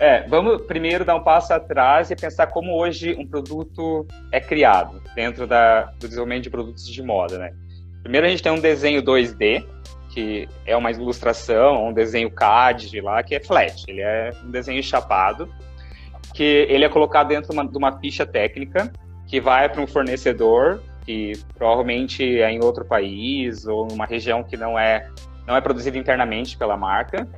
É, 0.00 0.26
vamos 0.26 0.62
primeiro 0.62 1.04
dar 1.04 1.14
um 1.14 1.22
passo 1.22 1.54
atrás 1.54 2.10
e 2.10 2.16
pensar 2.16 2.48
como 2.48 2.76
hoje 2.76 3.14
um 3.16 3.24
produto 3.24 4.04
é 4.32 4.40
criado 4.40 5.00
dentro 5.14 5.46
da, 5.46 5.82
do 6.00 6.08
desenvolvimento 6.08 6.42
de 6.42 6.50
produtos 6.50 6.88
de 6.88 7.02
moda, 7.02 7.38
né? 7.38 7.52
Primeiro 8.02 8.26
a 8.26 8.30
gente 8.30 8.42
tem 8.42 8.50
um 8.50 8.58
desenho 8.58 9.02
2D, 9.02 9.64
que 10.10 10.48
é 10.66 10.76
uma 10.76 10.90
ilustração, 10.90 11.88
um 11.88 11.92
desenho 11.92 12.30
CAD 12.30 13.00
lá, 13.00 13.22
que 13.22 13.36
é 13.36 13.40
flat. 13.40 13.84
Ele 13.86 14.00
é 14.00 14.32
um 14.44 14.50
desenho 14.50 14.82
chapado, 14.82 15.48
que 16.34 16.66
ele 16.68 16.84
é 16.84 16.88
colocado 16.88 17.28
dentro 17.28 17.50
de 17.50 17.56
uma, 17.56 17.66
de 17.66 17.78
uma 17.78 17.98
ficha 17.98 18.26
técnica 18.26 18.92
que 19.26 19.40
vai 19.40 19.68
para 19.68 19.80
um 19.80 19.86
fornecedor 19.86 20.82
que 21.06 21.32
provavelmente 21.54 22.40
é 22.40 22.50
em 22.50 22.62
outro 22.62 22.84
país 22.84 23.66
ou 23.66 23.86
numa 23.86 24.06
região 24.06 24.42
que 24.42 24.56
não 24.56 24.78
é 24.78 25.08
não 25.46 25.54
é 25.54 25.60
produzida 25.60 25.98
internamente 25.98 26.56
pela 26.56 26.76
marca. 26.76 27.28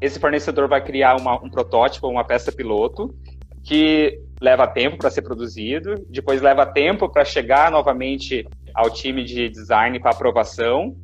Esse 0.00 0.18
fornecedor 0.18 0.68
vai 0.68 0.82
criar 0.82 1.16
uma, 1.16 1.36
um 1.42 1.48
protótipo, 1.48 2.08
uma 2.08 2.24
peça 2.24 2.50
piloto 2.50 3.14
que 3.62 4.20
leva 4.40 4.66
tempo 4.66 4.98
para 4.98 5.10
ser 5.10 5.22
produzido, 5.22 5.94
depois 6.08 6.42
leva 6.42 6.66
tempo 6.66 7.08
para 7.08 7.24
chegar 7.24 7.70
novamente 7.70 8.44
ao 8.74 8.90
time 8.90 9.22
de 9.22 9.48
design 9.48 10.00
para 10.00 10.10
aprovação. 10.10 10.96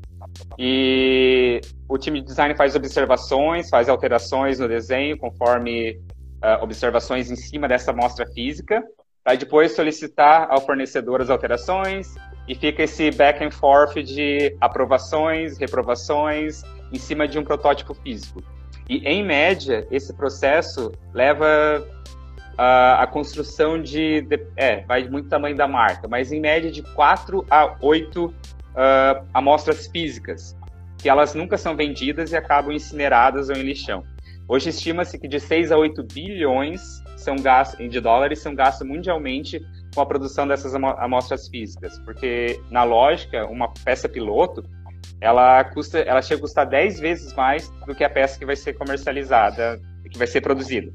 E 0.58 1.60
o 1.88 1.96
time 1.96 2.20
de 2.20 2.26
design 2.26 2.56
faz 2.56 2.74
observações, 2.74 3.70
faz 3.70 3.88
alterações 3.88 4.58
no 4.58 4.66
desenho 4.66 5.16
conforme 5.16 6.00
uh, 6.42 6.62
observações 6.62 7.30
em 7.30 7.36
cima 7.36 7.68
dessa 7.68 7.90
amostra 7.90 8.26
física 8.26 8.82
Vai 9.28 9.36
depois 9.36 9.76
solicitar 9.76 10.46
ao 10.50 10.58
fornecedor 10.58 11.20
as 11.20 11.28
alterações 11.28 12.14
e 12.48 12.54
fica 12.54 12.84
esse 12.84 13.10
back 13.10 13.44
and 13.44 13.50
forth 13.50 14.02
de 14.02 14.56
aprovações, 14.58 15.58
reprovações 15.58 16.62
em 16.90 16.98
cima 16.98 17.28
de 17.28 17.38
um 17.38 17.44
protótipo 17.44 17.92
físico. 17.92 18.42
E, 18.88 19.06
em 19.06 19.22
média, 19.22 19.86
esse 19.90 20.14
processo 20.14 20.90
leva 21.12 21.86
a, 22.56 23.02
a 23.02 23.06
construção 23.06 23.82
de, 23.82 24.22
de, 24.22 24.46
É, 24.56 24.80
vai 24.86 25.06
muito 25.06 25.28
tamanho 25.28 25.54
da 25.54 25.68
marca, 25.68 26.08
mas 26.08 26.32
em 26.32 26.40
média 26.40 26.70
de 26.70 26.82
4 26.94 27.44
a 27.50 27.76
8 27.82 28.24
uh, 28.24 28.32
amostras 29.34 29.88
físicas, 29.88 30.56
que 30.96 31.06
elas 31.06 31.34
nunca 31.34 31.58
são 31.58 31.76
vendidas 31.76 32.32
e 32.32 32.36
acabam 32.36 32.72
incineradas 32.72 33.50
ou 33.50 33.56
em 33.56 33.62
lixão. 33.62 34.02
Hoje 34.48 34.70
estima-se 34.70 35.18
que 35.18 35.28
de 35.28 35.38
6 35.38 35.70
a 35.70 35.76
8 35.76 36.02
bilhões 36.04 37.04
são 37.18 37.36
gastos, 37.36 37.90
de 37.90 38.00
dólares 38.00 38.38
são 38.38 38.54
gastos 38.54 38.88
mundialmente 38.88 39.60
com 39.94 40.00
a 40.00 40.06
produção 40.06 40.48
dessas 40.48 40.74
amostras 40.74 41.48
físicas, 41.48 41.98
porque 41.98 42.58
na 42.70 42.82
lógica, 42.82 43.46
uma 43.46 43.70
peça 43.84 44.08
piloto, 44.08 44.64
ela 45.20 45.62
custa, 45.64 45.98
ela 45.98 46.22
chega 46.22 46.38
a 46.38 46.40
custar 46.40 46.66
10 46.66 46.98
vezes 46.98 47.34
mais 47.34 47.68
do 47.86 47.94
que 47.94 48.02
a 48.02 48.08
peça 48.08 48.38
que 48.38 48.46
vai 48.46 48.56
ser 48.56 48.72
comercializada, 48.72 49.78
que 50.10 50.16
vai 50.16 50.26
ser 50.26 50.40
produzida. 50.40 50.90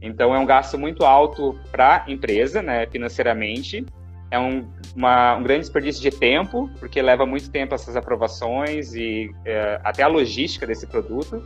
Então 0.00 0.32
é 0.32 0.38
um 0.38 0.46
gasto 0.46 0.78
muito 0.78 1.04
alto 1.04 1.58
para 1.72 2.04
a 2.06 2.10
empresa, 2.10 2.62
né, 2.62 2.86
financeiramente. 2.86 3.84
É 4.30 4.38
um, 4.38 4.70
uma, 4.94 5.36
um 5.36 5.42
grande 5.42 5.62
desperdício 5.62 6.02
de 6.02 6.16
tempo, 6.16 6.70
porque 6.78 7.02
leva 7.02 7.26
muito 7.26 7.50
tempo 7.50 7.74
essas 7.74 7.96
aprovações 7.96 8.94
e 8.94 9.30
é, 9.44 9.80
até 9.82 10.04
a 10.04 10.06
logística 10.06 10.66
desse 10.66 10.86
produto. 10.86 11.42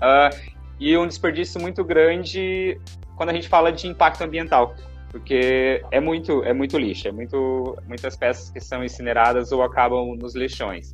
Uh, 0.00 0.52
e 0.78 0.96
um 0.96 1.06
desperdício 1.06 1.60
muito 1.60 1.84
grande 1.84 2.80
quando 3.16 3.30
a 3.30 3.34
gente 3.34 3.48
fala 3.48 3.70
de 3.70 3.86
impacto 3.86 4.22
ambiental, 4.22 4.74
porque 5.10 5.82
é 5.90 6.00
muito, 6.00 6.42
é 6.42 6.54
muito 6.54 6.78
lixo, 6.78 7.06
é 7.06 7.12
muito, 7.12 7.76
muitas 7.86 8.16
peças 8.16 8.50
que 8.50 8.60
são 8.60 8.82
incineradas 8.82 9.52
ou 9.52 9.62
acabam 9.62 10.16
nos 10.16 10.34
lixões. 10.34 10.92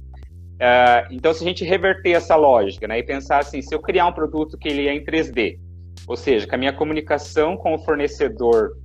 Uh, 0.56 1.06
então, 1.10 1.32
se 1.32 1.44
a 1.44 1.46
gente 1.46 1.64
reverter 1.64 2.12
essa 2.12 2.34
lógica 2.34 2.88
né, 2.88 2.98
e 2.98 3.02
pensar 3.02 3.38
assim, 3.38 3.62
se 3.62 3.74
eu 3.74 3.78
criar 3.78 4.06
um 4.06 4.12
produto 4.12 4.58
que 4.58 4.68
ele 4.68 4.88
é 4.88 4.94
em 4.94 5.04
3D, 5.04 5.58
ou 6.08 6.16
seja, 6.16 6.46
que 6.46 6.54
a 6.54 6.58
minha 6.58 6.72
comunicação 6.72 7.56
com 7.56 7.74
o 7.74 7.78
fornecedor 7.78 8.76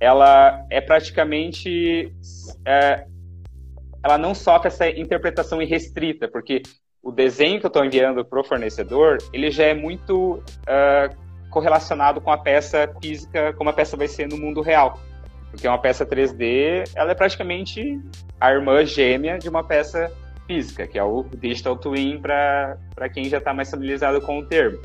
ela 0.00 0.64
é 0.68 0.80
praticamente 0.80 2.12
é, 2.66 3.06
ela 4.02 4.18
não 4.18 4.34
sofre 4.34 4.68
essa 4.68 4.88
interpretação 4.88 5.62
irrestrita, 5.62 6.26
porque 6.26 6.62
o 7.02 7.10
desenho 7.10 7.58
que 7.58 7.66
eu 7.66 7.68
estou 7.68 7.84
enviando 7.84 8.24
para 8.24 8.40
o 8.40 8.44
fornecedor 8.44 9.18
ele 9.32 9.50
já 9.50 9.64
é 9.64 9.74
muito 9.74 10.34
uh, 10.34 11.16
correlacionado 11.50 12.20
com 12.20 12.30
a 12.30 12.38
peça 12.38 12.90
física, 13.02 13.52
como 13.54 13.68
a 13.70 13.72
peça 13.72 13.96
vai 13.96 14.08
ser 14.08 14.28
no 14.28 14.38
mundo 14.38 14.60
real. 14.62 14.98
Porque 15.50 15.68
uma 15.68 15.78
peça 15.78 16.06
3D, 16.06 16.90
ela 16.94 17.10
é 17.10 17.14
praticamente 17.14 18.00
a 18.40 18.52
irmã 18.52 18.84
gêmea 18.86 19.38
de 19.38 19.48
uma 19.48 19.62
peça 19.62 20.10
física, 20.46 20.86
que 20.86 20.98
é 20.98 21.04
o 21.04 21.24
Digital 21.36 21.76
Twin 21.76 22.20
para 22.20 23.08
quem 23.12 23.24
já 23.24 23.36
está 23.36 23.52
mais 23.52 23.70
familiarizado 23.70 24.20
com 24.22 24.38
o 24.38 24.46
termo. 24.46 24.78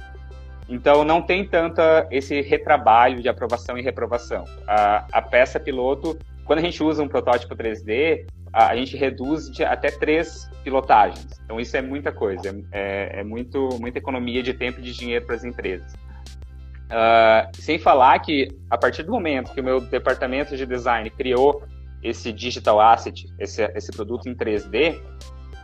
Então, 0.68 1.06
não 1.06 1.22
tem 1.22 1.48
tanto 1.48 1.82
esse 2.12 2.42
retrabalho 2.42 3.22
de 3.22 3.30
aprovação 3.30 3.78
e 3.78 3.82
reprovação. 3.82 4.44
A, 4.68 5.06
a 5.14 5.22
peça 5.22 5.58
piloto, 5.58 6.18
quando 6.44 6.60
a 6.60 6.62
gente 6.62 6.84
usa 6.84 7.02
um 7.02 7.08
protótipo 7.08 7.56
3D, 7.56 8.26
a, 8.52 8.68
a 8.68 8.76
gente 8.76 8.96
reduz 8.96 9.50
de 9.50 9.64
até 9.64 9.90
três 9.90 10.50
pilotagens. 10.64 11.28
Então, 11.44 11.60
isso 11.60 11.76
é 11.78 11.82
muita 11.82 12.12
coisa, 12.12 12.50
é, 12.72 13.20
é 13.20 13.24
muito, 13.24 13.70
muita 13.80 13.98
economia 13.98 14.44
de 14.44 14.54
tempo 14.54 14.80
e 14.80 14.84
de 14.84 14.94
dinheiro 14.94 15.26
para 15.26 15.36
as 15.36 15.44
empresas. 15.44 15.94
Uh, 16.88 17.50
sem 17.54 17.78
falar 17.78 18.18
que, 18.20 18.48
a 18.70 18.78
partir 18.78 19.04
do 19.04 19.12
momento 19.12 19.54
que 19.54 19.60
o 19.60 19.64
meu 19.64 19.82
departamento 19.82 20.56
de 20.56 20.66
design 20.66 21.10
criou 21.10 21.64
esse 22.02 22.32
digital 22.32 22.80
asset, 22.80 23.28
esse, 23.40 23.64
esse 23.76 23.92
produto 23.92 24.30
em 24.30 24.36
3D, 24.36 24.98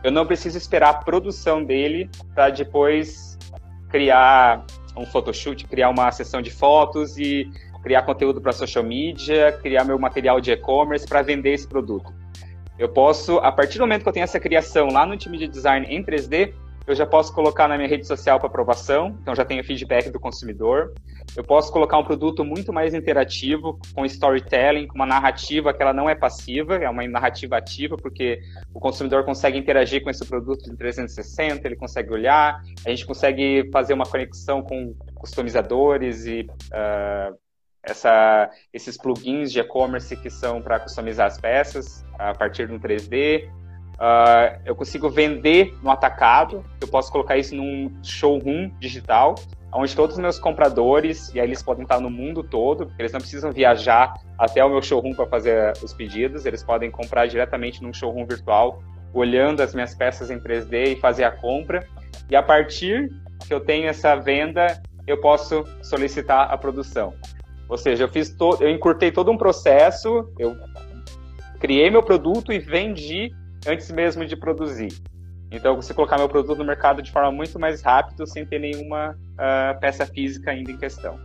eu 0.02 0.12
não 0.12 0.26
preciso 0.26 0.58
esperar 0.58 0.90
a 0.90 0.94
produção 0.94 1.64
dele 1.64 2.10
para 2.34 2.50
depois 2.50 3.38
criar 3.88 4.66
um 4.96 5.06
photoshoot, 5.06 5.66
criar 5.66 5.88
uma 5.88 6.10
sessão 6.12 6.42
de 6.42 6.50
fotos 6.50 7.16
e 7.16 7.50
criar 7.82 8.02
conteúdo 8.02 8.40
para 8.40 8.52
social 8.52 8.84
media, 8.84 9.52
criar 9.62 9.84
meu 9.84 9.98
material 9.98 10.40
de 10.40 10.50
e-commerce 10.50 11.06
para 11.06 11.22
vender 11.22 11.52
esse 11.54 11.66
produto. 11.66 12.12
Eu 12.78 12.88
posso, 12.88 13.38
a 13.38 13.52
partir 13.52 13.78
do 13.78 13.82
momento 13.82 14.02
que 14.02 14.08
eu 14.08 14.12
tenho 14.12 14.24
essa 14.24 14.40
criação 14.40 14.88
lá 14.88 15.06
no 15.06 15.16
time 15.16 15.38
de 15.38 15.46
design 15.46 15.86
em 15.88 16.02
3D, 16.02 16.52
eu 16.86 16.94
já 16.94 17.06
posso 17.06 17.32
colocar 17.32 17.66
na 17.66 17.76
minha 17.76 17.88
rede 17.88 18.06
social 18.06 18.38
para 18.38 18.48
aprovação, 18.48 19.16
então 19.22 19.34
já 19.34 19.44
tenho 19.44 19.64
feedback 19.64 20.10
do 20.10 20.20
consumidor. 20.20 20.92
Eu 21.34 21.42
posso 21.42 21.72
colocar 21.72 21.96
um 21.96 22.04
produto 22.04 22.44
muito 22.44 22.74
mais 22.74 22.92
interativo, 22.92 23.80
com 23.94 24.04
storytelling, 24.04 24.86
com 24.86 24.94
uma 24.94 25.06
narrativa 25.06 25.72
que 25.72 25.82
ela 25.82 25.94
não 25.94 26.10
é 26.10 26.14
passiva, 26.14 26.74
é 26.74 26.88
uma 26.88 27.06
narrativa 27.08 27.56
ativa, 27.56 27.96
porque 27.96 28.38
o 28.74 28.78
consumidor 28.78 29.24
consegue 29.24 29.56
interagir 29.56 30.02
com 30.02 30.10
esse 30.10 30.26
produto 30.26 30.70
em 30.70 30.76
360, 30.76 31.66
ele 31.66 31.76
consegue 31.76 32.12
olhar, 32.12 32.60
a 32.84 32.90
gente 32.90 33.06
consegue 33.06 33.70
fazer 33.72 33.94
uma 33.94 34.04
conexão 34.04 34.62
com 34.62 34.94
customizadores 35.14 36.26
e 36.26 36.46
uh, 36.70 37.43
essa, 37.86 38.50
esses 38.72 38.96
plugins 38.96 39.52
de 39.52 39.60
e-commerce 39.60 40.16
que 40.16 40.30
são 40.30 40.60
para 40.60 40.80
customizar 40.80 41.26
as 41.26 41.38
peças 41.38 42.04
a 42.18 42.34
partir 42.34 42.66
do 42.66 42.78
3D. 42.78 43.48
Uh, 43.94 44.60
eu 44.64 44.74
consigo 44.74 45.08
vender 45.08 45.72
no 45.82 45.90
atacado, 45.90 46.64
eu 46.80 46.88
posso 46.88 47.12
colocar 47.12 47.36
isso 47.36 47.54
num 47.54 47.92
showroom 48.02 48.70
digital, 48.80 49.36
onde 49.72 49.94
todos 49.94 50.16
os 50.16 50.22
meus 50.22 50.38
compradores, 50.38 51.32
e 51.34 51.40
aí 51.40 51.46
eles 51.46 51.62
podem 51.62 51.82
estar 51.82 52.00
no 52.00 52.10
mundo 52.10 52.42
todo, 52.42 52.92
eles 52.98 53.12
não 53.12 53.20
precisam 53.20 53.52
viajar 53.52 54.14
até 54.38 54.64
o 54.64 54.68
meu 54.68 54.82
showroom 54.82 55.14
para 55.14 55.26
fazer 55.26 55.72
os 55.82 55.92
pedidos, 55.92 56.44
eles 56.46 56.62
podem 56.62 56.90
comprar 56.90 57.26
diretamente 57.26 57.82
num 57.82 57.92
showroom 57.92 58.26
virtual, 58.26 58.82
olhando 59.12 59.62
as 59.62 59.74
minhas 59.74 59.94
peças 59.94 60.30
em 60.30 60.40
3D 60.40 60.96
e 60.96 60.96
fazer 60.96 61.24
a 61.24 61.30
compra. 61.30 61.86
E 62.28 62.34
a 62.34 62.42
partir 62.42 63.12
que 63.46 63.54
eu 63.54 63.60
tenho 63.60 63.88
essa 63.88 64.16
venda, 64.16 64.82
eu 65.06 65.20
posso 65.20 65.64
solicitar 65.82 66.50
a 66.50 66.58
produção. 66.58 67.14
Ou 67.68 67.78
seja, 67.78 68.04
eu 68.04 68.08
fiz 68.08 68.30
todo, 68.30 68.62
eu 68.62 68.70
encurtei 68.70 69.10
todo 69.10 69.30
um 69.30 69.36
processo, 69.36 70.30
eu 70.38 70.56
criei 71.58 71.90
meu 71.90 72.02
produto 72.02 72.52
e 72.52 72.58
vendi 72.58 73.32
antes 73.66 73.90
mesmo 73.90 74.24
de 74.26 74.36
produzir. 74.36 74.92
Então, 75.50 75.72
eu 75.72 75.76
consigo 75.76 75.94
colocar 75.94 76.18
meu 76.18 76.28
produto 76.28 76.58
no 76.58 76.64
mercado 76.64 77.00
de 77.00 77.12
forma 77.12 77.30
muito 77.30 77.58
mais 77.58 77.80
rápida, 77.80 78.26
sem 78.26 78.44
ter 78.44 78.58
nenhuma 78.58 79.12
uh, 79.12 79.80
peça 79.80 80.04
física 80.04 80.50
ainda 80.50 80.72
em 80.72 80.76
questão. 80.76 81.18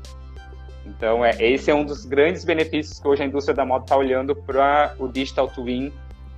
Então, 0.86 1.26
é, 1.26 1.32
esse 1.40 1.70
é 1.70 1.76
um 1.76 1.84
dos 1.84 2.06
grandes 2.06 2.46
benefícios 2.46 3.00
que 3.00 3.08
hoje 3.08 3.24
a 3.24 3.26
indústria 3.26 3.56
da 3.56 3.66
moda 3.66 3.86
está 3.86 3.98
olhando 3.98 4.36
para 4.36 4.96
o 5.00 5.08
digital 5.08 5.48
twin 5.48 5.92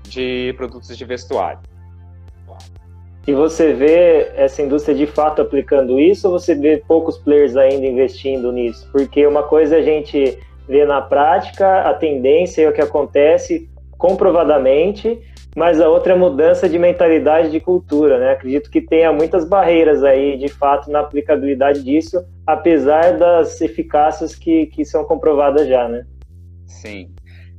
de 0.04 0.54
produtos 0.58 0.98
de 0.98 1.06
vestuário. 1.06 1.60
E 3.28 3.34
você 3.34 3.74
vê 3.74 4.32
essa 4.36 4.62
indústria 4.62 4.96
de 4.96 5.06
fato 5.06 5.42
aplicando 5.42 6.00
isso 6.00 6.28
ou 6.28 6.40
você 6.40 6.56
vê 6.56 6.78
poucos 6.88 7.18
players 7.20 7.56
ainda 7.56 7.86
investindo 7.86 8.52
nisso? 8.52 8.90
Porque 8.92 9.26
uma 9.28 9.44
coisa 9.44 9.76
é 9.76 9.80
a 9.80 9.84
gente 9.84 10.40
vê 10.68 10.86
na 10.86 11.02
prática 11.02 11.82
a 11.82 11.94
tendência 11.94 12.64
e 12.64 12.68
o 12.68 12.74
que 12.74 12.82
acontece 12.82 13.70
comprovadamente, 13.98 15.20
mas 15.56 15.80
a 15.80 15.88
outra 15.88 16.14
é 16.14 16.16
a 16.16 16.20
mudança 16.20 16.68
de 16.68 16.80
mentalidade 16.80 17.52
de 17.52 17.60
cultura, 17.60 18.18
né? 18.18 18.32
Acredito 18.32 18.72
que 18.72 18.82
tenha 18.82 19.12
muitas 19.12 19.46
barreiras 19.46 20.04
aí, 20.04 20.38
de 20.38 20.48
fato, 20.48 20.90
na 20.90 21.02
aplicabilidade 21.02 21.84
disso, 21.84 22.24
apesar 22.48 23.18
das 23.18 23.62
eficácias 23.62 24.34
que, 24.34 24.68
que 24.68 24.84
são 24.86 25.04
comprovadas 25.04 25.68
já, 25.68 25.88
né? 25.88 26.06
Sim, 26.66 27.12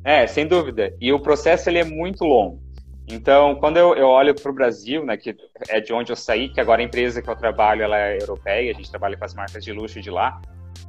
é, 0.03 0.27
sem 0.27 0.46
dúvida. 0.46 0.92
E 1.01 1.12
o 1.12 1.20
processo 1.20 1.68
ele 1.68 1.79
é 1.79 1.85
muito 1.85 2.25
longo. 2.25 2.62
Então, 3.08 3.54
quando 3.56 3.76
eu, 3.76 3.94
eu 3.94 4.06
olho 4.06 4.34
para 4.34 4.50
o 4.50 4.54
Brasil, 4.54 5.04
né, 5.04 5.16
que 5.16 5.36
é 5.68 5.80
de 5.80 5.92
onde 5.92 6.12
eu 6.12 6.16
saí, 6.16 6.48
que 6.48 6.60
agora 6.60 6.80
a 6.80 6.84
empresa 6.84 7.20
que 7.20 7.28
eu 7.28 7.36
trabalho 7.36 7.82
ela 7.82 7.98
é 7.98 8.18
europeia, 8.20 8.70
a 8.70 8.74
gente 8.74 8.90
trabalha 8.90 9.16
com 9.16 9.24
as 9.24 9.34
marcas 9.34 9.64
de 9.64 9.72
luxo 9.72 10.00
de 10.00 10.10
lá. 10.10 10.40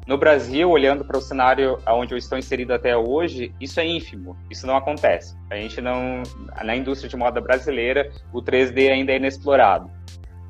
No 0.06 0.18
Brasil, 0.18 0.70
olhando 0.70 1.06
para 1.06 1.18
o 1.18 1.22
cenário 1.22 1.78
onde 1.88 2.14
eu 2.14 2.18
estou 2.18 2.38
inserido 2.38 2.74
até 2.74 2.96
hoje, 2.96 3.54
isso 3.60 3.80
é 3.80 3.86
ínfimo, 3.86 4.38
isso 4.50 4.68
não 4.68 4.76
acontece. 4.76 5.36
A 5.50 5.56
gente 5.56 5.80
não, 5.80 6.22
na 6.64 6.76
indústria 6.76 7.10
de 7.10 7.16
moda 7.16 7.40
brasileira, 7.40 8.12
o 8.34 8.42
3D 8.42 8.92
ainda 8.92 9.14
é 9.14 9.16
inexplorado. 9.16 9.90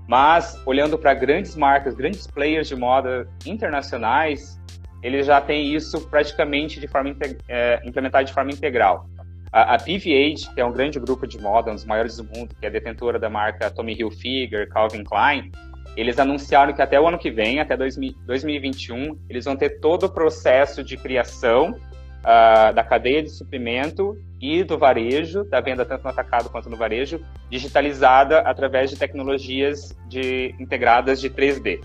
Mas, 0.08 0.60
olhando 0.66 0.98
para 0.98 1.14
grandes 1.14 1.56
marcas, 1.56 1.96
grandes 1.96 2.28
players 2.28 2.68
de 2.68 2.76
moda 2.76 3.28
internacionais, 3.46 4.60
eles 5.04 5.26
já 5.26 5.40
têm 5.40 5.74
isso 5.74 6.02
praticamente 6.10 6.80
de 6.80 6.88
forma 6.88 7.16
é, 7.48 7.82
implementado 7.86 8.26
de 8.26 8.34
forma 8.34 8.52
integral. 8.52 9.08
A, 9.54 9.76
a 9.76 9.78
PVH, 9.78 10.54
que 10.54 10.60
é 10.60 10.66
um 10.66 10.72
grande 10.72 11.00
grupo 11.00 11.28
de 11.28 11.40
moda, 11.40 11.72
um 11.72 11.76
dos 11.76 11.86
maiores 11.86 12.18
do 12.18 12.24
mundo, 12.24 12.56
que 12.60 12.66
é 12.66 12.70
detentora 12.72 13.20
da 13.20 13.30
marca 13.30 13.70
Tommy 13.70 13.94
Hilfiger, 13.94 14.68
Calvin 14.68 15.04
Klein, 15.04 15.52
eles 15.96 16.18
anunciaram 16.18 16.74
que 16.74 16.82
até 16.82 17.00
o 17.00 17.08
ano 17.08 17.20
que 17.20 17.30
vem, 17.30 17.60
até 17.60 17.78
2021, 17.78 19.16
eles 19.30 19.46
vão 19.46 19.56
ter 19.56 19.80
todo 19.80 20.08
o 20.08 20.10
processo 20.10 20.84
de 20.84 20.98
criação 20.98 21.78
uh, 22.24 22.74
da 22.74 22.84
cadeia 22.84 23.22
de 23.22 23.30
suprimento 23.30 24.18
e 24.42 24.64
do 24.64 24.78
varejo, 24.78 25.44
da 25.44 25.62
venda 25.62 25.86
tanto 25.86 26.04
no 26.04 26.10
atacado 26.10 26.50
quanto 26.50 26.70
no 26.70 26.76
varejo, 26.76 27.24
digitalizada 27.50 28.40
através 28.40 28.90
de 28.90 28.98
tecnologias 28.98 29.96
de, 30.10 30.56
integradas 30.60 31.22
de 31.22 31.30
3D. 31.30 31.80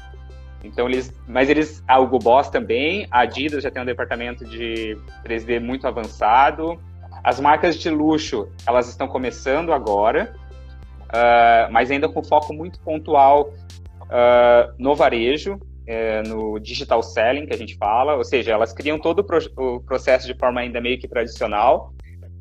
Então 0.64 0.88
eles, 0.88 1.12
mas 1.28 1.48
eles, 1.50 1.84
a 1.86 2.00
Hugo 2.00 2.18
Boss 2.18 2.48
também, 2.48 3.06
a 3.10 3.20
Adidas 3.20 3.62
já 3.62 3.70
tem 3.70 3.82
um 3.82 3.86
departamento 3.86 4.44
de 4.44 4.96
3D 5.24 5.60
muito 5.60 5.86
avançado. 5.86 6.80
As 7.22 7.40
marcas 7.40 7.76
de 7.76 7.90
luxo, 7.90 8.48
elas 8.66 8.88
estão 8.88 9.08
começando 9.08 9.72
agora, 9.72 10.34
uh, 11.04 11.72
mas 11.72 11.90
ainda 11.90 12.08
com 12.08 12.22
foco 12.22 12.52
muito 12.52 12.80
pontual 12.80 13.52
uh, 14.04 14.72
no 14.78 14.94
varejo, 14.94 15.60
é, 15.86 16.22
no 16.22 16.58
digital 16.58 17.02
selling, 17.02 17.46
que 17.46 17.54
a 17.54 17.56
gente 17.56 17.76
fala, 17.76 18.14
ou 18.14 18.22
seja, 18.22 18.52
elas 18.52 18.74
criam 18.74 18.98
todo 18.98 19.20
o, 19.20 19.24
pro 19.24 19.38
o, 19.56 19.80
processo 19.80 20.26
de 20.26 20.34
forma 20.34 20.60
ainda 20.60 20.82
meio 20.82 20.98
que 20.98 21.08
tradicional, 21.08 21.94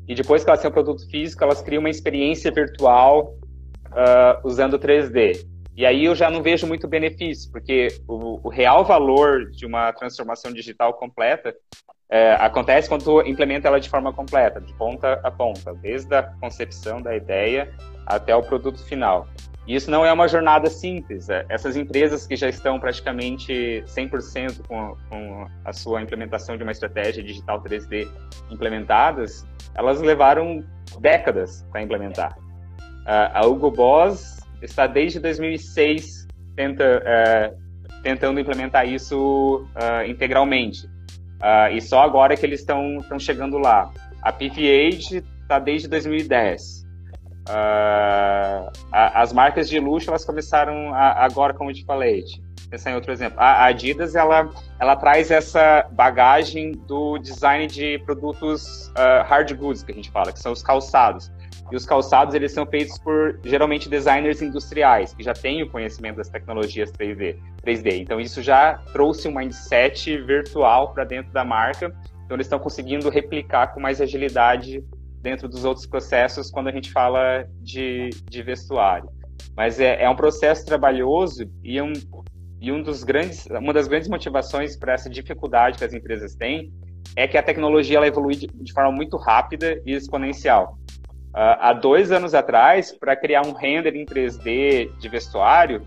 e 0.06 0.14
depois 0.14 0.44
que 0.44 0.50
elas 0.50 0.60
têm 0.60 0.70
o 0.70 0.72
produto 0.72 1.08
físico, 1.10 1.42
elas 1.42 1.62
criam 1.62 1.80
uma 1.80 1.88
experiência 1.88 2.50
virtual 2.50 3.34
uh, 3.86 4.46
usando 4.46 4.78
3D. 4.78 5.46
E 5.74 5.86
aí 5.86 6.04
eu 6.04 6.14
já 6.14 6.30
não 6.30 6.42
vejo 6.42 6.66
muito 6.66 6.86
benefício, 6.86 7.50
porque 7.50 7.88
o, 8.06 8.46
o 8.46 8.50
real 8.50 8.84
valor 8.84 9.50
de 9.50 9.64
uma 9.64 9.92
transformação 9.92 10.52
digital 10.52 10.92
completa 10.94 11.54
é, 12.10 12.32
acontece 12.34 12.88
quando 12.88 13.04
tu 13.04 13.20
implementa 13.22 13.68
ela 13.68 13.80
de 13.80 13.88
forma 13.88 14.12
completa, 14.12 14.60
de 14.60 14.72
ponta 14.74 15.20
a 15.22 15.30
ponta, 15.30 15.74
desde 15.74 16.14
a 16.14 16.22
concepção 16.40 17.02
da 17.02 17.14
ideia 17.14 17.70
até 18.06 18.34
o 18.34 18.42
produto 18.42 18.82
final. 18.84 19.26
E 19.66 19.74
isso 19.74 19.90
não 19.90 20.04
é 20.04 20.10
uma 20.10 20.26
jornada 20.26 20.70
simples. 20.70 21.28
É, 21.28 21.44
essas 21.48 21.76
empresas 21.76 22.26
que 22.26 22.36
já 22.36 22.48
estão 22.48 22.80
praticamente 22.80 23.82
100% 23.86 24.66
com, 24.66 24.96
com 25.10 25.46
a 25.64 25.72
sua 25.72 26.00
implementação 26.00 26.56
de 26.56 26.62
uma 26.62 26.72
estratégia 26.72 27.22
digital 27.22 27.62
3D 27.62 28.08
implementadas, 28.50 29.46
elas 29.74 30.00
levaram 30.00 30.64
décadas 31.00 31.66
para 31.70 31.82
implementar. 31.82 32.34
a 33.06 33.46
Hugo 33.46 33.70
Boss 33.70 34.40
está 34.62 34.86
desde 34.86 35.20
2006 35.20 36.28
tenta, 36.58 37.02
uh, 37.06 38.02
tentando 38.02 38.40
implementar 38.40 38.88
isso 38.88 39.64
uh, 39.76 40.04
integralmente. 40.10 40.88
Uh, 41.38 41.72
e 41.72 41.80
só 41.80 42.02
agora 42.02 42.36
que 42.36 42.44
eles 42.44 42.60
estão 42.60 43.18
chegando 43.18 43.58
lá. 43.58 43.90
A 44.22 44.32
PVH 44.32 45.22
está 45.42 45.58
desde 45.58 45.88
2010. 45.88 46.86
Uh, 47.48 48.70
a, 48.92 49.22
as 49.22 49.32
marcas 49.32 49.68
de 49.68 49.78
luxo 49.78 50.10
elas 50.10 50.24
começaram 50.24 50.92
a, 50.92 51.24
agora, 51.24 51.54
como 51.54 51.70
eu 51.70 51.74
te 51.74 51.84
falei. 51.84 52.24
Pensar 52.68 52.90
em 52.90 52.94
outro 52.94 53.12
exemplo. 53.12 53.40
A 53.40 53.64
Adidas 53.64 54.14
ela, 54.14 54.50
ela 54.78 54.94
traz 54.96 55.30
essa 55.30 55.86
bagagem 55.92 56.72
do 56.72 57.16
design 57.18 57.66
de 57.66 57.98
produtos 58.00 58.88
uh, 58.88 59.24
hard 59.26 59.54
goods 59.54 59.82
que 59.82 59.92
a 59.92 59.94
gente 59.94 60.10
fala, 60.10 60.32
que 60.32 60.38
são 60.38 60.52
os 60.52 60.62
calçados. 60.62 61.30
E 61.70 61.76
os 61.76 61.84
calçados 61.84 62.34
eles 62.34 62.52
são 62.52 62.66
feitos 62.66 62.98
por 62.98 63.38
geralmente 63.44 63.88
designers 63.88 64.40
industriais 64.40 65.12
que 65.12 65.22
já 65.22 65.34
têm 65.34 65.62
o 65.62 65.70
conhecimento 65.70 66.16
das 66.16 66.28
tecnologias 66.28 66.90
3D. 66.92 67.36
3D. 67.64 68.00
Então 68.00 68.20
isso 68.20 68.42
já 68.42 68.74
trouxe 68.92 69.28
um 69.28 69.34
mindset 69.34 70.16
virtual 70.22 70.92
para 70.92 71.04
dentro 71.04 71.32
da 71.32 71.44
marca. 71.44 71.94
Então 72.24 72.36
eles 72.36 72.46
estão 72.46 72.58
conseguindo 72.58 73.08
replicar 73.10 73.74
com 73.74 73.80
mais 73.80 74.00
agilidade 74.00 74.82
dentro 75.20 75.48
dos 75.48 75.64
outros 75.64 75.86
processos 75.86 76.50
quando 76.50 76.68
a 76.68 76.72
gente 76.72 76.90
fala 76.90 77.46
de, 77.60 78.10
de 78.30 78.42
vestuário. 78.42 79.10
Mas 79.56 79.78
é, 79.80 80.02
é 80.02 80.08
um 80.08 80.16
processo 80.16 80.64
trabalhoso 80.64 81.50
e, 81.62 81.80
um, 81.82 81.92
e 82.60 82.72
um 82.72 82.82
dos 82.82 83.04
grandes, 83.04 83.46
uma 83.46 83.72
das 83.72 83.88
grandes 83.88 84.08
motivações 84.08 84.76
para 84.76 84.94
essa 84.94 85.10
dificuldade 85.10 85.78
que 85.78 85.84
as 85.84 85.92
empresas 85.92 86.34
têm 86.34 86.72
é 87.16 87.26
que 87.26 87.36
a 87.36 87.42
tecnologia 87.42 87.96
ela 87.96 88.06
evolui 88.06 88.36
de, 88.36 88.46
de 88.46 88.72
forma 88.72 88.92
muito 88.92 89.16
rápida 89.16 89.80
e 89.84 89.92
exponencial. 89.92 90.78
Uh, 91.28 91.56
há 91.60 91.72
dois 91.72 92.10
anos 92.10 92.34
atrás, 92.34 92.92
para 92.92 93.14
criar 93.14 93.46
um 93.46 93.52
render 93.52 93.94
em 93.94 94.04
3D 94.04 94.96
de 94.98 95.08
vestuário, 95.08 95.82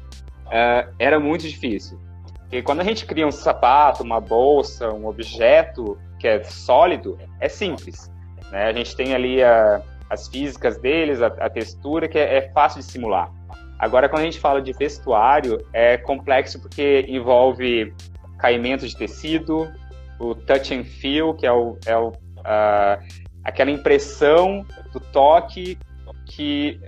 uh, 0.45 0.93
era 0.99 1.19
muito 1.19 1.47
difícil. 1.47 1.99
Porque 2.41 2.62
quando 2.62 2.82
a 2.82 2.84
gente 2.84 3.06
cria 3.06 3.25
um 3.25 3.32
sapato, 3.32 4.04
uma 4.04 4.19
bolsa, 4.19 4.89
um 4.93 5.08
objeto 5.08 5.97
que 6.19 6.27
é 6.27 6.43
sólido, 6.43 7.17
é 7.39 7.49
simples. 7.49 8.12
Né? 8.51 8.65
A 8.65 8.73
gente 8.73 8.95
tem 8.95 9.15
ali 9.15 9.41
a, 9.41 9.82
as 10.10 10.27
físicas 10.27 10.77
deles, 10.77 11.21
a, 11.21 11.27
a 11.27 11.49
textura, 11.49 12.08
que 12.08 12.19
é, 12.19 12.38
é, 12.38 12.51
fácil 12.51 12.80
de 12.80 12.86
simular. 12.86 13.32
Agora, 13.80 14.08
quando 14.10 14.21
a 14.21 14.25
gente 14.25 14.39
fala 14.39 14.62
de 14.62 14.73
vestuário, 14.73 15.65
é 15.73 15.97
complexo 15.97 16.62
porque 16.62 17.06
envolve 17.08 17.93
caimento 18.38 18.88
de 18.88 18.95
tecido, 18.95 19.72
o 20.20 20.36
touch 20.36 20.74
and 20.74 20.84
feel, 20.84 21.34
que 21.34 21.47
é, 21.47 21.51
o, 21.51 21.78
é 21.86 21.97
o, 21.97 22.09
uh, 22.09 23.01
aquela 23.43 23.72
impressão 23.72 24.65
do 24.91 24.99
toque 24.99 25.77
que 26.25 26.79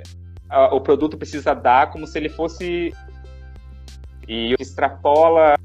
uh, 0.51 0.75
o 0.75 0.81
produto 0.81 1.17
precisa 1.17 1.53
dar 1.53 1.91
como 1.91 2.05
se 2.05 2.17
ele 2.17 2.29
fosse 2.29 2.93
e 4.27 4.55
extrapola 4.59 5.55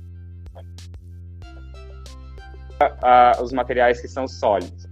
uh, 2.83 3.43
os 3.43 3.53
materiais 3.53 4.01
que 4.01 4.09
são 4.09 4.27
sólidos. 4.27 4.85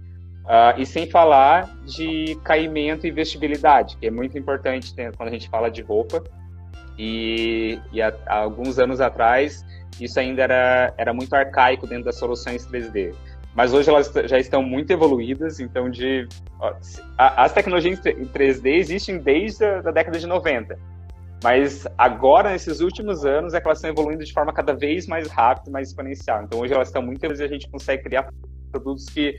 Uh, 0.45 0.79
e 0.79 0.85
sem 0.85 1.09
falar 1.09 1.75
de 1.85 2.39
caimento 2.43 3.05
e 3.05 3.11
vestibilidade, 3.11 3.97
que 3.97 4.07
é 4.07 4.11
muito 4.11 4.37
importante 4.37 4.93
quando 5.17 5.27
a 5.27 5.31
gente 5.31 5.49
fala 5.49 5.69
de 5.69 5.81
roupa. 5.81 6.23
E, 6.97 7.79
e 7.91 8.01
há, 8.01 8.13
há, 8.25 8.37
alguns 8.37 8.79
anos 8.79 9.01
atrás, 9.01 9.63
isso 9.99 10.19
ainda 10.19 10.43
era, 10.43 10.93
era 10.97 11.13
muito 11.13 11.35
arcaico 11.35 11.85
dentro 11.85 12.05
das 12.05 12.15
soluções 12.15 12.65
3D. 12.65 13.13
Mas 13.57 13.73
hoje 13.73 13.89
elas 13.89 14.13
já 14.25 14.37
estão 14.37 14.61
muito 14.61 14.91
evoluídas, 14.91 15.59
então 15.59 15.89
de, 15.89 16.27
ó, 16.59 16.75
as 17.17 17.51
tecnologias 17.51 17.97
em 18.05 18.27
3D 18.27 18.67
existem 18.75 19.17
desde 19.17 19.65
a 19.65 19.81
da 19.81 19.89
década 19.89 20.19
de 20.19 20.27
90. 20.27 20.77
Mas 21.43 21.87
agora, 21.97 22.51
nesses 22.51 22.81
últimos 22.81 23.25
anos, 23.25 23.55
é 23.55 23.59
que 23.59 23.67
elas 23.67 23.79
estão 23.79 23.89
evoluindo 23.89 24.23
de 24.23 24.31
forma 24.31 24.53
cada 24.53 24.75
vez 24.75 25.07
mais 25.07 25.27
rápida, 25.27 25.71
mais 25.71 25.87
exponencial. 25.87 26.43
Então, 26.43 26.59
hoje 26.59 26.75
elas 26.75 26.89
estão 26.89 27.01
muito 27.01 27.25
e 27.25 27.43
a 27.43 27.47
gente 27.47 27.67
consegue 27.67 28.03
criar 28.03 28.31
produtos 28.71 29.05
que 29.05 29.35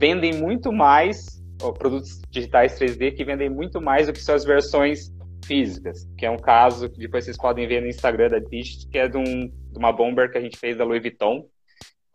vendem 0.00 0.34
muito 0.34 0.72
mais, 0.72 1.40
ou 1.62 1.72
produtos 1.72 2.20
digitais 2.30 2.76
3D 2.76 3.14
que 3.14 3.24
vendem 3.24 3.48
muito 3.48 3.80
mais 3.80 4.08
do 4.08 4.12
que 4.12 4.20
suas 4.20 4.44
versões 4.44 5.14
físicas, 5.44 6.10
que 6.18 6.26
é 6.26 6.30
um 6.30 6.38
caso 6.38 6.88
que 6.88 6.98
depois 6.98 7.24
vocês 7.24 7.36
podem 7.36 7.68
ver 7.68 7.82
no 7.82 7.86
Instagram 7.86 8.30
da 8.30 8.40
Digit, 8.40 8.88
que 8.88 8.98
é 8.98 9.06
de, 9.06 9.16
um, 9.16 9.46
de 9.46 9.78
uma 9.78 9.92
bomber 9.92 10.28
que 10.32 10.38
a 10.38 10.40
gente 10.40 10.58
fez 10.58 10.76
da 10.76 10.84
Louis 10.84 11.00
Vuitton, 11.00 11.46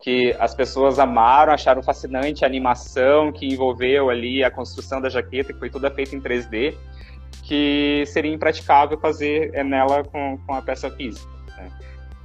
que 0.00 0.34
as 0.38 0.54
pessoas 0.54 0.98
amaram, 0.98 1.52
acharam 1.52 1.82
fascinante 1.82 2.44
a 2.44 2.48
animação 2.48 3.30
que 3.30 3.46
envolveu 3.46 4.08
ali 4.08 4.42
a 4.42 4.50
construção 4.50 5.00
da 5.00 5.08
jaqueta, 5.08 5.52
que 5.52 5.58
foi 5.58 5.68
toda 5.68 5.90
feita 5.90 6.16
em 6.16 6.20
3D, 6.20 6.74
que 7.42 8.04
seria 8.06 8.32
impraticável 8.32 8.98
fazer 8.98 9.52
nela 9.64 10.02
com, 10.04 10.38
com 10.46 10.54
a 10.54 10.62
peça 10.62 10.90
física. 10.90 11.28
Né? 11.56 11.70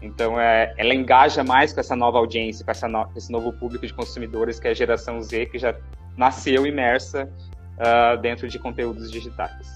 Então, 0.01 0.39
é, 0.39 0.73
ela 0.77 0.93
engaja 0.93 1.43
mais 1.43 1.73
com 1.73 1.81
essa 1.81 1.95
nova 1.95 2.17
audiência, 2.17 2.63
com 2.63 2.71
essa 2.71 2.87
no, 2.87 3.09
esse 3.15 3.31
novo 3.31 3.51
público 3.51 3.85
de 3.85 3.93
consumidores, 3.93 4.59
que 4.59 4.67
é 4.67 4.71
a 4.71 4.73
geração 4.73 5.21
Z, 5.21 5.47
que 5.47 5.57
já 5.57 5.75
nasceu 6.17 6.65
imersa 6.65 7.29
uh, 7.77 8.17
dentro 8.21 8.47
de 8.47 8.57
conteúdos 8.57 9.11
digitais. 9.11 9.75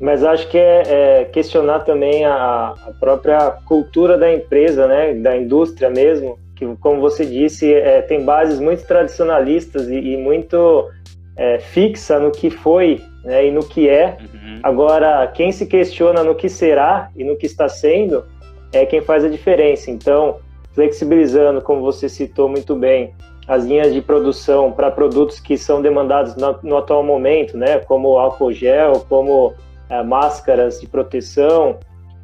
Mas 0.00 0.24
acho 0.24 0.48
que 0.48 0.58
é, 0.58 1.20
é 1.20 1.24
questionar 1.26 1.80
também 1.80 2.24
a, 2.24 2.74
a, 2.86 2.92
própria 2.98 3.52
cultura 3.64 4.18
da 4.18 4.32
empresa, 4.32 4.86
né, 4.88 5.14
da 5.14 5.36
indústria 5.36 5.88
mesmo, 5.88 6.38
que, 6.62 6.76
como 6.80 7.00
você 7.00 7.26
disse, 7.26 7.72
é, 7.72 8.02
tem 8.02 8.24
bases 8.24 8.60
muito 8.60 8.86
tradicionalistas 8.86 9.88
e, 9.88 9.96
e 9.96 10.16
muito 10.16 10.88
é, 11.36 11.58
fixa 11.58 12.18
no 12.18 12.30
que 12.30 12.50
foi 12.50 13.00
né, 13.24 13.46
e 13.46 13.50
no 13.50 13.64
que 13.64 13.88
é. 13.88 14.16
Uhum. 14.20 14.60
Agora, 14.62 15.26
quem 15.28 15.50
se 15.50 15.66
questiona 15.66 16.22
no 16.22 16.34
que 16.34 16.48
será 16.48 17.10
e 17.16 17.24
no 17.24 17.36
que 17.36 17.46
está 17.46 17.68
sendo 17.68 18.24
é 18.72 18.86
quem 18.86 19.00
faz 19.00 19.24
a 19.24 19.28
diferença. 19.28 19.90
Então, 19.90 20.36
flexibilizando, 20.72 21.60
como 21.60 21.80
você 21.80 22.08
citou 22.08 22.48
muito 22.48 22.74
bem, 22.76 23.14
as 23.48 23.64
linhas 23.64 23.92
de 23.92 24.00
produção 24.00 24.70
para 24.70 24.90
produtos 24.90 25.40
que 25.40 25.58
são 25.58 25.82
demandados 25.82 26.36
no, 26.36 26.58
no, 26.62 26.76
atual 26.76 27.02
momento, 27.02 27.56
né, 27.56 27.78
como 27.80 28.16
álcool 28.16 28.52
gel, 28.52 29.04
como 29.08 29.52
é, 29.90 30.02
máscaras 30.02 30.80
de 30.80 30.86
proteção, 30.86 31.78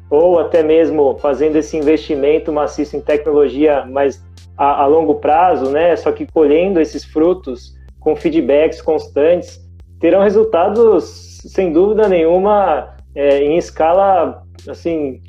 ou 0.09 0.39
até 0.39 0.63
mesmo 0.63 1.17
fazendo 1.19 1.57
esse 1.57 1.77
investimento 1.77 2.51
maciço 2.51 2.97
em 2.97 3.01
tecnologia, 3.01 3.85
mas 3.87 4.23
a, 4.59 4.83
a 4.83 4.85
longo 4.85 5.15
prazo, 5.15 5.71
né, 5.71 5.95
só 5.95 6.11
que 6.11 6.27
colhendo 6.27 6.81
esses 6.81 7.05
frutos 7.05 7.73
com 7.97 8.13
feedbacks 8.13 8.81
constantes, 8.81 9.57
terão 10.01 10.21
resultados, 10.21 11.39
sem 11.45 11.71
dúvida 11.71 12.09
nenhuma, 12.09 12.97
é, 13.15 13.41
em 13.41 13.57
escala, 13.57 14.43
assim, 14.67 15.21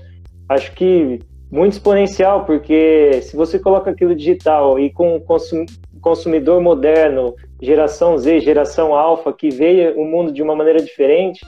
acho 0.49 0.73
que 0.73 1.21
muito 1.51 1.75
exponencial, 1.75 2.45
porque 2.45 3.23
se 3.23 3.37
você 3.37 3.57
coloca 3.59 3.91
aquilo 3.91 4.17
digital 4.17 4.79
e 4.81 4.91
com 4.91 5.21
consum 5.21 5.65
consumidor 6.01 6.63
moderno, 6.63 7.35
geração 7.61 8.17
Z, 8.17 8.41
geração 8.41 8.95
alfa, 8.95 9.33
que 9.33 9.51
vê 9.51 9.93
o 9.97 10.05
mundo 10.05 10.33
de 10.33 10.43
uma 10.43 10.57
maneira 10.57 10.81
diferente, 10.81 11.45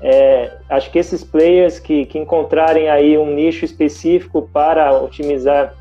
é, 0.00 0.52
acho 0.70 0.90
que 0.92 0.98
esses 0.98 1.24
players 1.24 1.80
que, 1.80 2.06
que 2.06 2.18
encontrarem 2.18 2.88
aí 2.88 3.18
um 3.18 3.34
nicho 3.34 3.64
específico 3.64 4.48
para 4.52 4.92
otimizar 5.02 5.74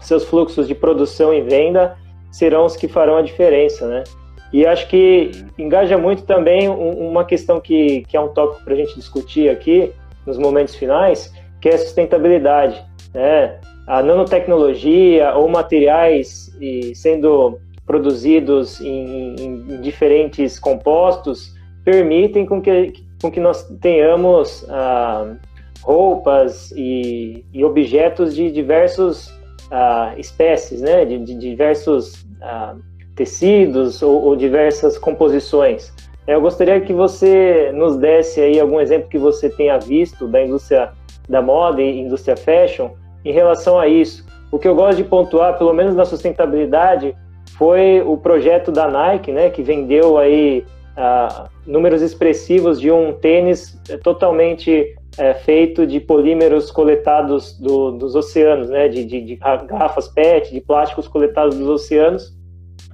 seus 0.00 0.24
fluxos 0.24 0.66
de 0.66 0.74
produção 0.74 1.32
e 1.32 1.40
venda 1.40 1.96
serão 2.30 2.64
os 2.64 2.76
que 2.76 2.88
farão 2.88 3.16
a 3.16 3.22
diferença, 3.22 3.86
né? 3.86 4.04
E 4.52 4.66
acho 4.66 4.88
que 4.88 5.30
engaja 5.58 5.98
muito 5.98 6.22
também 6.22 6.68
uma 6.68 7.24
questão 7.24 7.60
que, 7.60 8.02
que 8.08 8.16
é 8.16 8.20
um 8.20 8.28
tópico 8.28 8.64
para 8.64 8.72
a 8.72 8.76
gente 8.76 8.94
discutir 8.94 9.50
aqui 9.50 9.92
nos 10.26 10.38
momentos 10.38 10.74
finais, 10.74 11.32
que 11.60 11.68
é 11.68 11.74
a 11.74 11.78
sustentabilidade. 11.78 12.82
Né? 13.12 13.58
A 13.86 14.02
nanotecnologia 14.02 15.34
ou 15.34 15.48
materiais 15.48 16.50
sendo 16.94 17.58
produzidos 17.86 18.80
em, 18.80 19.34
em 19.38 19.80
diferentes 19.80 20.58
compostos 20.58 21.54
permitem 21.84 22.44
com 22.44 22.60
que, 22.60 22.92
com 23.20 23.30
que 23.30 23.40
nós 23.40 23.64
tenhamos 23.80 24.66
ah, 24.68 25.36
roupas 25.82 26.70
e, 26.72 27.44
e, 27.52 27.64
objetos 27.64 28.34
de 28.34 28.50
diversos 28.50 29.32
ah, 29.70 30.14
espécies, 30.16 30.80
né? 30.80 31.04
de, 31.04 31.18
de 31.18 31.34
diversos 31.34 32.26
ah, 32.40 32.74
tecidos 33.14 34.02
ou, 34.02 34.22
ou 34.22 34.36
diversas 34.36 34.96
composições. 34.96 35.92
Eu 36.26 36.40
gostaria 36.40 36.80
que 36.80 36.92
você 36.92 37.72
nos 37.72 37.96
desse 37.96 38.40
aí 38.40 38.60
algum 38.60 38.80
exemplo 38.80 39.08
que 39.08 39.18
você 39.18 39.48
tenha 39.48 39.78
visto 39.78 40.28
da 40.28 40.44
indústria 40.44 40.92
da 41.28 41.42
moda 41.42 41.82
e 41.82 42.00
indústria 42.00 42.36
fashion 42.36 42.90
em 43.24 43.32
relação 43.32 43.78
a 43.78 43.86
isso. 43.86 44.26
O 44.50 44.58
que 44.58 44.68
eu 44.68 44.74
gosto 44.74 44.96
de 44.98 45.04
pontuar, 45.04 45.58
pelo 45.58 45.72
menos 45.72 45.94
na 45.94 46.04
sustentabilidade, 46.04 47.14
foi 47.56 48.02
o 48.06 48.16
projeto 48.16 48.70
da 48.70 48.88
Nike, 48.88 49.32
né, 49.32 49.50
que 49.50 49.62
vendeu 49.62 50.16
aí 50.16 50.64
uh, 50.96 51.48
números 51.66 52.02
expressivos 52.02 52.80
de 52.80 52.90
um 52.90 53.12
tênis 53.12 53.80
totalmente 54.02 54.96
é, 55.18 55.34
feito 55.34 55.86
de 55.86 55.98
polímeros 55.98 56.70
coletados 56.70 57.58
do, 57.58 57.90
dos 57.90 58.14
oceanos, 58.14 58.70
né, 58.70 58.88
de, 58.88 59.04
de, 59.04 59.20
de 59.20 59.36
garrafas 59.36 60.08
PET, 60.08 60.52
de 60.52 60.60
plásticos 60.60 61.08
coletados 61.08 61.56
dos 61.58 61.68
oceanos, 61.68 62.36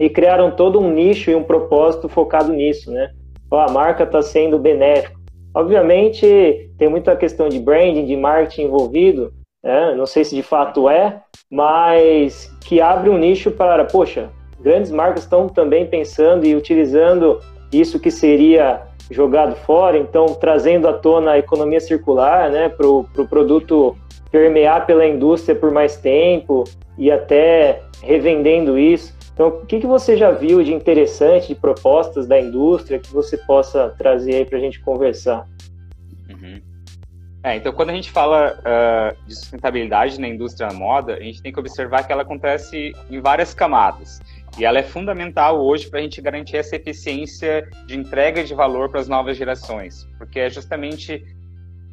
e 0.01 0.09
criaram 0.09 0.51
todo 0.51 0.81
um 0.81 0.91
nicho 0.91 1.31
e 1.31 1.35
um 1.35 1.45
propósito 1.45 2.09
focado 2.09 2.53
nisso, 2.53 2.91
né? 2.91 3.11
a 3.53 3.71
marca 3.71 4.03
está 4.03 4.21
sendo 4.21 4.59
benéfica. 4.59 5.15
Obviamente, 5.55 6.71
tem 6.77 6.89
muita 6.89 7.15
questão 7.15 7.49
de 7.49 7.61
branding, 7.61 8.05
de 8.05 8.17
marketing 8.17 8.63
envolvido, 8.63 9.33
né? 9.63 9.95
não 9.95 10.07
sei 10.07 10.25
se 10.25 10.35
de 10.35 10.43
fato 10.43 10.89
é, 10.89 11.23
mas 11.49 12.53
que 12.65 12.81
abre 12.81 13.09
um 13.09 13.17
nicho 13.17 13.53
para, 13.53 13.85
poxa, 13.85 14.31
grandes 14.61 14.91
marcas 14.91 15.23
estão 15.23 15.49
também 15.49 15.87
pensando 15.87 16.45
e 16.45 16.57
utilizando 16.57 17.39
isso 17.73 18.01
que 18.01 18.11
seria 18.11 18.83
jogado 19.11 19.55
fora, 19.57 19.99
então 19.99 20.27
trazendo 20.27 20.89
à 20.89 20.93
tona 20.93 21.33
a 21.33 21.39
economia 21.39 21.81
circular, 21.81 22.51
né, 22.51 22.69
para 22.69 22.87
o 22.87 23.05
pro 23.05 23.27
produto 23.27 23.97
permear 24.31 24.87
pela 24.87 25.07
indústria 25.07 25.55
por 25.55 25.71
mais 25.71 25.97
tempo 25.97 26.65
e 26.99 27.11
até 27.11 27.83
revendendo 28.03 28.79
isso. 28.79 29.15
Então, 29.33 29.49
o 29.49 29.67
que, 29.67 29.81
que 29.81 29.87
você 29.87 30.17
já 30.17 30.31
viu 30.31 30.63
de 30.63 30.73
interessante, 30.73 31.49
de 31.49 31.55
propostas 31.57 32.27
da 32.27 32.41
indústria 32.41 33.01
que 33.01 33.13
você 33.13 33.37
possa 33.37 33.91
trazer 33.99 34.37
aí 34.37 34.45
para 34.45 34.59
a 34.59 34.61
gente 34.61 34.81
conversar? 34.81 35.47
Uhum. 36.31 36.61
É, 37.43 37.57
então, 37.57 37.73
quando 37.73 37.91
a 37.91 37.93
gente 37.93 38.11
fala 38.11 38.57
uh, 38.61 39.27
de 39.27 39.35
sustentabilidade 39.35 40.21
na 40.21 40.29
indústria 40.29 40.69
da 40.69 40.75
moda, 40.75 41.15
a 41.15 41.21
gente 41.21 41.43
tem 41.43 41.53
que 41.53 41.59
observar 41.59 42.05
que 42.07 42.13
ela 42.13 42.23
acontece 42.23 42.93
em 43.11 43.21
várias 43.21 43.53
camadas. 43.53 44.21
E 44.57 44.65
ela 44.65 44.79
é 44.79 44.83
fundamental 44.83 45.61
hoje 45.61 45.89
para 45.89 45.99
a 45.99 46.03
gente 46.03 46.21
garantir 46.21 46.57
essa 46.57 46.77
eficiência 46.77 47.69
de 47.87 47.97
entrega 47.97 48.45
de 48.45 48.55
valor 48.55 48.89
para 48.89 49.01
as 49.01 49.09
novas 49.09 49.37
gerações, 49.37 50.07
porque 50.17 50.39
é 50.39 50.49
justamente 50.49 51.25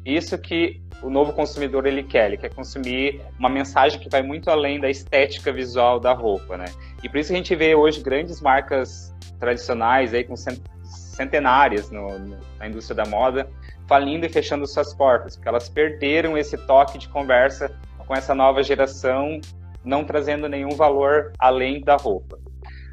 isso 0.04 0.38
que 0.38 0.80
o 1.02 1.10
novo 1.10 1.32
consumidor 1.32 1.86
ele 1.86 2.02
quer, 2.02 2.26
ele 2.26 2.36
quer 2.36 2.52
consumir 2.54 3.20
uma 3.38 3.48
mensagem 3.48 3.98
que 3.98 4.08
vai 4.08 4.22
muito 4.22 4.50
além 4.50 4.80
da 4.80 4.88
estética 4.88 5.52
visual 5.52 5.98
da 5.98 6.12
roupa, 6.12 6.56
né? 6.56 6.66
E 7.02 7.08
por 7.08 7.18
isso 7.18 7.32
a 7.32 7.36
gente 7.36 7.54
vê 7.54 7.74
hoje 7.74 8.00
grandes 8.00 8.40
marcas 8.40 9.12
tradicionais 9.40 10.14
aí 10.14 10.22
com 10.22 10.34
centenárias 10.36 11.90
no, 11.90 12.08
na 12.58 12.68
indústria 12.68 12.96
da 12.96 13.04
moda 13.04 13.48
falindo 13.88 14.24
e 14.24 14.28
fechando 14.28 14.66
suas 14.66 14.94
portas, 14.94 15.36
porque 15.36 15.48
elas 15.48 15.68
perderam 15.68 16.38
esse 16.38 16.56
toque 16.56 16.96
de 16.98 17.08
conversa 17.08 17.76
com 17.98 18.14
essa 18.14 18.34
nova 18.34 18.62
geração, 18.62 19.40
não 19.84 20.04
trazendo 20.04 20.48
nenhum 20.48 20.70
valor 20.70 21.32
além 21.38 21.80
da 21.80 21.96
roupa. 21.96 22.41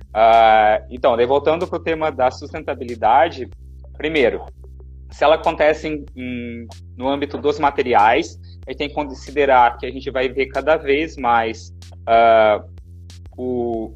Uh, 0.10 0.86
então, 0.90 1.16
daí 1.16 1.26
voltando 1.26 1.68
para 1.68 1.78
o 1.78 1.82
tema 1.82 2.12
da 2.12 2.32
sustentabilidade, 2.32 3.50
primeiro, 3.98 4.46
se 5.12 5.24
ela 5.24 5.36
acontece 5.36 5.88
em, 5.88 6.06
em, 6.16 6.68
no 6.98 7.08
âmbito 7.08 7.38
dos 7.38 7.60
materiais, 7.60 8.40
a 8.66 8.72
gente 8.72 8.78
tem 8.78 8.90
que 8.90 8.96
considerar 8.96 9.78
que 9.78 9.86
a 9.86 9.92
gente 9.92 10.10
vai 10.12 10.30
ver 10.30 10.48
cada 10.48 10.78
vez 10.78 11.18
mais 11.18 11.74
uh, 12.08 12.68
o 13.38 13.96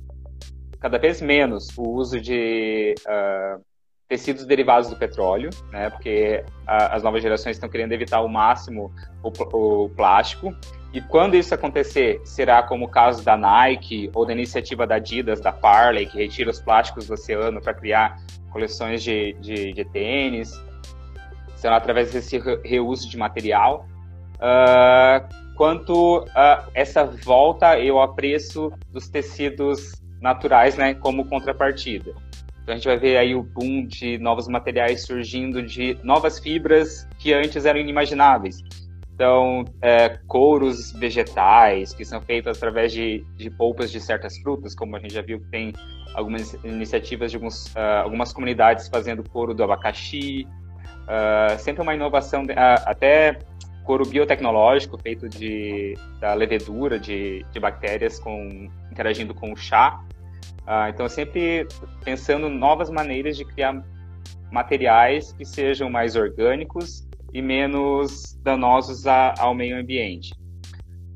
cada 0.80 0.98
vez 0.98 1.22
menos 1.22 1.70
o 1.78 1.92
uso 1.92 2.20
de 2.20 2.94
uh, 3.08 3.64
tecidos 4.08 4.46
derivados 4.46 4.90
do 4.90 4.98
petróleo, 4.98 5.50
né? 5.72 5.90
Porque 5.90 6.44
as 6.68 7.02
novas 7.02 7.24
gerações 7.24 7.56
estão 7.56 7.70
querendo 7.70 7.94
evitar 7.94 8.18
ao 8.18 8.28
máximo 8.28 8.92
o, 9.24 9.30
o, 9.86 9.90
plástico. 9.90 10.54
E 10.94 11.02
quando 11.02 11.36
isso 11.36 11.54
acontecer, 11.54 12.22
será 12.24 12.62
como 12.62 12.86
o 12.86 12.88
caso 12.88 13.24
da 13.24 13.36
Nike 13.36 14.12
ou 14.14 14.26
da 14.26 14.32
iniciativa 14.32 14.86
da 14.86 14.96
Adidas, 14.96 15.42
da 15.42 15.52
Parley, 15.52 16.06
que 16.06 16.18
retira 16.18 16.52
os 16.52 16.62
plásticos 16.62 17.08
do 17.08 17.16
oceano 17.16 17.60
para 17.60 17.74
criar 17.74 18.18
coleções 18.52 19.02
de, 19.02 19.34
de, 19.42 19.74
de 19.74 19.86
tênis 19.86 20.54
será 21.64 21.78
através 21.78 22.12
desse 22.12 22.38
reuso 22.66 23.10
de 23.10 23.16
material, 23.16 23.88
uh, 24.36 25.56
quanto 25.56 26.20
uh, 26.20 26.70
essa 26.74 27.06
volta 27.06 27.80
e 27.80 27.90
o 27.90 28.02
apreço 28.02 28.70
dos 28.92 29.08
tecidos 29.08 29.94
naturais, 30.20 30.76
né, 30.76 30.94
como 30.94 31.24
contrapartida. 31.24 32.14
Então 32.62 32.74
a 32.74 32.76
gente 32.76 32.86
vai 32.86 32.98
ver 32.98 33.16
aí 33.16 33.34
o 33.34 33.42
boom 33.42 33.86
de 33.86 34.18
novos 34.18 34.50
materiais 34.50 35.06
surgindo, 35.06 35.64
de 35.64 35.98
novas 36.04 36.38
fibras 36.38 37.08
que 37.18 37.34
antes 37.34 37.64
eram 37.64 37.80
inimagináveis. 37.80 38.58
Então, 39.14 39.64
é, 39.80 40.18
couros 40.28 40.92
vegetais 40.92 41.94
que 41.94 42.04
são 42.04 42.20
feitos 42.20 42.58
através 42.58 42.92
de, 42.92 43.24
de 43.36 43.50
polpas 43.52 43.92
de 43.92 44.00
certas 44.00 44.38
frutas, 44.40 44.74
como 44.74 44.96
a 44.96 45.00
gente 45.00 45.14
já 45.14 45.22
viu 45.22 45.40
que 45.40 45.48
tem 45.50 45.74
algumas 46.16 46.54
iniciativas 46.64 47.30
de 47.30 47.38
alguns, 47.38 47.68
uh, 47.76 48.02
algumas 48.04 48.34
comunidades 48.34 48.88
fazendo 48.88 49.24
couro 49.30 49.54
do 49.54 49.64
abacaxi, 49.64 50.48
uh, 51.04 51.60
sempre 51.60 51.84
uma 51.84 51.94
inovação, 51.94 52.44
de, 52.44 52.54
uh, 52.54 52.56
até 52.86 53.38
couro 53.84 54.04
biotecnológico 54.04 54.98
feito 54.98 55.30
de, 55.30 55.96
da 56.20 56.34
levedura 56.34 57.00
de, 57.00 57.46
de 57.52 57.60
bactérias 57.60 58.20
com, 58.20 58.68
interagindo 58.92 59.34
com 59.34 59.52
o 59.52 59.56
chá. 59.58 60.02
então, 60.90 61.08
sempre 61.10 61.68
pensando 62.04 62.50
novas 62.50 62.90
maneiras 62.90 63.36
de 63.36 63.44
criar 63.44 63.84
materiais 64.50 65.34
que 65.34 65.44
sejam 65.44 65.90
mais 65.90 66.16
orgânicos 66.16 67.06
e 67.34 67.42
menos 67.42 68.38
danosos 68.44 69.08
a, 69.08 69.34
ao 69.40 69.54
meio 69.56 69.78
ambiente. 69.78 70.34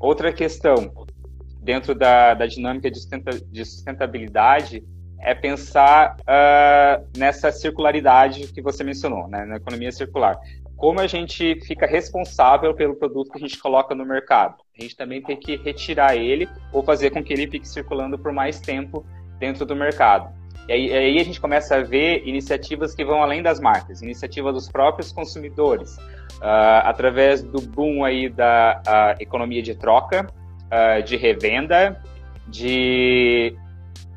Outra 0.00 0.32
questão, 0.32 0.92
dentro 1.62 1.94
da, 1.94 2.34
da 2.34 2.46
dinâmica 2.46 2.90
de, 2.90 3.00
de 3.50 3.64
sustentabilidade, 3.64 4.82
é 5.20 5.34
pensar 5.34 6.16
uh, 6.20 7.08
nessa 7.16 7.50
circularidade 7.50 8.52
que 8.52 8.62
você 8.62 8.84
mencionou, 8.84 9.28
né, 9.28 9.44
na 9.44 9.56
economia 9.56 9.90
circular. 9.90 10.38
Como 10.76 11.00
a 11.00 11.08
gente 11.08 11.60
fica 11.66 11.86
responsável 11.86 12.72
pelo 12.72 12.94
produto 12.94 13.32
que 13.32 13.38
a 13.38 13.40
gente 13.40 13.58
coloca 13.58 13.96
no 13.96 14.06
mercado. 14.06 14.62
A 14.78 14.82
gente 14.82 14.96
também 14.96 15.20
tem 15.20 15.36
que 15.36 15.56
retirar 15.56 16.14
ele 16.16 16.48
ou 16.72 16.84
fazer 16.84 17.10
com 17.10 17.22
que 17.22 17.32
ele 17.32 17.48
fique 17.48 17.66
circulando 17.66 18.16
por 18.16 18.32
mais 18.32 18.60
tempo 18.60 19.04
dentro 19.40 19.66
do 19.66 19.74
mercado. 19.74 20.32
E 20.68 20.72
aí, 20.72 20.92
aí, 20.92 21.18
a 21.18 21.24
gente 21.24 21.40
começa 21.40 21.76
a 21.76 21.82
ver 21.82 22.22
iniciativas 22.26 22.94
que 22.94 23.02
vão 23.02 23.22
além 23.22 23.42
das 23.42 23.58
marcas, 23.58 24.02
iniciativa 24.02 24.52
dos 24.52 24.70
próprios 24.70 25.10
consumidores, 25.10 25.96
uh, 25.96 26.84
através 26.84 27.42
do 27.42 27.58
boom 27.62 28.04
aí 28.04 28.28
da 28.28 28.82
uh, 28.86 29.22
economia 29.22 29.62
de 29.62 29.74
troca, 29.74 30.26
uh, 30.66 31.02
de 31.02 31.16
revenda, 31.16 31.98
de 32.46 33.56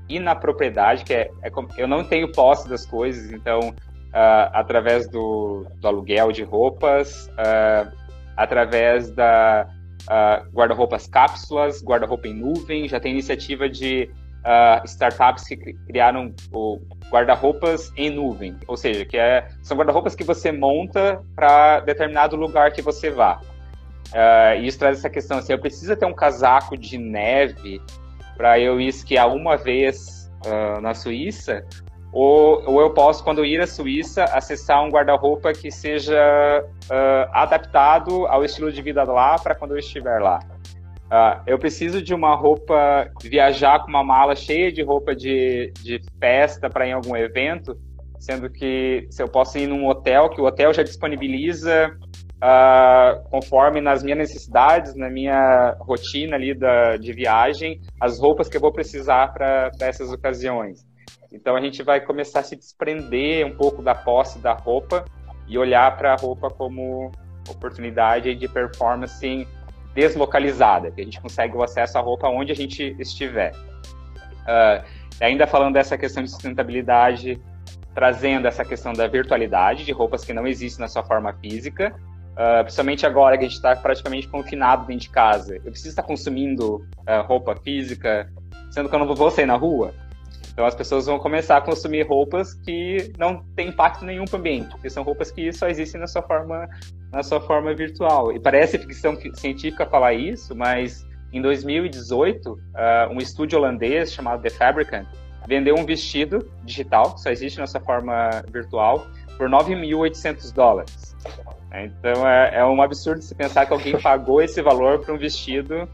inapropriedade, 0.10 1.06
que 1.06 1.14
é, 1.14 1.32
é, 1.42 1.50
eu 1.78 1.88
não 1.88 2.04
tenho 2.04 2.30
posse 2.34 2.68
das 2.68 2.86
coisas, 2.86 3.32
então 3.32 3.74
através 4.52 5.08
do, 5.08 5.66
do, 5.78 5.88
aluguel 5.88 6.34
de 6.34 6.44
roupas, 6.44 7.32
através 8.36 9.10
da 9.10 9.70
guarda-roupas 10.54 11.08
cápsulas, 11.08 11.82
guarda-roupa 11.82 12.28
em 12.28 12.34
nuvem, 12.34 12.90
já 12.90 13.00
tem 13.00 13.14
iniciativa 13.14 13.70
de 13.70 14.12
uh, 14.42 14.86
startups 14.86 15.44
que 15.44 15.58
criaram 15.88 16.34
guarda-roupas 17.12 17.92
em 17.96 18.10
nuvem, 18.10 18.58
ou 18.68 18.78
seja, 18.78 19.06
que 19.06 19.18
é, 19.18 19.48
são 19.62 19.78
guarda-roupas 19.78 20.16
que 20.16 20.24
você 20.24 20.52
monta 20.52 21.22
para 21.36 21.82
determinado 21.82 22.36
lugar 22.36 22.72
que 22.72 22.82
você 22.82 23.10
vá. 23.10 23.40
Uh, 24.12 24.60
e 24.60 24.68
isso 24.68 24.80
traz 24.80 25.00
essa 25.00 25.10
questão 25.10 25.38
assim, 25.38 25.54
eu 25.54 25.60
preciso 25.60 25.96
ter 25.96 26.06
um 26.06 26.14
casaco 26.14 26.78
de 26.78 26.98
neve 26.98 27.82
para 28.36 28.60
eu 28.60 28.80
esquiar 28.80 29.34
uma 29.34 29.56
vez 29.56 30.30
uh, 30.46 30.82
na 30.82 30.94
Suíça, 30.94 31.66
ou, 32.12 32.62
ou, 32.66 32.82
eu 32.82 32.90
posso, 32.90 33.24
quando 33.24 33.38
eu 33.38 33.46
ir 33.46 33.62
à 33.62 33.68
Suíça, 33.68 34.26
acessar 34.26 34.84
um 34.84 34.90
guarda-roupa 34.90 35.54
que 35.54 35.72
seja 35.72 36.66
uh, 36.66 37.30
adaptado 37.32 38.28
ao 38.28 38.44
estilo 38.44 38.70
de 38.70 38.82
vida 38.82 39.02
lá 39.04 39.40
para 39.40 39.56
quando 39.56 39.72
eu 39.72 39.78
estiver 39.78 40.20
lá. 40.20 40.40
Uh, 41.12 41.44
eu 41.46 41.60
preciso 41.60 42.02
de 42.02 42.14
uma 42.14 42.34
roupa, 42.38 43.12
viajar 43.22 43.80
com 43.80 43.90
uma 43.90 44.02
mala 44.04 44.34
cheia 44.34 44.72
de 44.72 44.82
roupa 44.82 45.14
de, 45.14 45.74
de 45.84 46.00
festa 46.18 46.70
para 46.70 46.88
ir 46.88 46.92
em 46.92 46.94
algum 46.94 47.18
evento, 47.18 47.76
sendo 48.18 48.50
que 48.50 49.08
se 49.10 49.22
eu 49.22 49.28
posso 49.28 49.58
ir 49.58 49.68
num 49.68 49.86
hotel, 49.90 50.30
que 50.30 50.40
o 50.40 50.46
hotel 50.46 50.74
já 50.74 50.84
disponibiliza 50.84 51.92
uh, 52.42 53.30
conforme 53.30 53.82
nas 53.82 54.02
minhas 54.02 54.20
necessidades, 54.20 54.96
na 54.96 55.10
minha 55.10 55.76
rotina 55.82 56.38
ali 56.38 56.58
da, 56.58 56.96
de 56.96 57.12
viagem, 57.12 57.82
as 58.00 58.18
roupas 58.18 58.48
que 58.48 58.56
eu 58.56 58.62
vou 58.62 58.72
precisar 58.72 59.34
para 59.34 59.70
essas 59.82 60.14
ocasiões. 60.14 60.80
Então 61.30 61.58
a 61.58 61.62
gente 61.62 61.84
vai 61.84 62.00
começar 62.00 62.40
a 62.40 62.44
se 62.44 62.56
desprender 62.56 63.46
um 63.46 63.58
pouco 63.58 63.82
da 63.82 63.94
posse 63.94 64.40
da 64.40 64.54
roupa 64.54 65.04
e 65.46 65.58
olhar 65.58 65.98
para 65.98 66.14
a 66.14 66.16
roupa 66.16 66.48
como 66.50 67.12
oportunidade 67.50 68.34
de 68.36 68.48
performance 68.48 69.46
deslocalizada, 69.94 70.92
que 70.92 71.02
a 71.02 71.04
gente 71.04 71.20
consegue 71.20 71.56
o 71.56 71.64
acesso 71.64 71.98
à 71.98 72.02
roupa 72.02 72.28
onde 72.28 72.52
a 72.52 72.56
gente 72.56 72.96
estiver. 73.00 73.54
Uh, 74.42 74.84
ainda 75.20 75.46
falando 75.46 75.74
dessa 75.74 75.98
questão 75.98 76.24
de 76.24 76.30
sustentabilidade, 76.30 77.42
trazendo 77.94 78.48
essa 78.48 78.64
questão 78.64 78.94
da 78.94 79.08
virtualidade, 79.08 79.86
de 79.86 79.92
roupas 79.92 80.24
que 80.24 80.34
não 80.34 80.48
existem 80.48 80.82
na 80.82 80.88
sua 80.88 81.04
forma 81.04 81.34
física, 81.34 81.94
uh, 82.32 82.64
principalmente 82.64 83.06
agora 83.06 83.38
que 83.38 83.46
a 83.46 83.48
gente 83.48 83.58
está 83.58 83.76
praticamente 83.76 84.28
confinado 84.28 84.86
dentro 84.86 85.04
de 85.04 85.10
casa. 85.10 85.56
Eu 85.56 85.72
preciso 85.72 85.90
estar 85.90 86.04
consumindo 86.04 86.78
uh, 86.78 87.28
roupa 87.28 87.56
física, 87.56 88.32
sendo 88.72 88.90
que 88.90 88.96
eu 88.96 89.00
não 89.00 89.14
vou 89.14 89.30
sair 89.30 89.46
na 89.46 89.56
rua. 89.56 89.94
Então 90.54 90.66
as 90.66 90.76
pessoas 90.76 91.06
vão 91.06 91.18
começar 91.18 91.58
a 91.58 91.62
consumir 91.62 92.06
roupas 92.06 92.54
que 92.54 93.12
não 93.18 93.44
têm 93.56 93.70
impacto 93.70 94.04
nenhum 94.04 94.26
para 94.26 94.36
o 94.36 94.40
ambiente, 94.40 94.70
porque 94.70 94.90
são 94.90 95.04
roupas 95.04 95.32
que 95.32 95.52
só 95.54 95.68
existem 95.68 96.00
na 96.00 96.08
sua 96.08 96.22
forma, 96.22 96.68
na 97.12 97.24
sua 97.24 97.42
forma 97.42 97.74
virtual. 97.74 98.32
E 98.32 98.40
parece 98.40 98.78
ficção 98.78 99.16
científica 99.36 99.86
falar 99.86 100.14
isso, 100.14 100.56
mas 100.56 101.06
em 101.34 101.42
2018, 101.42 102.52
uh, 102.52 102.60
ah, 102.76 103.10
um 103.12 103.18
estúdio 103.18 103.58
holandês 103.58 104.12
chamado 104.12 104.42
The 104.42 104.50
Fabricant 104.50 105.08
vendeu 105.48 105.76
um 105.76 105.86
vestido 105.86 106.52
digital, 106.64 107.16
que 107.16 107.22
só 107.22 107.30
existe 107.30 107.60
na 107.60 107.68
sua 107.68 107.82
forma 107.82 108.30
virtual, 108.52 109.08
por 109.38 109.50
9.800 109.50 110.54
dólares. 110.54 111.16
Então 111.74 112.28
é, 112.28 112.60
é 112.60 112.66
um 112.66 112.82
absurdo 112.82 113.22
se 113.22 113.34
pensar 113.34 113.66
que 113.66 113.74
alguém 113.74 114.00
pagou 114.00 114.42
esse 114.42 114.62
valor 114.62 115.00
para 115.00 115.14
um 115.14 115.18
vestido 115.18 115.88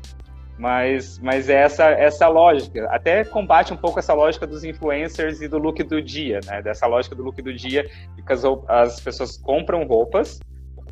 mas, 0.57 1.19
mas 1.19 1.49
é 1.49 1.61
essa, 1.61 1.85
essa 1.85 2.27
lógica. 2.27 2.87
Até 2.89 3.23
combate 3.23 3.71
um 3.71 3.77
pouco 3.77 3.99
essa 3.99 4.13
lógica 4.13 4.47
dos 4.47 4.63
influencers 4.63 5.39
e 5.41 5.47
do 5.47 5.57
look 5.57 5.83
do 5.83 6.01
dia, 6.01 6.39
né? 6.45 6.61
Dessa 6.61 6.87
lógica 6.87 7.15
do 7.15 7.23
look 7.23 7.41
do 7.41 7.53
dia, 7.53 7.87
que 8.15 8.33
as, 8.33 8.43
as 8.67 8.99
pessoas 8.99 9.37
compram 9.37 9.85
roupas, 9.85 10.39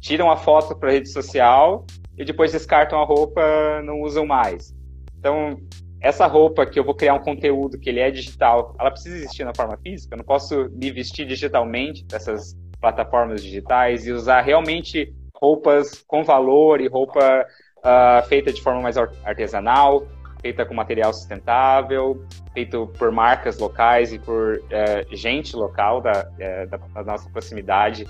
tiram 0.05 0.29
a 0.29 0.37
foto 0.37 0.75
para 0.75 0.91
rede 0.91 1.09
social 1.09 1.83
e 2.15 2.23
depois 2.23 2.51
descartam 2.51 3.01
a 3.01 3.03
roupa, 3.03 3.41
não 3.83 4.01
usam 4.01 4.23
mais. 4.23 4.71
Então, 5.17 5.59
essa 5.99 6.27
roupa 6.27 6.63
que 6.63 6.79
eu 6.79 6.83
vou 6.83 6.93
criar 6.93 7.15
um 7.15 7.23
conteúdo 7.23 7.79
que 7.79 7.89
ele 7.89 7.99
é 7.99 8.11
digital, 8.11 8.75
ela 8.79 8.91
precisa 8.91 9.15
existir 9.17 9.43
na 9.43 9.55
forma 9.55 9.75
física. 9.77 10.13
Eu 10.13 10.19
não 10.19 10.25
posso 10.25 10.69
me 10.69 10.91
vestir 10.91 11.25
digitalmente 11.25 12.05
dessas 12.05 12.55
plataformas 12.79 13.41
digitais 13.41 14.05
e 14.05 14.11
usar 14.11 14.41
realmente 14.41 15.11
roupas 15.35 16.05
com 16.07 16.23
valor 16.23 16.79
e 16.81 16.87
roupa 16.87 17.43
uh, 17.79 18.27
feita 18.27 18.53
de 18.53 18.61
forma 18.61 18.81
mais 18.81 18.97
artesanal, 18.97 20.05
feita 20.39 20.63
com 20.67 20.75
material 20.75 21.11
sustentável, 21.11 22.23
feito 22.53 22.85
por 22.99 23.11
marcas 23.11 23.57
locais 23.57 24.13
e 24.13 24.19
por 24.19 24.57
uh, 24.57 25.15
gente 25.15 25.55
local 25.55 25.99
da, 25.99 26.11
uh, 26.11 26.69
da, 26.69 26.77
da, 26.77 27.03
nossa 27.03 27.27
proximidade. 27.31 28.05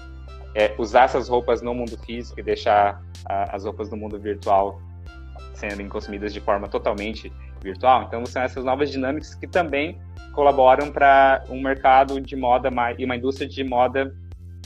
É, 0.55 0.73
usar 0.77 1.03
essas 1.03 1.27
roupas 1.27 1.61
no 1.61 1.73
mundo 1.73 1.97
físico 2.05 2.39
e 2.39 2.43
deixar 2.43 3.01
as 3.27 3.65
roupas 3.65 3.89
no 3.89 3.97
mundo 3.97 4.17
virtual 4.17 4.81
sendo 5.53 5.87
consumidas 5.89 6.33
de 6.33 6.39
forma 6.39 6.67
totalmente 6.67 7.31
virtual. 7.61 8.03
Então, 8.03 8.25
são 8.25 8.41
essas 8.41 8.63
novas 8.63 8.89
dinâmicas 8.91 9.35
que 9.35 9.47
também 9.47 9.99
colaboram 10.33 10.91
para 10.91 11.43
um 11.49 11.61
mercado 11.61 12.19
de 12.19 12.35
moda 12.35 12.69
mais, 12.69 12.97
e 12.99 13.05
uma 13.05 13.15
indústria 13.15 13.47
de 13.47 13.63
moda 13.63 14.13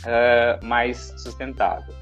uh, 0.01 0.65
mais 0.65 1.13
sustentável. 1.17 1.93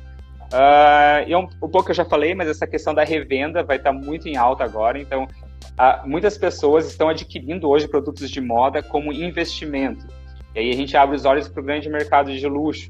Uh, 0.48 1.28
e 1.28 1.36
um, 1.36 1.48
um 1.62 1.70
pouco 1.70 1.92
eu 1.92 1.96
já 1.96 2.06
falei, 2.06 2.34
mas 2.34 2.48
essa 2.48 2.66
questão 2.66 2.94
da 2.94 3.04
revenda 3.04 3.64
vai 3.64 3.76
estar 3.76 3.92
muito 3.92 4.28
em 4.28 4.38
alta 4.38 4.64
agora. 4.64 5.00
Então, 5.00 5.26
uh, 5.26 6.08
muitas 6.08 6.38
pessoas 6.38 6.88
estão 6.88 7.10
adquirindo 7.10 7.68
hoje 7.68 7.88
produtos 7.88 8.30
de 8.30 8.40
moda 8.40 8.82
como 8.82 9.12
investimento. 9.12 10.08
E 10.56 10.60
aí 10.60 10.70
a 10.72 10.76
gente 10.76 10.96
abre 10.96 11.16
os 11.16 11.26
olhos 11.26 11.48
para 11.50 11.62
o 11.62 11.66
grande 11.66 11.90
mercado 11.90 12.32
de 12.32 12.48
luxo. 12.48 12.90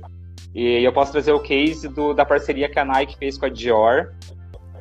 E 0.54 0.84
eu 0.84 0.92
posso 0.92 1.12
trazer 1.12 1.32
o 1.32 1.40
case 1.40 1.88
do, 1.88 2.14
da 2.14 2.26
parceria 2.26 2.70
que 2.70 2.80
a 2.80 2.86
Nike 2.86 3.18
fez 3.18 3.38
com 3.38 3.46
a 3.46 3.50
Dior. 3.50 4.14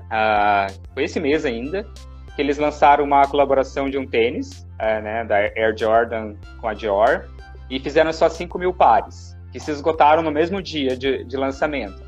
Uh, 0.07 0.73
foi 0.95 1.05
esse 1.05 1.21
mês 1.21 1.45
ainda, 1.45 1.87
que 2.35 2.43
eles 2.43 2.59
lançaram 2.59 3.05
uma 3.05 3.27
colaboração 3.27 3.91
de 3.91 3.99
um 3.99 4.07
tênis, 4.07 4.67
uh, 4.81 5.03
né, 5.03 5.25
da 5.25 5.37
Air 5.37 5.77
Jordan 5.77 6.35
com 6.61 6.69
a 6.69 6.75
Dior, 6.75 7.27
e 7.69 7.81
fizeram 7.81 8.13
só 8.13 8.29
5 8.29 8.59
mil 8.59 8.73
pares, 8.73 9.37
que 9.53 9.59
se 9.59 9.71
esgotaram 9.71 10.23
no 10.23 10.31
mesmo 10.31 10.63
dia 10.63 10.97
de, 10.97 11.25
de 11.25 11.37
lançamento. 11.37 12.07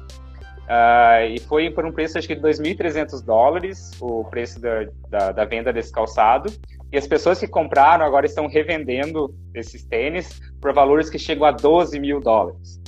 Uh, 0.68 1.24
e 1.34 1.40
foi 1.40 1.70
por 1.70 1.86
um 1.86 1.90
preço, 1.90 2.18
acho 2.18 2.28
que 2.28 2.34
de 2.34 2.42
2.300 2.42 3.24
dólares, 3.24 3.90
o 4.00 4.22
preço 4.24 4.60
da, 4.60 4.86
da, 5.08 5.32
da, 5.32 5.44
venda 5.46 5.72
desse 5.72 5.90
calçado. 5.90 6.52
E 6.92 6.98
as 6.98 7.06
pessoas 7.06 7.40
que 7.40 7.48
compraram 7.48 8.04
agora 8.04 8.26
estão 8.26 8.46
revendendo 8.46 9.34
esses 9.54 9.82
tênis 9.84 10.40
por 10.60 10.74
valores 10.74 11.08
que 11.08 11.18
chegam 11.18 11.46
a 11.46 11.52
12 11.52 11.98
mil 11.98 12.20
dólares. 12.20 12.78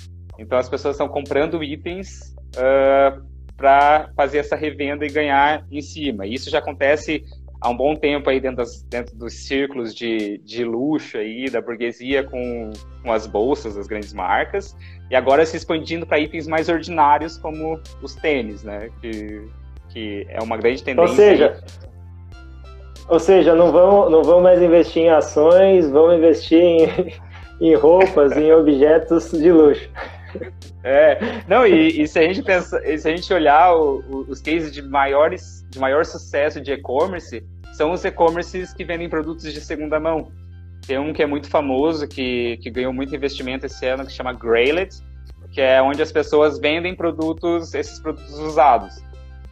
Então 0.41 0.57
as 0.59 0.69
pessoas 0.71 0.95
estão 0.95 1.07
comprando 1.07 1.63
itens 1.63 2.35
uh, 2.57 2.59
ah, 2.59 3.21
para 3.57 4.11
fazer 4.17 4.39
essa 4.39 4.57
revenda 4.57 5.05
e 5.05 5.11
ganhar 5.11 5.67
em 5.71 5.83
cima. 5.83 6.27
Isso 6.27 6.49
já 6.49 6.61
acontece 6.61 7.23
há 7.61 7.69
um 7.69 7.77
bom 7.77 7.95
tempo 7.95 8.31
aí 8.31 8.41
dentro, 8.41 8.57
das, 8.57 8.83
dentro 8.85 9.15
dos 9.15 9.47
círculos 9.47 9.95
de, 9.95 10.39
de 10.39 10.65
luxo 10.65 11.19
aí, 11.19 11.51
da 11.51 11.61
burguesia 11.61 12.25
com, 12.25 12.71
com 13.03 13.13
as 13.13 13.27
bolsas 13.27 13.75
das 13.75 13.87
grandes 13.87 14.15
marcas, 14.15 14.75
e 15.11 15.15
agora 15.15 15.45
se 15.45 15.59
expandindo 15.59 16.07
para 16.07 16.19
itens 16.19 16.47
mais 16.47 16.71
ordinários 16.71 17.37
como 17.37 17.79
os 18.01 18.15
tênis, 18.15 18.63
né? 18.63 18.89
Que, 19.03 19.47
que 19.91 20.27
é 20.31 20.43
uma 20.43 20.57
grande 20.57 20.83
tendência. 20.83 21.11
Ou 21.11 21.17
seja, 21.17 21.65
ou 23.11 23.21
seja 23.21 23.55
não, 23.55 23.71
vão, 23.71 24.09
não 24.09 24.23
vão 24.23 24.41
mais 24.41 24.63
investir 24.63 25.03
em 25.03 25.11
ações, 25.11 25.91
vão 25.91 26.17
investir 26.17 26.63
em, 26.63 27.13
em 27.61 27.75
roupas, 27.75 28.35
em 28.39 28.51
objetos 28.53 29.33
de 29.33 29.53
luxo. 29.53 29.87
É, 30.83 31.43
não, 31.47 31.67
e, 31.67 32.03
e, 32.03 32.09
se 32.09 32.19
a 32.19 32.23
gente 32.23 32.43
pensa, 32.43 32.81
se 32.81 33.09
a 33.09 33.15
gente 33.15 33.33
olhar 33.33 33.75
o, 33.75 34.01
o, 34.01 34.17
os 34.29 34.41
cases 34.41 34.73
de 34.73 34.81
maiores, 34.81 35.65
de 35.69 35.79
maior 35.79 36.05
sucesso 36.05 36.61
de 36.61 36.73
e-commerce, 36.73 37.45
são 37.73 37.93
os 37.93 38.05
e-commerces 38.05 38.73
que 38.73 38.85
vendem 38.85 39.09
produtos 39.09 39.53
de 39.53 39.61
segunda 39.61 40.01
mão. 40.01 40.33
Tem 40.87 40.99
um 40.99 41.13
que 41.13 41.23
é 41.23 41.27
muito 41.27 41.49
famoso, 41.49 42.09
que, 42.09 42.57
que 42.59 42.71
ganhou 42.71 42.93
muito 42.93 43.15
investimento 43.15 43.67
esse 43.67 43.87
ano, 43.87 44.07
que 44.07 44.13
chama 44.13 44.33
Graylet, 44.33 44.97
que 45.53 45.61
é 45.61 45.83
onde 45.83 46.03
as 46.03 46.11
pessoas 46.11 46.59
vendem 46.59 46.95
produtos, 46.95 47.75
esses 47.75 47.99
produtos 47.99 48.39
usados. 48.39 49.03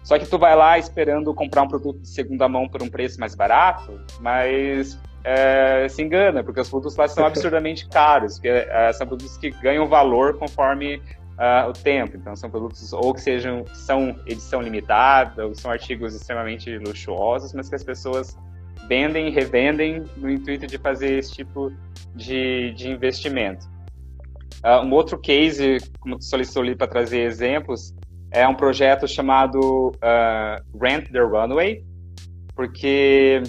Só 0.02 0.18
que 0.18 0.26
tu 0.26 0.38
vai 0.38 0.56
lá 0.56 0.78
esperando 0.78 1.34
comprar 1.34 1.62
um 1.62 1.68
produto 1.68 2.00
de 2.00 2.08
segunda 2.08 2.48
mão 2.48 2.68
por 2.68 2.82
um 2.82 2.88
preço 2.88 3.20
mais 3.20 3.34
barato, 3.34 4.00
mas 4.20 4.98
é, 5.24 5.88
se 5.88 6.02
engana, 6.02 6.42
porque 6.42 6.60
os 6.60 6.68
produtos 6.68 6.96
lá 6.96 7.08
são 7.08 7.24
absurdamente 7.26 7.88
caros, 7.88 8.38
que 8.38 8.48
é, 8.48 8.92
são 8.92 9.06
produtos 9.06 9.36
que 9.36 9.50
ganham 9.50 9.86
valor 9.86 10.38
conforme 10.38 11.00
uh, 11.38 11.68
o 11.68 11.72
tempo. 11.72 12.16
Então 12.16 12.34
são 12.36 12.50
produtos 12.50 12.92
ou 12.92 13.14
que 13.14 13.20
sejam 13.20 13.64
são 13.72 14.16
edição 14.26 14.60
limitada, 14.60 15.46
ou 15.46 15.54
são 15.54 15.70
artigos 15.70 16.14
extremamente 16.14 16.76
luxuosos, 16.78 17.52
mas 17.54 17.68
que 17.68 17.74
as 17.74 17.84
pessoas 17.84 18.36
vendem 18.88 19.28
e 19.28 19.30
revendem 19.30 20.04
no 20.16 20.30
intuito 20.30 20.66
de 20.66 20.78
fazer 20.78 21.18
esse 21.18 21.32
tipo 21.32 21.72
de, 22.14 22.72
de 22.72 22.90
investimento. 22.90 23.66
Uh, 24.64 24.84
um 24.84 24.92
outro 24.92 25.18
case, 25.18 25.78
como 26.00 26.20
solicitou 26.20 26.62
ali 26.62 26.74
para 26.74 26.88
trazer 26.88 27.20
exemplos, 27.20 27.94
é 28.32 28.46
um 28.46 28.54
projeto 28.54 29.06
chamado 29.06 29.90
uh, 29.90 30.78
Rent 30.80 31.10
the 31.10 31.20
Runway, 31.20 31.84
porque 32.54 33.42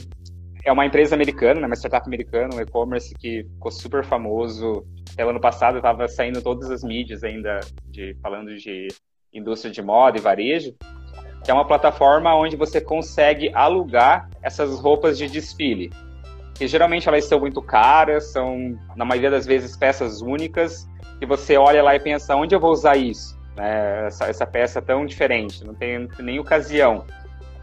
é 0.64 0.72
uma 0.72 0.86
empresa 0.86 1.16
americana, 1.16 1.62
né, 1.62 1.68
uma 1.68 1.76
startup 1.76 2.06
americana, 2.06 2.56
um 2.56 2.60
e-commerce 2.60 3.14
que 3.16 3.44
ficou 3.44 3.72
super 3.72 4.04
famoso. 4.04 4.86
Até 5.14 5.26
o 5.26 5.30
ano 5.30 5.40
passado 5.40 5.78
estava 5.78 6.08
saindo 6.08 6.42
todas 6.42 6.70
as 6.70 6.84
mídias 6.84 7.24
ainda 7.24 7.60
de 7.86 8.16
falando 8.22 8.56
de 8.56 8.88
indústria 9.34 9.72
de 9.72 9.82
moda 9.82 10.18
e 10.18 10.22
varejo, 10.22 10.76
que 11.44 11.52
é 11.52 11.54
uma 11.54 11.66
plataforma 11.66 12.36
onde 12.36 12.56
você 12.56 12.82
consegue 12.82 13.52
alugar 13.54 14.30
essas 14.42 14.80
roupas 14.80 15.18
de 15.18 15.28
desfile. 15.28 15.92
Que 16.56 16.68
geralmente 16.68 17.08
elas 17.08 17.26
são 17.26 17.40
muito 17.40 17.62
caras, 17.62 18.32
são 18.32 18.78
na 18.96 19.06
maioria 19.06 19.32
das 19.32 19.46
vezes 19.46 19.78
peças 19.78 20.22
únicas, 20.22 20.88
que 21.20 21.26
você 21.26 21.58
olha 21.58 21.82
lá 21.82 21.96
e 21.96 22.00
pensa 22.00 22.36
onde 22.36 22.54
eu 22.54 22.60
vou 22.60 22.72
usar 22.72 22.98
isso, 22.98 23.38
né? 23.56 24.08
essa, 24.08 24.26
essa 24.26 24.46
peça 24.46 24.82
tão 24.82 25.06
diferente, 25.06 25.64
não 25.64 25.74
tem 25.74 26.08
nem 26.20 26.40
ocasião. 26.40 27.06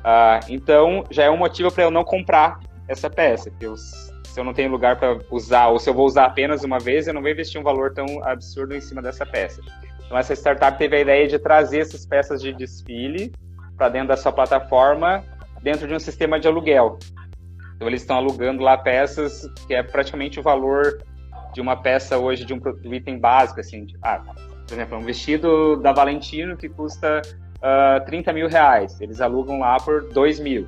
Uh, 0.07 0.41
então 0.49 1.05
já 1.11 1.25
é 1.25 1.31
um 1.31 1.37
motivo 1.37 1.71
para 1.71 1.85
eu 1.85 1.91
não 1.91 2.05
comprar 2.05 2.61
essa 2.89 3.11
peça, 3.11 3.51
eu, 3.61 3.77
se 3.77 4.39
eu 4.39 4.45
não 4.45 4.53
tenho 4.53 4.71
lugar 4.71 4.97
para 4.97 5.19
usar, 5.31 5.69
ou 5.69 5.79
se 5.79 5.89
eu 5.89 5.95
vou 5.95 6.07
usar 6.07 6.27
apenas 6.27 6.63
uma 6.63 6.79
vez, 6.79 7.07
eu 7.07 7.15
não 7.15 7.23
vou 7.23 7.31
investir 7.31 7.61
um 7.61 7.65
valor 7.65 7.93
tão 7.93 8.07
absurdo 8.25 8.75
em 8.75 8.81
cima 8.81 9.03
dessa 9.03 9.25
peça. 9.25 9.61
Então, 10.05 10.17
essa 10.17 10.35
startup 10.35 10.79
teve 10.79 10.97
a 10.97 11.01
ideia 11.01 11.27
de 11.27 11.39
trazer 11.39 11.81
essas 11.81 12.07
peças 12.07 12.41
de 12.41 12.53
desfile 12.53 13.33
para 13.77 13.89
dentro 13.89 14.09
da 14.09 14.17
sua 14.17 14.33
plataforma, 14.33 15.25
dentro 15.63 15.89
de 15.89 15.95
um 15.95 15.99
sistema 15.99 16.39
de 16.39 16.47
aluguel. 16.47 16.99
Então, 17.75 17.89
eles 17.89 18.03
estão 18.03 18.17
alugando 18.17 18.63
lá 18.63 18.79
peças 18.79 19.49
que 19.67 19.75
é 19.75 19.83
praticamente 19.83 20.39
o 20.39 20.43
valor 20.43 21.03
de 21.53 21.61
uma 21.61 21.77
peça 21.77 22.19
hoje 22.19 22.45
de 22.45 22.55
um, 22.55 22.59
de 22.59 22.89
um 22.89 22.95
item 22.95 23.19
básico, 23.19 23.61
assim, 23.61 23.85
de, 23.85 23.97
ah, 24.03 24.23
por 24.67 24.75
exemplo, 24.75 24.99
um 24.99 25.03
vestido 25.03 25.77
da 25.77 25.93
Valentino 25.93 26.57
que 26.57 26.69
custa 26.69 27.23
uh, 27.63 27.97
ah, 27.97 28.01
30 28.05 28.33
mil 28.33 28.49
reais, 28.49 29.01
eles 29.01 29.21
alugam 29.21 29.61
lá 29.61 29.77
por 29.79 30.09
2 30.13 30.41
mil. 30.41 30.67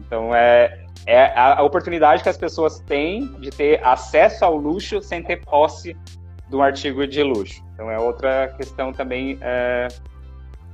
Então, 0.00 0.34
é, 0.34 0.84
é 1.06 1.32
a, 1.38 1.62
oportunidade 1.62 2.22
que 2.22 2.28
as 2.28 2.36
pessoas 2.36 2.80
têm 2.80 3.26
de 3.40 3.50
ter 3.50 3.84
acesso 3.84 4.44
ao 4.44 4.56
luxo 4.56 5.00
sem 5.02 5.22
ter 5.22 5.44
posse 5.44 5.96
do 6.48 6.62
artigo 6.62 7.06
de 7.06 7.22
luxo. 7.22 7.62
Então 7.74 7.90
é 7.90 7.98
outra 7.98 8.48
questão 8.56 8.92
também 8.92 9.38
é, 9.40 9.88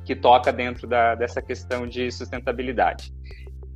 que 0.04 0.14
toca 0.14 0.52
dentro 0.52 0.86
da, 0.86 1.14
dessa 1.14 1.42
questão 1.42 1.86
de 1.86 2.10
sustentabilidade. 2.10 3.12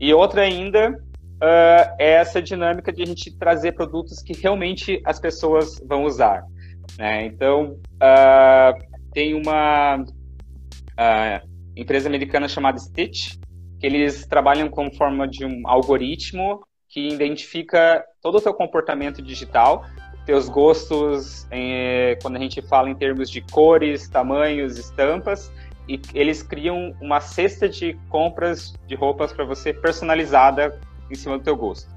E 0.00 0.12
outra 0.14 0.42
ainda 0.42 0.90
uh, 0.90 1.94
é 1.98 2.12
essa 2.12 2.40
dinâmica 2.40 2.92
de 2.92 3.02
a 3.02 3.06
gente 3.06 3.36
trazer 3.36 3.72
produtos 3.72 4.22
que 4.22 4.32
realmente 4.32 5.00
as 5.04 5.18
pessoas 5.18 5.80
vão 5.86 6.04
usar. 6.04 6.44
Né? 6.96 7.26
Então, 7.26 7.78
uh, 7.96 8.84
tem 9.12 9.34
uma 9.34 9.96
uh, 9.96 11.48
empresa 11.76 12.08
americana 12.08 12.48
chamada 12.48 12.78
Stitch, 12.78 13.37
que 13.78 13.86
eles 13.86 14.26
trabalham 14.26 14.68
com 14.68 14.90
forma 14.90 15.26
de 15.26 15.44
um 15.44 15.66
algoritmo 15.66 16.60
que 16.88 17.08
identifica 17.08 18.04
todo 18.20 18.38
o 18.38 18.40
teu 18.40 18.54
comportamento 18.54 19.20
digital, 19.20 19.84
teus 20.24 20.48
gostos, 20.48 21.46
em, 21.50 22.16
quando 22.20 22.36
a 22.36 22.40
gente 22.40 22.60
fala 22.62 22.90
em 22.90 22.94
termos 22.94 23.30
de 23.30 23.40
cores, 23.40 24.08
tamanhos, 24.08 24.78
estampas, 24.78 25.52
e 25.88 26.00
eles 26.12 26.42
criam 26.42 26.94
uma 27.00 27.20
cesta 27.20 27.68
de 27.68 27.94
compras 28.08 28.74
de 28.86 28.94
roupas 28.94 29.32
para 29.32 29.44
você 29.44 29.72
personalizada 29.72 30.78
em 31.10 31.14
cima 31.14 31.38
do 31.38 31.44
teu 31.44 31.56
gosto. 31.56 31.90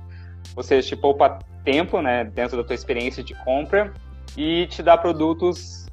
Ou 0.56 0.64
seja, 0.64 0.88
te 0.88 0.96
poupa 0.96 1.40
tempo, 1.64 2.02
né, 2.02 2.24
dentro 2.24 2.58
da 2.58 2.64
tua 2.64 2.74
experiência 2.74 3.24
de 3.24 3.36
compra 3.44 3.94
e 4.38 4.66
te 4.68 4.82
dá 4.82 4.98
produtos 4.98 5.88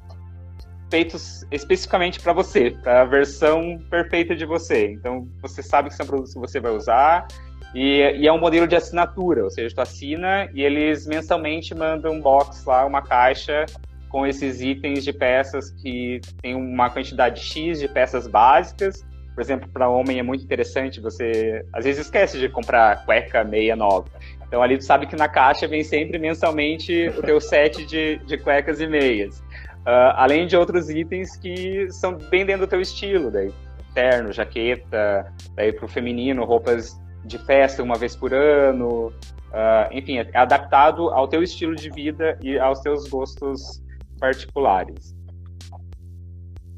feitos 0.89 1.45
especificamente 1.51 2.19
para 2.19 2.33
você, 2.33 2.71
para 2.71 3.01
a 3.01 3.05
versão 3.05 3.79
perfeita 3.89 4.35
de 4.35 4.45
você. 4.45 4.91
Então, 4.91 5.27
você 5.41 5.61
sabe 5.61 5.89
que 5.89 5.95
são 5.95 6.05
produtos 6.05 6.33
que 6.33 6.39
você 6.39 6.59
vai 6.59 6.71
usar 6.71 7.27
e, 7.73 8.01
e, 8.17 8.27
é 8.27 8.33
um 8.33 8.39
modelo 8.39 8.67
de 8.67 8.75
assinatura, 8.75 9.43
ou 9.43 9.49
seja, 9.49 9.73
tu 9.73 9.81
assina 9.81 10.49
e 10.53 10.63
eles 10.63 11.05
mensalmente 11.05 11.75
mandam 11.75 12.13
um 12.13 12.21
box 12.21 12.65
lá, 12.65 12.85
uma 12.85 13.01
caixa 13.01 13.65
com 14.09 14.25
esses 14.25 14.59
itens 14.59 15.03
de 15.03 15.13
peças 15.13 15.69
que 15.69 16.19
tem 16.41 16.55
uma 16.55 16.89
quantidade 16.89 17.41
X 17.41 17.79
de 17.79 17.87
peças 17.87 18.27
básicas. 18.27 19.05
Por 19.35 19.41
exemplo, 19.41 19.69
para 19.69 19.87
homem 19.87 20.17
é 20.17 20.23
muito 20.23 20.43
interessante, 20.43 20.99
você 20.99 21.63
às 21.71 21.85
vezes 21.85 22.05
esquece 22.05 22.39
de 22.39 22.49
comprar 22.49 23.05
cueca 23.05 23.43
meia 23.43 23.75
nova. 23.75 24.09
Então 24.47 24.63
ali 24.63 24.75
tu 24.75 24.83
sabe 24.83 25.05
que 25.05 25.15
na 25.15 25.29
caixa 25.29 25.67
vem 25.67 25.83
sempre 25.83 26.17
mensalmente 26.17 27.07
o 27.09 27.21
teu 27.21 27.39
set 27.39 27.85
de, 27.85 28.17
de 28.25 28.37
cuecas 28.39 28.81
e 28.81 28.87
meias. 28.87 29.43
Uh, 29.81 30.13
além 30.15 30.45
de 30.45 30.55
outros 30.55 30.89
itens 30.89 31.35
que 31.37 31.87
são 31.91 32.15
bem 32.15 32.45
dentro 32.45 32.65
do 32.65 32.69
teu 32.69 32.81
estilo, 32.81 33.31
daí 33.31 33.51
terno, 33.93 34.31
jaqueta, 34.31 35.31
daí 35.55 35.73
para 35.73 35.85
o 35.85 35.87
feminino, 35.87 36.43
roupas 36.45 36.99
de 37.25 37.37
festa 37.39 37.81
uma 37.81 37.95
vez 37.95 38.15
por 38.15 38.33
ano, 38.33 39.07
uh, 39.07 39.91
enfim, 39.91 40.19
é 40.19 40.29
adaptado 40.33 41.09
ao 41.09 41.27
teu 41.27 41.41
estilo 41.41 41.75
de 41.75 41.89
vida 41.89 42.37
e 42.41 42.59
aos 42.59 42.81
teus 42.81 43.07
gostos 43.07 43.81
particulares. 44.19 45.17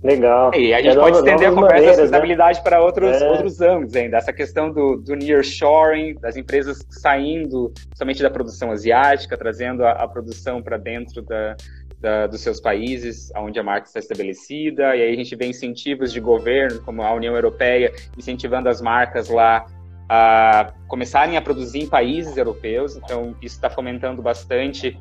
Legal. 0.03 0.51
E 0.55 0.73
a 0.73 0.81
gente 0.81 0.97
é 0.97 0.99
pode 0.99 1.17
estender 1.17 1.47
a 1.47 1.51
conversa 1.51 1.85
da 1.85 1.93
sustentabilidade 1.93 2.57
né? 2.57 2.63
para 2.63 2.81
outros, 2.81 3.21
é. 3.21 3.29
outros 3.29 3.61
âmbitos 3.61 3.95
ainda. 3.95 4.17
Essa 4.17 4.33
questão 4.33 4.71
do, 4.71 4.97
do 4.97 5.15
nearshoring, 5.15 6.15
das 6.15 6.35
empresas 6.35 6.83
saindo 6.89 7.71
somente 7.95 8.23
da 8.23 8.29
produção 8.29 8.71
asiática, 8.71 9.37
trazendo 9.37 9.85
a, 9.85 9.91
a 9.91 10.07
produção 10.07 10.59
para 10.59 10.77
dentro 10.77 11.21
da, 11.21 11.55
da, 12.01 12.27
dos 12.27 12.41
seus 12.41 12.59
países, 12.59 13.31
onde 13.37 13.59
a 13.59 13.63
marca 13.63 13.87
está 13.87 13.99
estabelecida, 13.99 14.95
e 14.95 15.01
aí 15.03 15.13
a 15.13 15.15
gente 15.15 15.35
vê 15.35 15.45
incentivos 15.45 16.11
de 16.11 16.19
governo, 16.19 16.81
como 16.81 17.03
a 17.03 17.13
União 17.13 17.35
Europeia, 17.35 17.93
incentivando 18.17 18.67
as 18.67 18.81
marcas 18.81 19.29
lá 19.29 19.65
a 20.09 20.73
começarem 20.87 21.37
a 21.37 21.41
produzir 21.41 21.79
em 21.83 21.87
países 21.87 22.35
europeus, 22.35 22.97
então 22.97 23.35
isso 23.41 23.55
está 23.55 23.69
fomentando 23.69 24.21
bastante 24.21 24.97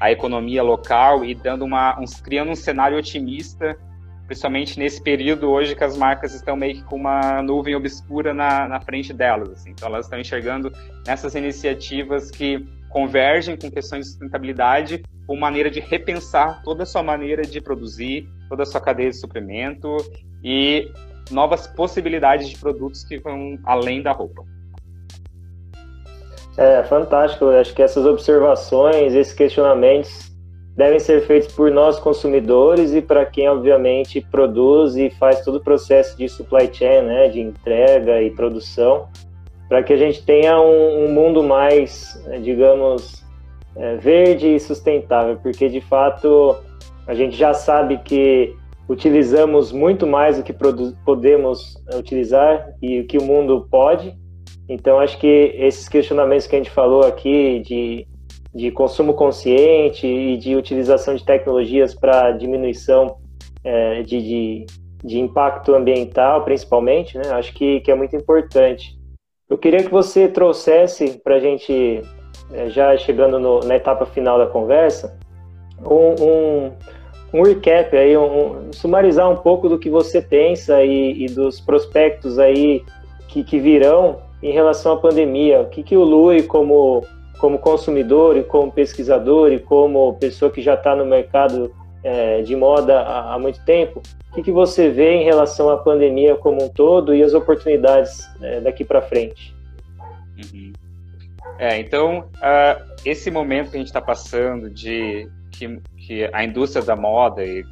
a 0.00 0.10
economia 0.10 0.62
local 0.62 1.24
e 1.24 1.34
dando 1.34 1.64
uma, 1.64 1.98
um, 2.00 2.04
criando 2.22 2.50
um 2.50 2.54
cenário 2.54 2.96
otimista, 2.96 3.76
principalmente 4.26 4.78
nesse 4.78 5.02
período 5.02 5.50
hoje 5.50 5.74
que 5.74 5.84
as 5.84 5.96
marcas 5.96 6.34
estão 6.34 6.56
meio 6.56 6.76
que 6.76 6.84
com 6.84 6.96
uma 6.96 7.42
nuvem 7.42 7.74
obscura 7.74 8.32
na, 8.32 8.66
na 8.66 8.80
frente 8.80 9.12
delas, 9.12 9.50
assim. 9.50 9.70
então 9.70 9.88
elas 9.88 10.06
estão 10.06 10.18
enxergando 10.18 10.72
nessas 11.06 11.34
iniciativas 11.34 12.30
que 12.30 12.66
convergem 12.94 13.56
com 13.56 13.68
questões 13.68 14.04
de 14.04 14.12
sustentabilidade 14.12 15.02
uma 15.28 15.40
maneira 15.40 15.68
de 15.68 15.80
repensar 15.80 16.62
toda 16.62 16.84
a 16.84 16.86
sua 16.86 17.02
maneira 17.02 17.42
de 17.42 17.60
produzir, 17.60 18.24
toda 18.48 18.62
a 18.62 18.66
sua 18.66 18.80
cadeia 18.80 19.10
de 19.10 19.18
suprimento 19.18 19.96
e 20.44 20.92
novas 21.28 21.66
possibilidades 21.66 22.48
de 22.48 22.56
produtos 22.56 23.02
que 23.02 23.18
vão 23.18 23.58
além 23.64 24.00
da 24.00 24.12
roupa. 24.12 24.44
É 26.56 26.84
fantástico. 26.84 27.46
Eu 27.46 27.58
acho 27.58 27.74
que 27.74 27.82
essas 27.82 28.06
observações, 28.06 29.12
esses 29.12 29.34
questionamentos 29.34 30.32
devem 30.76 31.00
ser 31.00 31.26
feitos 31.26 31.52
por 31.52 31.72
nós 31.72 31.98
consumidores 31.98 32.92
e 32.92 33.02
para 33.02 33.26
quem 33.26 33.48
obviamente 33.48 34.20
produz 34.20 34.94
e 34.94 35.10
faz 35.10 35.44
todo 35.44 35.56
o 35.56 35.64
processo 35.64 36.16
de 36.16 36.28
supply 36.28 36.72
chain, 36.72 37.02
né, 37.02 37.28
de 37.28 37.40
entrega 37.40 38.22
e 38.22 38.30
produção 38.30 39.08
para 39.68 39.82
que 39.82 39.92
a 39.92 39.96
gente 39.96 40.24
tenha 40.24 40.60
um, 40.60 41.04
um 41.04 41.12
mundo 41.12 41.42
mais, 41.42 42.22
né, 42.26 42.38
digamos, 42.38 43.24
é, 43.76 43.96
verde 43.96 44.54
e 44.54 44.60
sustentável, 44.60 45.38
porque 45.42 45.68
de 45.68 45.80
fato 45.80 46.56
a 47.06 47.14
gente 47.14 47.36
já 47.36 47.52
sabe 47.52 47.98
que 47.98 48.54
utilizamos 48.88 49.72
muito 49.72 50.06
mais 50.06 50.36
do 50.36 50.42
que 50.42 50.54
podemos 51.04 51.76
utilizar 51.94 52.74
e 52.82 53.00
o 53.00 53.06
que 53.06 53.18
o 53.18 53.22
mundo 53.22 53.66
pode. 53.70 54.14
Então, 54.68 54.98
acho 54.98 55.18
que 55.18 55.54
esses 55.58 55.88
questionamentos 55.88 56.46
que 56.46 56.54
a 56.54 56.58
gente 56.58 56.70
falou 56.70 57.02
aqui 57.02 57.60
de, 57.60 58.06
de 58.54 58.70
consumo 58.70 59.14
consciente 59.14 60.06
e 60.06 60.36
de 60.36 60.56
utilização 60.56 61.14
de 61.14 61.24
tecnologias 61.24 61.94
para 61.94 62.32
diminuição 62.32 63.16
é, 63.62 64.02
de, 64.02 64.22
de, 64.22 64.66
de, 65.02 65.18
impacto 65.18 65.74
ambiental, 65.74 66.44
principalmente, 66.44 67.16
né? 67.16 67.30
acho 67.32 67.52
que, 67.54 67.80
que 67.80 67.90
é 67.90 67.94
muito 67.94 68.16
importante. 68.16 68.98
Eu 69.54 69.58
queria 69.58 69.84
que 69.84 69.90
você 69.90 70.26
trouxesse 70.26 71.20
para 71.22 71.36
a 71.36 71.38
gente, 71.38 72.02
é, 72.52 72.68
já 72.70 72.96
chegando 72.96 73.38
no, 73.38 73.60
na 73.60 73.76
etapa 73.76 74.04
final 74.04 74.36
da 74.36 74.48
conversa, 74.48 75.16
um, 75.80 76.24
um 76.24 76.72
um 77.32 77.42
recap 77.42 77.96
aí, 77.96 78.16
um, 78.16 78.68
um, 78.68 78.72
sumarizar 78.72 79.30
um 79.30 79.36
pouco 79.36 79.68
do 79.68 79.78
que 79.78 79.88
você 79.88 80.20
pensa 80.20 80.82
e, 80.82 81.24
e 81.24 81.26
dos 81.26 81.60
prospectos 81.60 82.38
aí 82.38 82.84
que, 83.28 83.44
que, 83.44 83.60
virão 83.60 84.18
em 84.42 84.52
relação 84.52 84.92
à 84.92 84.96
pandemia. 84.96 85.60
O 85.60 85.66
que, 85.66 85.84
que 85.84 85.96
o 85.96 86.02
Lui, 86.02 86.42
como, 86.42 87.04
como 87.38 87.58
consumidor 87.58 88.36
e 88.36 88.42
como 88.42 88.72
pesquisador 88.72 89.52
e 89.52 89.60
como 89.60 90.14
pessoa 90.14 90.50
que 90.50 90.62
já 90.62 90.74
está 90.74 90.96
no 90.96 91.04
mercado 91.04 91.72
é, 92.04 92.42
de 92.42 92.54
moda 92.54 93.00
há, 93.00 93.34
há, 93.34 93.38
muito 93.38 93.64
tempo, 93.64 94.02
o 94.34 94.36
que, 94.36 94.42
que 94.42 94.50
você 94.50 94.90
vê 94.90 95.12
em 95.12 95.24
relação 95.24 95.70
à 95.70 95.76
pandemia 95.76 96.34
como 96.34 96.64
um 96.64 96.68
todo 96.68 97.14
e 97.14 97.22
as 97.22 97.34
oportunidades 97.34 98.28
é, 98.42 98.60
daqui 98.60 98.84
para 98.84 99.00
frente? 99.00 99.54
Uhum. 100.36 100.72
É, 101.56 101.78
então, 101.78 102.28
uh, 102.38 102.94
esse 103.04 103.30
momento 103.30 103.70
que 103.70 103.76
a 103.76 103.78
gente 103.78 103.86
está 103.86 104.00
passando 104.00 104.68
de 104.68 105.30
que, 105.52 105.80
que 105.96 106.28
a 106.32 106.42
indústria 106.42 106.84
da 106.84 106.96
moda 106.96 107.44
e 107.44 107.64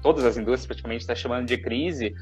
todas 0.00 0.24
as 0.24 0.36
indústrias 0.36 0.66
praticamente 0.66 1.00
está 1.00 1.16
chamando 1.16 1.46
de 1.46 1.58
crise, 1.58 2.14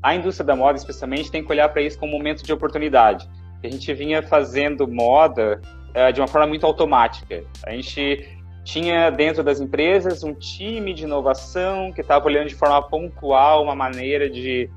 a 0.00 0.14
indústria 0.14 0.46
da 0.46 0.54
moda 0.54 0.78
especialmente 0.78 1.32
tem 1.32 1.44
que 1.44 1.50
olhar 1.50 1.68
para 1.70 1.82
isso 1.82 1.98
como 1.98 2.14
um 2.14 2.18
momento 2.18 2.44
de 2.44 2.52
oportunidade. 2.52 3.28
A 3.60 3.68
gente 3.68 3.92
vinha 3.92 4.22
fazendo 4.22 4.86
moda 4.86 5.60
é, 5.92 6.12
de 6.12 6.20
uma 6.20 6.28
forma 6.28 6.46
muito 6.46 6.64
automática. 6.64 7.42
A 7.66 7.72
gente 7.72 8.39
tinha 8.70 9.10
dentro 9.10 9.42
das 9.42 9.60
empresas 9.60 10.22
um 10.22 10.32
time 10.32 10.94
de 10.94 11.02
inovação 11.02 11.92
que 11.92 12.02
estava 12.02 12.24
olhando 12.26 12.48
de 12.48 12.54
forma 12.54 12.80
pontual 12.80 13.64
uma 13.64 13.74
maneira 13.74 14.30
de, 14.30 14.70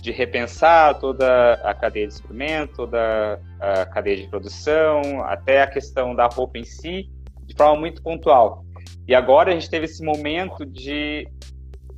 de 0.00 0.12
repensar 0.12 0.96
toda 1.00 1.54
a 1.54 1.74
cadeia 1.74 2.06
de 2.06 2.14
suprimento, 2.14 2.72
toda 2.76 3.40
a 3.58 3.84
cadeia 3.86 4.18
de 4.18 4.28
produção, 4.28 5.24
até 5.24 5.60
a 5.60 5.66
questão 5.66 6.14
da 6.14 6.26
roupa 6.26 6.56
em 6.56 6.64
si 6.64 7.10
de 7.44 7.54
forma 7.56 7.80
muito 7.80 8.00
pontual. 8.00 8.64
E 9.08 9.14
agora 9.14 9.50
a 9.50 9.54
gente 9.54 9.68
teve 9.68 9.86
esse 9.86 10.04
momento 10.04 10.64
de 10.64 11.26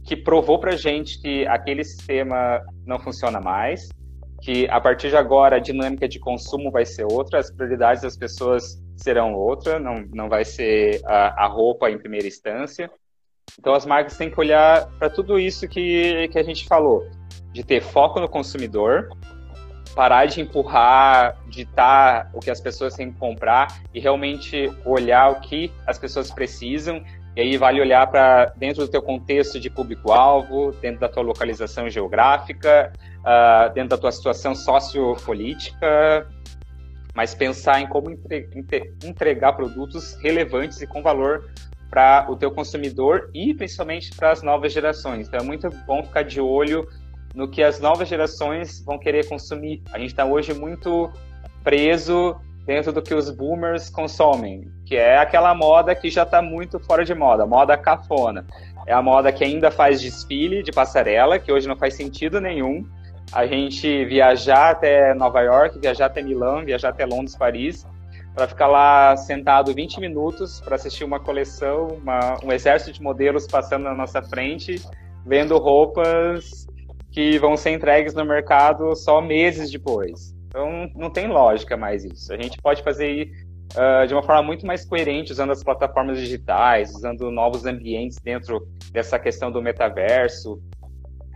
que 0.03 0.17
provou 0.17 0.59
para 0.59 0.75
gente 0.77 1.21
que 1.21 1.47
aquele 1.47 1.85
sistema 1.85 2.63
não 2.87 2.99
funciona 2.99 3.39
mais, 3.39 3.91
que 4.41 4.67
a 4.71 4.81
partir 4.81 5.11
de 5.11 5.17
agora 5.17 5.57
a 5.57 5.59
dinâmica 5.59 6.09
de 6.09 6.19
consumo 6.19 6.71
vai 6.71 6.87
ser 6.87 7.05
outra, 7.05 7.39
as 7.39 7.51
prioridades 7.51 8.03
das 8.03 8.17
pessoas 8.17 8.83
serão 8.97 9.35
outra, 9.35 9.79
não, 9.79 10.05
não 10.13 10.29
vai 10.29 10.45
ser 10.45 11.01
a, 11.05 11.45
a 11.45 11.47
roupa 11.47 11.91
em 11.91 11.99
primeira 11.99 12.27
instância. 12.27 12.91
Então 13.59 13.75
as 13.75 13.87
marcas 13.87 14.17
têm 14.17 14.31
que 14.31 14.41
olhar 14.41 14.87
para 14.99 15.11
tudo 15.11 15.39
isso 15.39 15.69
que, 15.69 16.29
que 16.29 16.39
a 16.39 16.43
gente 16.43 16.67
falou, 16.67 17.07
de 17.53 17.63
ter 17.63 17.81
foco 17.81 18.21
no 18.21 18.29
consumidor, 18.29 19.09
parar 19.95 20.27
de 20.27 20.41
empurrar, 20.41 21.37
ditar 21.49 22.31
o 22.35 22.41
que 22.41 22.51
as 22.51 22.61
pessoas 22.61 22.95
têm 22.95 23.13
que 23.13 23.19
comprar 23.19 23.83
e 23.93 24.01
realmente 24.01 24.71
olhar 24.85 25.31
o 25.31 25.41
que 25.41 25.73
as 25.87 25.99
pessoas 25.99 26.31
precisam. 26.31 27.03
E 27.37 27.41
aí 27.41 27.57
vale 27.57 27.81
olhar 27.81 28.07
para 28.09 28.47
dentro 28.57 28.85
do 28.85 28.89
teu 28.89 29.03
contexto 29.03 29.59
de 29.59 29.69
público-alvo, 29.69 30.71
dentro 30.81 31.01
da 31.01 31.09
tua 31.09 31.23
localização 31.23 31.89
geográfica, 31.89 32.93
uh, 33.21 33.73
dentro 33.73 33.91
da 33.91 33.99
tua 33.99 34.13
situação 34.13 34.55
sociopolítica, 34.55 36.29
mas 37.15 37.35
pensar 37.35 37.81
em 37.81 37.87
como 37.87 38.11
entre, 38.11 38.93
entregar 39.05 39.53
produtos 39.53 40.15
relevantes 40.15 40.81
e 40.83 40.87
com 40.87 41.03
valor 41.03 41.49
para 41.89 42.27
o 42.29 42.37
teu 42.37 42.51
consumidor 42.51 43.31
e 43.33 43.55
principalmente 43.55 44.15
para 44.15 44.33
as 44.33 44.43
novas 44.43 44.73
gerações. 44.73 45.29
Então 45.29 45.41
é 45.41 45.43
muito 45.43 45.71
bom 45.87 46.03
ficar 46.03 46.23
de 46.23 46.41
olho 46.41 46.89
no 47.35 47.49
que 47.49 47.63
as 47.63 47.81
novas 47.81 48.09
gerações 48.09 48.83
vão 48.85 48.99
querer 48.99 49.29
consumir. 49.29 49.83
A 49.93 49.99
gente 49.99 50.11
está 50.11 50.25
hoje 50.25 50.53
muito 50.53 51.11
preso 51.63 52.37
dentro 52.67 52.93
do 52.93 53.03
que 53.03 53.15
os 53.15 53.31
boomers 53.31 53.91
consomem, 53.91 54.71
que 54.87 54.97
é 54.97 55.19
aquela 55.19 55.55
moda 55.55 55.95
que 55.95 56.11
já 56.11 56.23
está 56.23 56.41
muito 56.41 56.81
fora 56.81 57.05
de 57.05 57.15
moda, 57.15 57.47
moda 57.47 57.77
cafona. 57.77 58.47
É 58.87 58.93
a 58.93 59.03
moda 59.03 59.33
que 59.33 59.45
ainda 59.45 59.71
faz 59.71 60.01
desfile 60.01 60.63
de 60.63 60.73
passarela, 60.73 61.39
que 61.39 61.53
hoje 61.53 61.69
não 61.69 61.77
faz 61.77 61.95
sentido 61.95 62.41
nenhum. 62.41 62.87
A 63.33 63.47
gente 63.47 64.05
viajar 64.05 64.71
até 64.71 65.15
Nova 65.15 65.41
York, 65.41 65.79
viajar 65.79 66.07
até 66.07 66.23
Milão, 66.23 66.65
viajar 66.65 66.91
até 66.91 67.05
Londres, 67.05 67.37
Paris, 67.37 67.87
para 68.35 68.49
ficar 68.49 68.67
lá 68.67 69.17
sentado 69.17 69.73
20 69.73 70.01
minutos 70.01 70.61
para 70.61 70.77
assistir 70.77 71.05
uma 71.05 71.21
coleção, 71.21 71.89
uma, 71.89 72.39
um 72.45 72.53
exército 72.53 72.93
de 72.93 73.03
modelos 73.03 73.47
passando 73.47 73.85
na 73.85 73.95
nossa 73.95 74.23
frente, 74.23 74.81
vendo 75.25 75.57
roupas 75.59 76.67
que 77.11 77.39
vão 77.39 77.57
ser 77.57 77.71
entregues 77.71 78.13
no 78.13 78.25
mercado 78.25 78.95
só 78.97 79.21
meses 79.21 79.71
depois. 79.71 80.35
Então, 80.49 80.91
não 80.95 81.11
tem 81.11 81.29
lógica 81.29 81.77
mais 81.77 82.05
isso. 82.05 82.33
A 82.33 82.37
gente 82.37 82.61
pode 82.61 82.83
fazer 82.83 83.31
uh, 83.73 84.07
de 84.07 84.15
uma 84.15 84.23
forma 84.23 84.43
muito 84.43 84.67
mais 84.67 84.85
coerente, 84.85 85.33
usando 85.33 85.53
as 85.53 85.63
plataformas 85.63 86.19
digitais, 86.19 86.95
usando 86.95 87.31
novos 87.31 87.65
ambientes 87.65 88.19
dentro 88.19 88.69
dessa 88.93 89.19
questão 89.19 89.51
do 89.51 89.63
metaverso, 89.63 90.61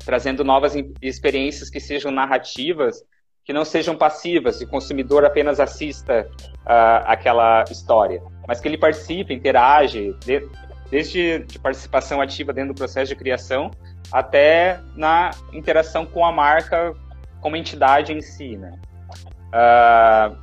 trazendo 0.05 0.45
novas 0.45 0.75
experiências 1.03 1.71
que 1.71 1.81
sejam 1.81 2.11
narrativas, 2.11 3.03
que 3.45 3.53
não 3.53 3.65
sejam 3.65 3.97
passivas, 3.97 4.61
e 4.61 4.65
o 4.65 4.69
consumidor 4.69 5.25
apenas 5.25 5.59
assista 5.59 6.29
uh, 6.41 7.05
aquela 7.07 7.65
história, 7.71 8.23
mas 8.47 8.61
que 8.61 8.69
ele 8.69 8.77
participe, 8.77 9.33
interage, 9.33 10.15
de, 10.21 10.47
desde 10.91 11.39
de 11.41 11.59
participação 11.59 12.21
ativa 12.21 12.53
dentro 12.53 12.75
do 12.75 12.77
processo 12.77 13.09
de 13.09 13.17
criação, 13.17 13.71
até 14.13 14.81
na 14.95 15.31
interação 15.53 16.05
com 16.05 16.25
a 16.25 16.33
marca 16.33 16.95
como 17.41 17.57
entidade 17.57 18.13
em 18.13 18.21
si, 18.21 18.57
né? 18.57 18.79
Uh, 19.49 20.37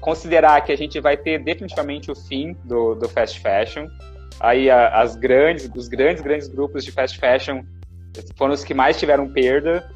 considerar 0.00 0.60
que 0.62 0.72
a 0.72 0.76
gente 0.76 1.00
vai 1.00 1.16
ter 1.16 1.42
definitivamente 1.42 2.10
o 2.10 2.14
fim 2.14 2.56
do, 2.64 2.94
do 2.94 3.08
fast 3.08 3.40
fashion. 3.40 3.88
Aí 4.40 4.70
a, 4.70 5.00
as 5.00 5.16
grandes, 5.16 5.70
os 5.74 5.88
grandes, 5.88 6.22
grandes 6.22 6.48
grupos 6.48 6.84
de 6.84 6.92
fast 6.92 7.18
fashion 7.18 7.62
foram 8.36 8.54
os 8.54 8.64
que 8.64 8.74
mais 8.74 8.98
tiveram 8.98 9.28
perda 9.28 9.88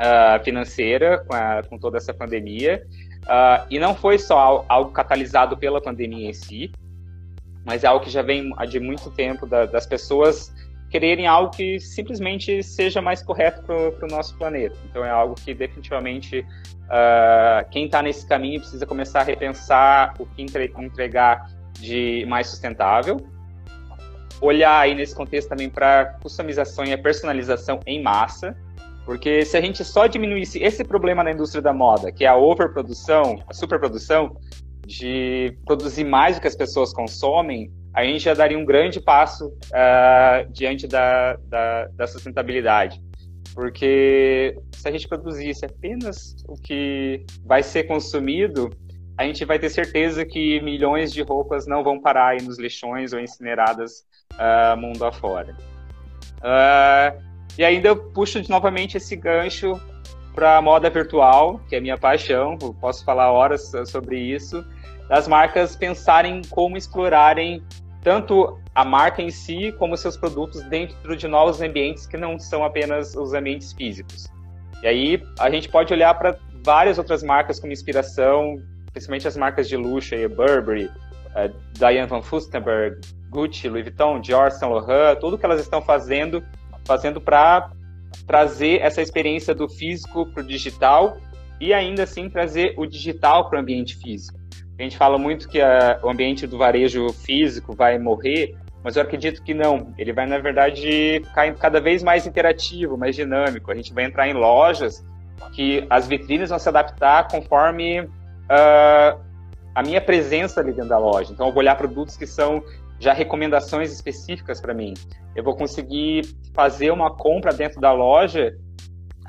uh, 0.00 0.42
financeira 0.42 1.18
com, 1.18 1.34
a, 1.34 1.62
com, 1.62 1.78
toda 1.78 1.98
essa 1.98 2.14
pandemia. 2.14 2.86
Uh, 3.22 3.66
e 3.70 3.78
não 3.78 3.94
foi 3.94 4.18
só 4.18 4.64
algo 4.68 4.90
catalisado 4.92 5.56
pela 5.56 5.80
pandemia 5.80 6.30
em 6.30 6.32
si, 6.32 6.72
mas 7.64 7.84
é 7.84 7.86
algo 7.86 8.04
que 8.04 8.10
já 8.10 8.22
vem 8.22 8.50
de 8.68 8.80
muito 8.80 9.10
tempo 9.10 9.46
da, 9.46 9.66
das 9.66 9.86
pessoas 9.86 10.52
quererem 10.90 11.26
algo 11.26 11.52
que 11.52 11.78
simplesmente 11.78 12.62
seja 12.62 13.00
mais 13.00 13.22
correto 13.22 13.62
para 13.62 14.06
o 14.06 14.10
nosso 14.10 14.36
planeta. 14.36 14.76
Então 14.90 15.04
é 15.04 15.10
algo 15.10 15.36
que 15.36 15.54
definitivamente 15.54 16.40
uh, 16.40 17.68
quem 17.70 17.86
está 17.86 18.02
nesse 18.02 18.26
caminho 18.26 18.60
precisa 18.60 18.84
começar 18.84 19.20
a 19.20 19.22
repensar 19.22 20.14
o 20.18 20.26
que 20.26 20.42
entregar 20.42 21.48
de 21.78 22.26
mais 22.28 22.48
sustentável. 22.48 23.24
Olhar 24.40 24.80
aí 24.80 24.94
nesse 24.94 25.14
contexto 25.14 25.48
também 25.48 25.68
para 25.68 26.18
customização 26.22 26.84
e 26.84 26.92
a 26.92 26.98
personalização 26.98 27.80
em 27.86 28.02
massa, 28.02 28.56
porque 29.04 29.44
se 29.44 29.56
a 29.56 29.60
gente 29.60 29.84
só 29.84 30.06
diminuísse 30.06 30.62
esse 30.62 30.84
problema 30.84 31.24
na 31.24 31.32
indústria 31.32 31.62
da 31.62 31.72
moda, 31.72 32.12
que 32.12 32.24
é 32.24 32.28
a 32.28 32.36
overprodução, 32.36 33.42
a 33.48 33.52
superprodução, 33.52 34.36
de 34.86 35.56
produzir 35.64 36.04
mais 36.04 36.36
do 36.36 36.42
que 36.42 36.48
as 36.48 36.56
pessoas 36.56 36.92
consomem, 36.92 37.72
a 37.94 38.04
gente 38.04 38.24
já 38.24 38.34
daria 38.34 38.58
um 38.58 38.64
grande 38.64 39.00
passo 39.00 39.46
uh, 39.48 40.50
diante 40.52 40.86
da, 40.86 41.36
da, 41.48 41.86
da, 41.88 42.06
sustentabilidade. 42.06 43.00
Porque 43.54 44.56
se 44.72 44.88
a 44.88 44.90
gente 44.90 45.08
produzisse 45.08 45.64
apenas 45.64 46.36
o 46.48 46.54
que 46.54 47.24
vai 47.44 47.62
ser 47.62 47.84
consumido, 47.84 48.70
a 49.20 49.24
gente 49.24 49.44
vai 49.44 49.58
ter 49.58 49.68
certeza 49.68 50.24
que 50.24 50.62
milhões 50.62 51.12
de 51.12 51.20
roupas 51.20 51.66
não 51.66 51.84
vão 51.84 52.00
parar 52.00 52.28
aí 52.28 52.40
nos 52.40 52.58
lixões 52.58 53.12
ou 53.12 53.20
incineradas 53.20 54.02
uh, 54.32 54.74
mundo 54.78 55.04
afora. 55.04 55.54
Uh, 56.38 57.22
e 57.58 57.62
ainda 57.62 57.88
eu 57.88 57.96
puxo 58.12 58.40
novamente 58.48 58.96
esse 58.96 59.14
gancho 59.14 59.78
para 60.34 60.56
a 60.56 60.62
moda 60.62 60.88
virtual, 60.88 61.60
que 61.68 61.76
é 61.76 61.80
minha 61.80 61.98
paixão, 61.98 62.56
eu 62.62 62.72
posso 62.72 63.04
falar 63.04 63.30
horas 63.30 63.70
sobre 63.84 64.18
isso, 64.18 64.64
das 65.06 65.28
marcas 65.28 65.76
pensarem 65.76 66.40
como 66.48 66.78
explorarem 66.78 67.62
tanto 68.02 68.58
a 68.74 68.86
marca 68.86 69.20
em 69.20 69.30
si 69.30 69.70
como 69.78 69.98
seus 69.98 70.16
produtos 70.16 70.62
dentro 70.62 71.14
de 71.14 71.28
novos 71.28 71.60
ambientes 71.60 72.06
que 72.06 72.16
não 72.16 72.38
são 72.38 72.64
apenas 72.64 73.14
os 73.14 73.34
ambientes 73.34 73.74
físicos. 73.74 74.28
E 74.82 74.86
aí 74.86 75.22
a 75.38 75.50
gente 75.50 75.68
pode 75.68 75.92
olhar 75.92 76.14
para 76.14 76.38
várias 76.64 76.96
outras 76.96 77.22
marcas 77.22 77.60
como 77.60 77.70
inspiração, 77.70 78.62
principalmente 78.92 79.28
as 79.28 79.36
marcas 79.36 79.68
de 79.68 79.76
luxo, 79.76 80.14
aí, 80.14 80.26
Burberry, 80.26 80.86
uh, 80.86 81.54
Diane 81.72 82.06
Van 82.06 82.22
Furstenberg, 82.22 83.00
Gucci, 83.28 83.68
Louis 83.68 83.84
Vuitton, 83.84 84.20
Dior, 84.20 84.50
Saint 84.50 84.72
Laurent, 84.72 85.18
tudo 85.18 85.38
que 85.38 85.44
elas 85.44 85.60
estão 85.60 85.80
fazendo, 85.80 86.42
fazendo 86.84 87.20
para 87.20 87.70
trazer 88.26 88.80
essa 88.80 89.00
experiência 89.00 89.54
do 89.54 89.68
físico 89.68 90.26
para 90.26 90.42
o 90.42 90.46
digital 90.46 91.16
e 91.60 91.72
ainda 91.72 92.02
assim 92.02 92.28
trazer 92.28 92.74
o 92.76 92.86
digital 92.86 93.48
para 93.48 93.58
o 93.58 93.60
ambiente 93.60 93.96
físico. 93.96 94.38
A 94.78 94.82
gente 94.82 94.96
fala 94.96 95.18
muito 95.18 95.48
que 95.48 95.60
a, 95.60 96.00
o 96.02 96.08
ambiente 96.08 96.46
do 96.46 96.56
varejo 96.56 97.12
físico 97.12 97.74
vai 97.74 97.98
morrer, 97.98 98.56
mas 98.82 98.96
eu 98.96 99.02
acredito 99.02 99.42
que 99.42 99.52
não. 99.52 99.92
Ele 99.98 100.12
vai, 100.12 100.26
na 100.26 100.38
verdade, 100.38 101.20
ficar 101.22 101.54
cada 101.56 101.80
vez 101.80 102.02
mais 102.02 102.26
interativo, 102.26 102.96
mais 102.96 103.14
dinâmico. 103.14 103.70
A 103.70 103.74
gente 103.74 103.92
vai 103.92 104.04
entrar 104.04 104.26
em 104.26 104.32
lojas 104.32 105.04
que 105.52 105.86
as 105.90 106.08
vitrines 106.08 106.48
vão 106.48 106.58
se 106.58 106.68
adaptar 106.68 107.28
conforme 107.28 108.08
uh, 108.50 109.20
a 109.74 109.82
minha 109.82 110.00
presença 110.00 110.60
ali 110.60 110.72
dentro 110.72 110.90
da 110.90 110.98
loja. 110.98 111.32
Então, 111.32 111.46
eu 111.46 111.52
vou 111.52 111.60
olhar 111.60 111.76
produtos 111.76 112.16
que 112.16 112.26
são 112.26 112.62
já 112.98 113.12
recomendações 113.12 113.92
específicas 113.92 114.60
para 114.60 114.74
mim. 114.74 114.94
Eu 115.34 115.42
vou 115.42 115.56
conseguir 115.56 116.22
fazer 116.54 116.90
uma 116.90 117.16
compra 117.16 117.52
dentro 117.52 117.80
da 117.80 117.92
loja 117.92 118.54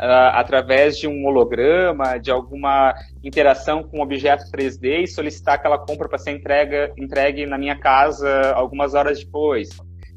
uh, 0.01 0.33
através 0.33 0.97
de 0.97 1.07
um 1.07 1.25
holograma, 1.25 2.17
de 2.17 2.31
alguma 2.31 2.93
interação 3.23 3.83
com 3.83 3.99
um 3.99 4.01
objeto 4.01 4.43
3D 4.51 5.03
e 5.03 5.07
solicitar 5.07 5.55
aquela 5.55 5.77
compra 5.77 6.09
para 6.09 6.17
ser 6.17 6.31
entrega, 6.31 6.91
entregue 6.97 7.45
na 7.45 7.57
minha 7.57 7.77
casa 7.77 8.51
algumas 8.53 8.93
horas 8.93 9.23
depois. 9.23 9.69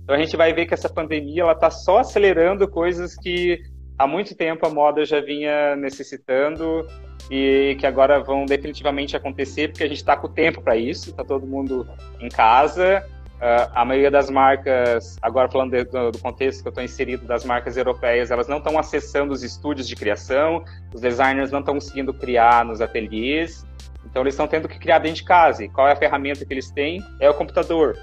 Então 0.03 0.17
a 0.17 0.19
gente 0.19 0.37
vai 0.37 0.53
ver 0.53 0.67
que 0.67 0.75
essa 0.75 0.89
pandemia 0.89 1.43
ela 1.43 1.53
está 1.53 1.71
só 1.71 1.99
acelerando 1.99 2.69
coisas 2.69 3.15
que 3.17 3.61
há 3.99 4.07
muito 4.07 4.35
tempo 4.37 4.67
a 4.67 4.71
moda 4.71 5.05
já 5.05 5.21
vinha 5.21 5.77
necessitando 5.77 6.87
e 7.31 7.77
que 7.79 7.87
agora 7.87 8.21
vão 8.21 8.45
definitivamente 8.45 9.17
acontecer 9.17 9.69
porque 9.69 9.85
a 9.85 9.89
gente 9.89 9.99
está 9.99 10.17
com 10.17 10.29
tempo 10.29 10.61
para 10.61 10.77
isso, 10.77 11.11
está 11.11 11.25
todo 11.25 11.47
mundo 11.47 11.87
em 12.21 12.29
casa 12.29 13.05
Uh, 13.45 13.69
a 13.75 13.85
maioria 13.85 14.11
das 14.11 14.31
marcas, 14.31 15.19
agora 15.21 15.51
falando 15.51 15.85
do, 15.85 16.13
do, 16.13 16.19
contexto 16.19 16.63
que 16.63 16.69
eu 16.69 16.71
estou 16.71 16.83
inserido 16.83 17.27
das 17.27 17.45
marcas 17.45 17.77
europeias, 17.77 18.31
elas 18.31 18.47
não 18.47 18.59
estão 18.59 18.79
acessando 18.79 19.35
os 19.35 19.43
estúdios 19.43 19.89
de 19.89 19.97
criação, 19.97 20.65
os 20.95 21.01
designers 21.01 21.51
não 21.51 21.59
estão 21.59 21.75
conseguindo 21.75 22.15
criar 22.15 22.65
nos 22.65 22.81
ateliês, 22.81 23.67
então 24.07 24.23
eles 24.23 24.33
estão 24.33 24.47
tendo 24.47 24.69
que 24.69 24.79
criar 24.79 25.01
dentro 25.01 25.17
de 25.17 25.25
casa. 25.25 25.65
E 25.65 25.69
qual 25.69 25.89
é 25.89 25.93
a 25.93 25.97
ferramenta 25.97 26.45
que 26.45 26.55
eles 26.55 26.71
têm? 26.71 27.03
É 27.21 27.29
o 27.29 27.35
computador. 27.35 27.99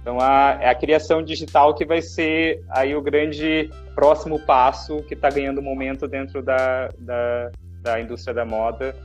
Então 0.00 0.18
a, 0.18 0.58
é 0.60 0.68
a 0.68 0.74
criação 0.74 1.22
digital 1.22 1.74
que 1.74 1.84
vai 1.84 2.02
ser 2.02 2.60
aí 2.70 2.96
o 2.96 3.02
grande 3.02 3.70
próximo 3.94 4.40
passo 4.40 5.02
que 5.04 5.14
está 5.14 5.30
ganhando 5.30 5.62
momento 5.62 6.08
dentro 6.08 6.42
da, 6.42 6.88
da, 6.98 7.52
da 7.84 8.00
indústria 8.00 8.34
da 8.34 8.44
moda, 8.44 8.96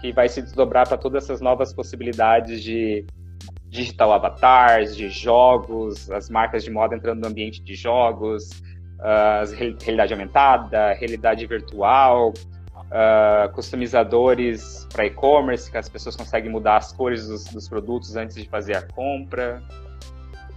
que 0.00 0.12
vai 0.12 0.28
se 0.28 0.40
desdobrar 0.40 0.86
para 0.86 0.96
todas 0.96 1.24
essas 1.24 1.40
novas 1.40 1.72
possibilidades 1.72 2.62
de 2.62 3.04
digital 3.68 4.12
avatars, 4.12 4.96
de 4.96 5.08
jogos, 5.08 6.10
as 6.10 6.30
marcas 6.30 6.62
de 6.62 6.70
moda 6.70 6.94
entrando 6.94 7.20
no 7.20 7.28
ambiente 7.28 7.62
de 7.62 7.74
jogos, 7.74 8.50
uh, 9.00 9.76
realidade 9.80 10.12
aumentada, 10.12 10.92
realidade 10.92 11.46
virtual, 11.46 12.32
uh, 12.88 13.52
customizadores 13.52 14.86
para 14.92 15.06
e-commerce, 15.06 15.70
que 15.70 15.76
as 15.76 15.88
pessoas 15.88 16.16
conseguem 16.16 16.50
mudar 16.50 16.76
as 16.76 16.92
cores 16.92 17.26
dos, 17.26 17.44
dos, 17.44 17.68
produtos 17.68 18.16
antes 18.16 18.36
de 18.36 18.48
fazer 18.48 18.76
a 18.76 18.82
compra. 18.82 19.62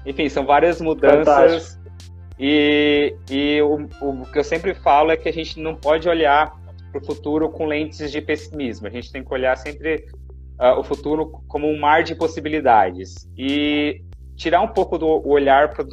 Enfim, 0.06 0.30
são 0.30 0.46
várias 0.46 0.80
mudanças. 0.82 1.26
Fantástico. 1.26 1.82
E, 2.40 3.16
e 3.30 3.62
o, 3.62 3.88
o 4.02 4.26
que 4.26 4.40
eu 4.40 4.44
sempre 4.44 4.74
falo 4.74 5.12
é 5.12 5.18
que 5.18 5.30
a 5.30 5.34
gente 5.34 5.60
não 5.60 5.76
pode 5.76 6.10
olhar 6.10 6.60
para 6.92 7.02
o 7.02 7.06
futuro 7.06 7.50
com 7.50 7.66
lentes 7.66 8.12
de 8.12 8.22
pessimismo. 8.22 8.88
A 8.88 8.90
gente 8.90 9.12
tem 9.12 9.24
que 9.24 9.34
olhar 9.34 9.56
sempre 9.58 10.06
uh, 10.60 10.80
o 10.80 10.84
futuro 10.84 11.44
como 11.48 11.68
um 11.68 11.80
mar 11.80 12.04
de 12.04 12.16
possibilidades 12.16 13.30
e 13.38 14.02
tirar 14.36 14.62
um 14.62 14.68
pouco 14.68 14.98
do 14.98 15.28
olhar 15.28 15.74
pro, 15.74 15.86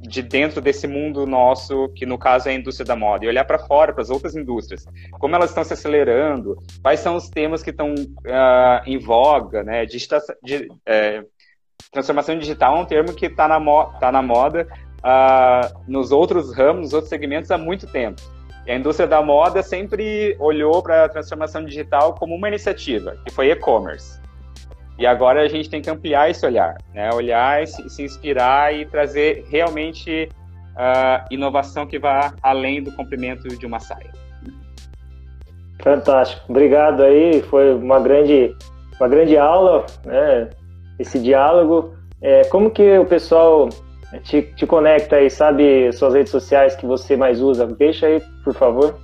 de 0.00 0.22
dentro 0.22 0.60
desse 0.60 0.86
mundo 0.86 1.26
nosso, 1.26 1.88
que 1.94 2.06
no 2.06 2.16
caso 2.16 2.48
é 2.48 2.52
a 2.52 2.54
indústria 2.54 2.86
da 2.86 2.96
moda, 2.96 3.24
e 3.24 3.28
olhar 3.28 3.44
para 3.44 3.58
fora, 3.58 3.92
para 3.92 4.02
as 4.02 4.10
outras 4.10 4.34
indústrias, 4.34 4.86
como 5.18 5.34
elas 5.34 5.50
estão 5.50 5.62
se 5.62 5.74
acelerando, 5.74 6.56
quais 6.82 7.00
são 7.00 7.16
os 7.16 7.28
temas 7.28 7.62
que 7.62 7.70
estão 7.70 7.92
uh, 7.94 8.82
em 8.86 8.98
voga, 8.98 9.62
né? 9.62 9.84
Digita 9.84 10.18
de, 10.42 10.68
é, 10.86 11.22
transformação 11.92 12.38
digital 12.38 12.76
é 12.76 12.80
um 12.80 12.84
termo 12.84 13.12
que 13.12 13.26
está 13.26 13.46
na, 13.46 13.60
mo 13.60 13.84
tá 14.00 14.10
na 14.10 14.22
moda 14.22 14.66
uh, 15.00 15.82
nos 15.86 16.12
outros 16.12 16.54
ramos, 16.54 16.82
nos 16.82 16.92
outros 16.92 17.10
segmentos 17.10 17.50
há 17.50 17.58
muito 17.58 17.86
tempo. 17.86 18.20
E 18.66 18.70
a 18.70 18.76
indústria 18.76 19.08
da 19.08 19.22
moda 19.22 19.62
sempre 19.62 20.36
olhou 20.38 20.82
para 20.82 21.04
a 21.04 21.08
transformação 21.08 21.64
digital 21.64 22.14
como 22.14 22.34
uma 22.34 22.48
iniciativa, 22.48 23.16
que 23.24 23.32
foi 23.32 23.50
e-commerce. 23.50 24.20
E 24.98 25.06
agora 25.06 25.40
a 25.40 25.48
gente 25.48 25.70
tem 25.70 25.80
que 25.80 25.88
ampliar 25.88 26.30
esse 26.30 26.44
olhar, 26.44 26.76
né? 26.92 27.10
olhar, 27.14 27.66
se, 27.66 27.88
se 27.88 28.02
inspirar 28.02 28.74
e 28.74 28.84
trazer 28.84 29.46
realmente 29.48 30.28
uh, 30.76 31.26
inovação 31.30 31.86
que 31.86 31.98
vá 31.98 32.34
além 32.42 32.82
do 32.82 32.92
comprimento 32.92 33.48
de 33.48 33.64
uma 33.64 33.80
saia. 33.80 34.12
Fantástico, 35.82 36.44
obrigado 36.50 37.02
aí, 37.02 37.40
foi 37.40 37.74
uma 37.74 37.98
grande, 37.98 38.54
uma 38.98 39.08
grande 39.08 39.38
aula, 39.38 39.86
né? 40.04 40.50
esse 40.98 41.18
diálogo. 41.18 41.94
É, 42.20 42.44
como 42.44 42.70
que 42.70 42.98
o 42.98 43.06
pessoal 43.06 43.70
te, 44.18 44.42
te 44.42 44.66
conecta 44.66 45.16
aí, 45.16 45.30
sabe 45.30 45.92
suas 45.92 46.14
redes 46.14 46.32
sociais 46.32 46.74
que 46.74 46.84
você 46.84 47.16
mais 47.16 47.40
usa? 47.40 47.66
Deixa 47.66 48.06
aí, 48.06 48.20
por 48.44 48.54
favor. 48.54 48.98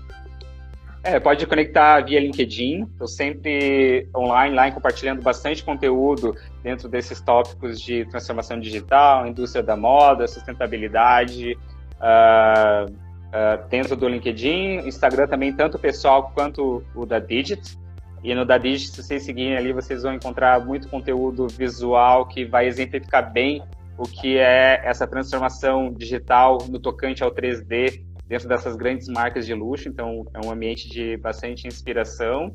É, 1.07 1.21
pode 1.21 1.47
conectar 1.47 2.01
via 2.01 2.19
LinkedIn. 2.19 2.83
Estou 2.83 3.07
sempre 3.07 4.09
online 4.15 4.57
lá 4.57 4.69
compartilhando 4.73 5.23
bastante 5.23 5.63
conteúdo 5.63 6.35
dentro 6.65 6.89
desses 6.89 7.21
tópicos 7.21 7.81
de 7.81 8.05
transformação 8.07 8.59
digital, 8.59 9.25
indústria 9.25 9.63
da 9.63 9.77
moda, 9.77 10.27
sustentabilidade. 10.27 11.57
Uh, 12.01 12.91
uh, 12.91 13.69
dentro 13.69 13.95
do 13.95 14.09
LinkedIn, 14.09 14.79
Instagram 14.89 15.29
também, 15.29 15.53
tanto 15.53 15.79
pessoal 15.79 16.33
quanto 16.35 16.83
o 16.93 17.07
da 17.07 17.21
Digit. 17.21 17.79
E 18.25 18.35
no 18.35 18.45
da 18.45 18.59
Digit, 18.59 18.91
se 18.91 19.03
vocês 19.05 19.23
seguirem 19.23 19.57
ali, 19.57 19.73
vocês 19.73 20.03
vão 20.03 20.13
encontrar 20.13 20.59
muito 20.67 20.89
conteúdo 20.89 21.47
visual 21.47 22.27
que 22.27 22.45
vai 22.45 22.67
exemplificar 22.67 23.33
bem 23.33 23.63
o 23.99 24.05
que 24.05 24.38
é 24.38 24.80
essa 24.84 25.07
transformação 25.07 25.92
digital 25.92 26.59
no 26.68 26.78
tocante 26.78 27.22
ao 27.22 27.30
3D 27.30 28.05
dentro 28.26 28.49
dessas 28.49 28.76
grandes 28.76 29.09
marcas 29.09 29.47
de 29.47 29.55
luxo. 29.55 29.88
Então, 29.88 30.24
é 30.34 30.47
um 30.47 30.51
ambiente 30.51 30.88
de 30.88 31.16
bastante 31.16 31.66
inspiração. 31.66 32.55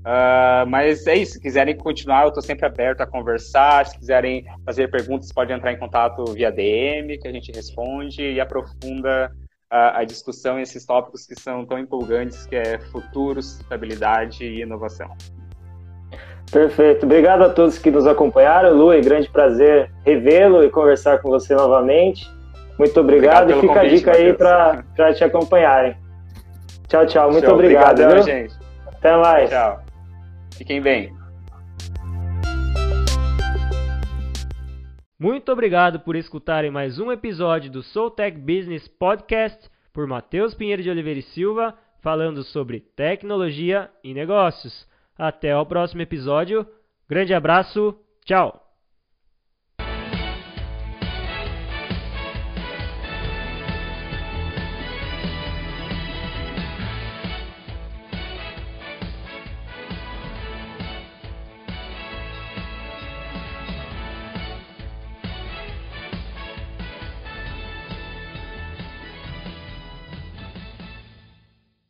Uh, 0.00 0.66
mas 0.68 1.06
é 1.06 1.16
isso, 1.16 1.34
se 1.34 1.40
quiserem 1.40 1.76
continuar, 1.76 2.22
eu 2.22 2.28
estou 2.28 2.42
sempre 2.42 2.66
aberto 2.66 3.00
a 3.00 3.06
conversar. 3.06 3.86
Se 3.86 3.98
quiserem 3.98 4.44
fazer 4.64 4.90
perguntas, 4.90 5.32
pode 5.32 5.52
entrar 5.52 5.72
em 5.72 5.78
contato 5.78 6.24
via 6.32 6.50
DM, 6.50 7.18
que 7.18 7.28
a 7.28 7.32
gente 7.32 7.52
responde 7.52 8.22
e 8.22 8.40
aprofunda 8.40 9.32
a, 9.70 10.00
a 10.00 10.04
discussão 10.04 10.58
e 10.58 10.62
esses 10.62 10.84
tópicos 10.84 11.26
que 11.26 11.38
são 11.38 11.64
tão 11.64 11.78
empolgantes, 11.78 12.46
que 12.46 12.56
é 12.56 12.78
futuro, 12.78 13.42
sustentabilidade 13.42 14.44
e 14.44 14.62
inovação. 14.62 15.08
Perfeito. 16.50 17.04
Obrigado 17.04 17.42
a 17.42 17.48
todos 17.48 17.78
que 17.78 17.90
nos 17.90 18.06
acompanharam. 18.06 18.74
Lu, 18.74 18.92
é 18.92 19.00
grande 19.00 19.28
prazer 19.28 19.90
revê-lo 20.04 20.62
e 20.62 20.70
conversar 20.70 21.18
com 21.18 21.28
você 21.28 21.54
novamente. 21.54 22.30
Muito 22.78 22.98
obrigado, 23.00 23.50
obrigado 23.52 23.58
e 23.58 23.60
fica 23.60 23.74
convite, 23.74 23.94
a 23.94 23.96
dica 23.96 24.12
aí 24.12 24.32
para 24.32 25.14
te 25.14 25.24
acompanharem. 25.24 25.96
Tchau, 26.88 27.06
tchau. 27.06 27.32
Muito 27.32 27.44
Show. 27.44 27.54
obrigado. 27.54 28.00
Obrigadão, 28.00 28.22
gente. 28.22 28.54
Até 28.86 29.16
mais. 29.16 29.50
Tchau. 29.50 29.80
Fiquem 30.56 30.80
bem. 30.80 31.12
Muito 35.18 35.50
obrigado 35.50 35.98
por 36.00 36.14
escutarem 36.14 36.70
mais 36.70 36.98
um 36.98 37.10
episódio 37.10 37.70
do 37.70 37.82
Soul 37.82 38.10
Tech 38.10 38.36
Business 38.38 38.86
Podcast 38.86 39.70
por 39.92 40.06
Matheus 40.06 40.54
Pinheiro 40.54 40.82
de 40.82 40.90
Oliveira 40.90 41.20
e 41.20 41.22
Silva, 41.22 41.74
falando 42.02 42.44
sobre 42.44 42.80
tecnologia 42.80 43.90
e 44.04 44.12
negócios. 44.12 44.86
Até 45.18 45.56
o 45.56 45.66
próximo 45.66 46.02
episódio. 46.02 46.66
Grande 47.08 47.32
abraço. 47.34 47.98
Tchau. 48.24 48.65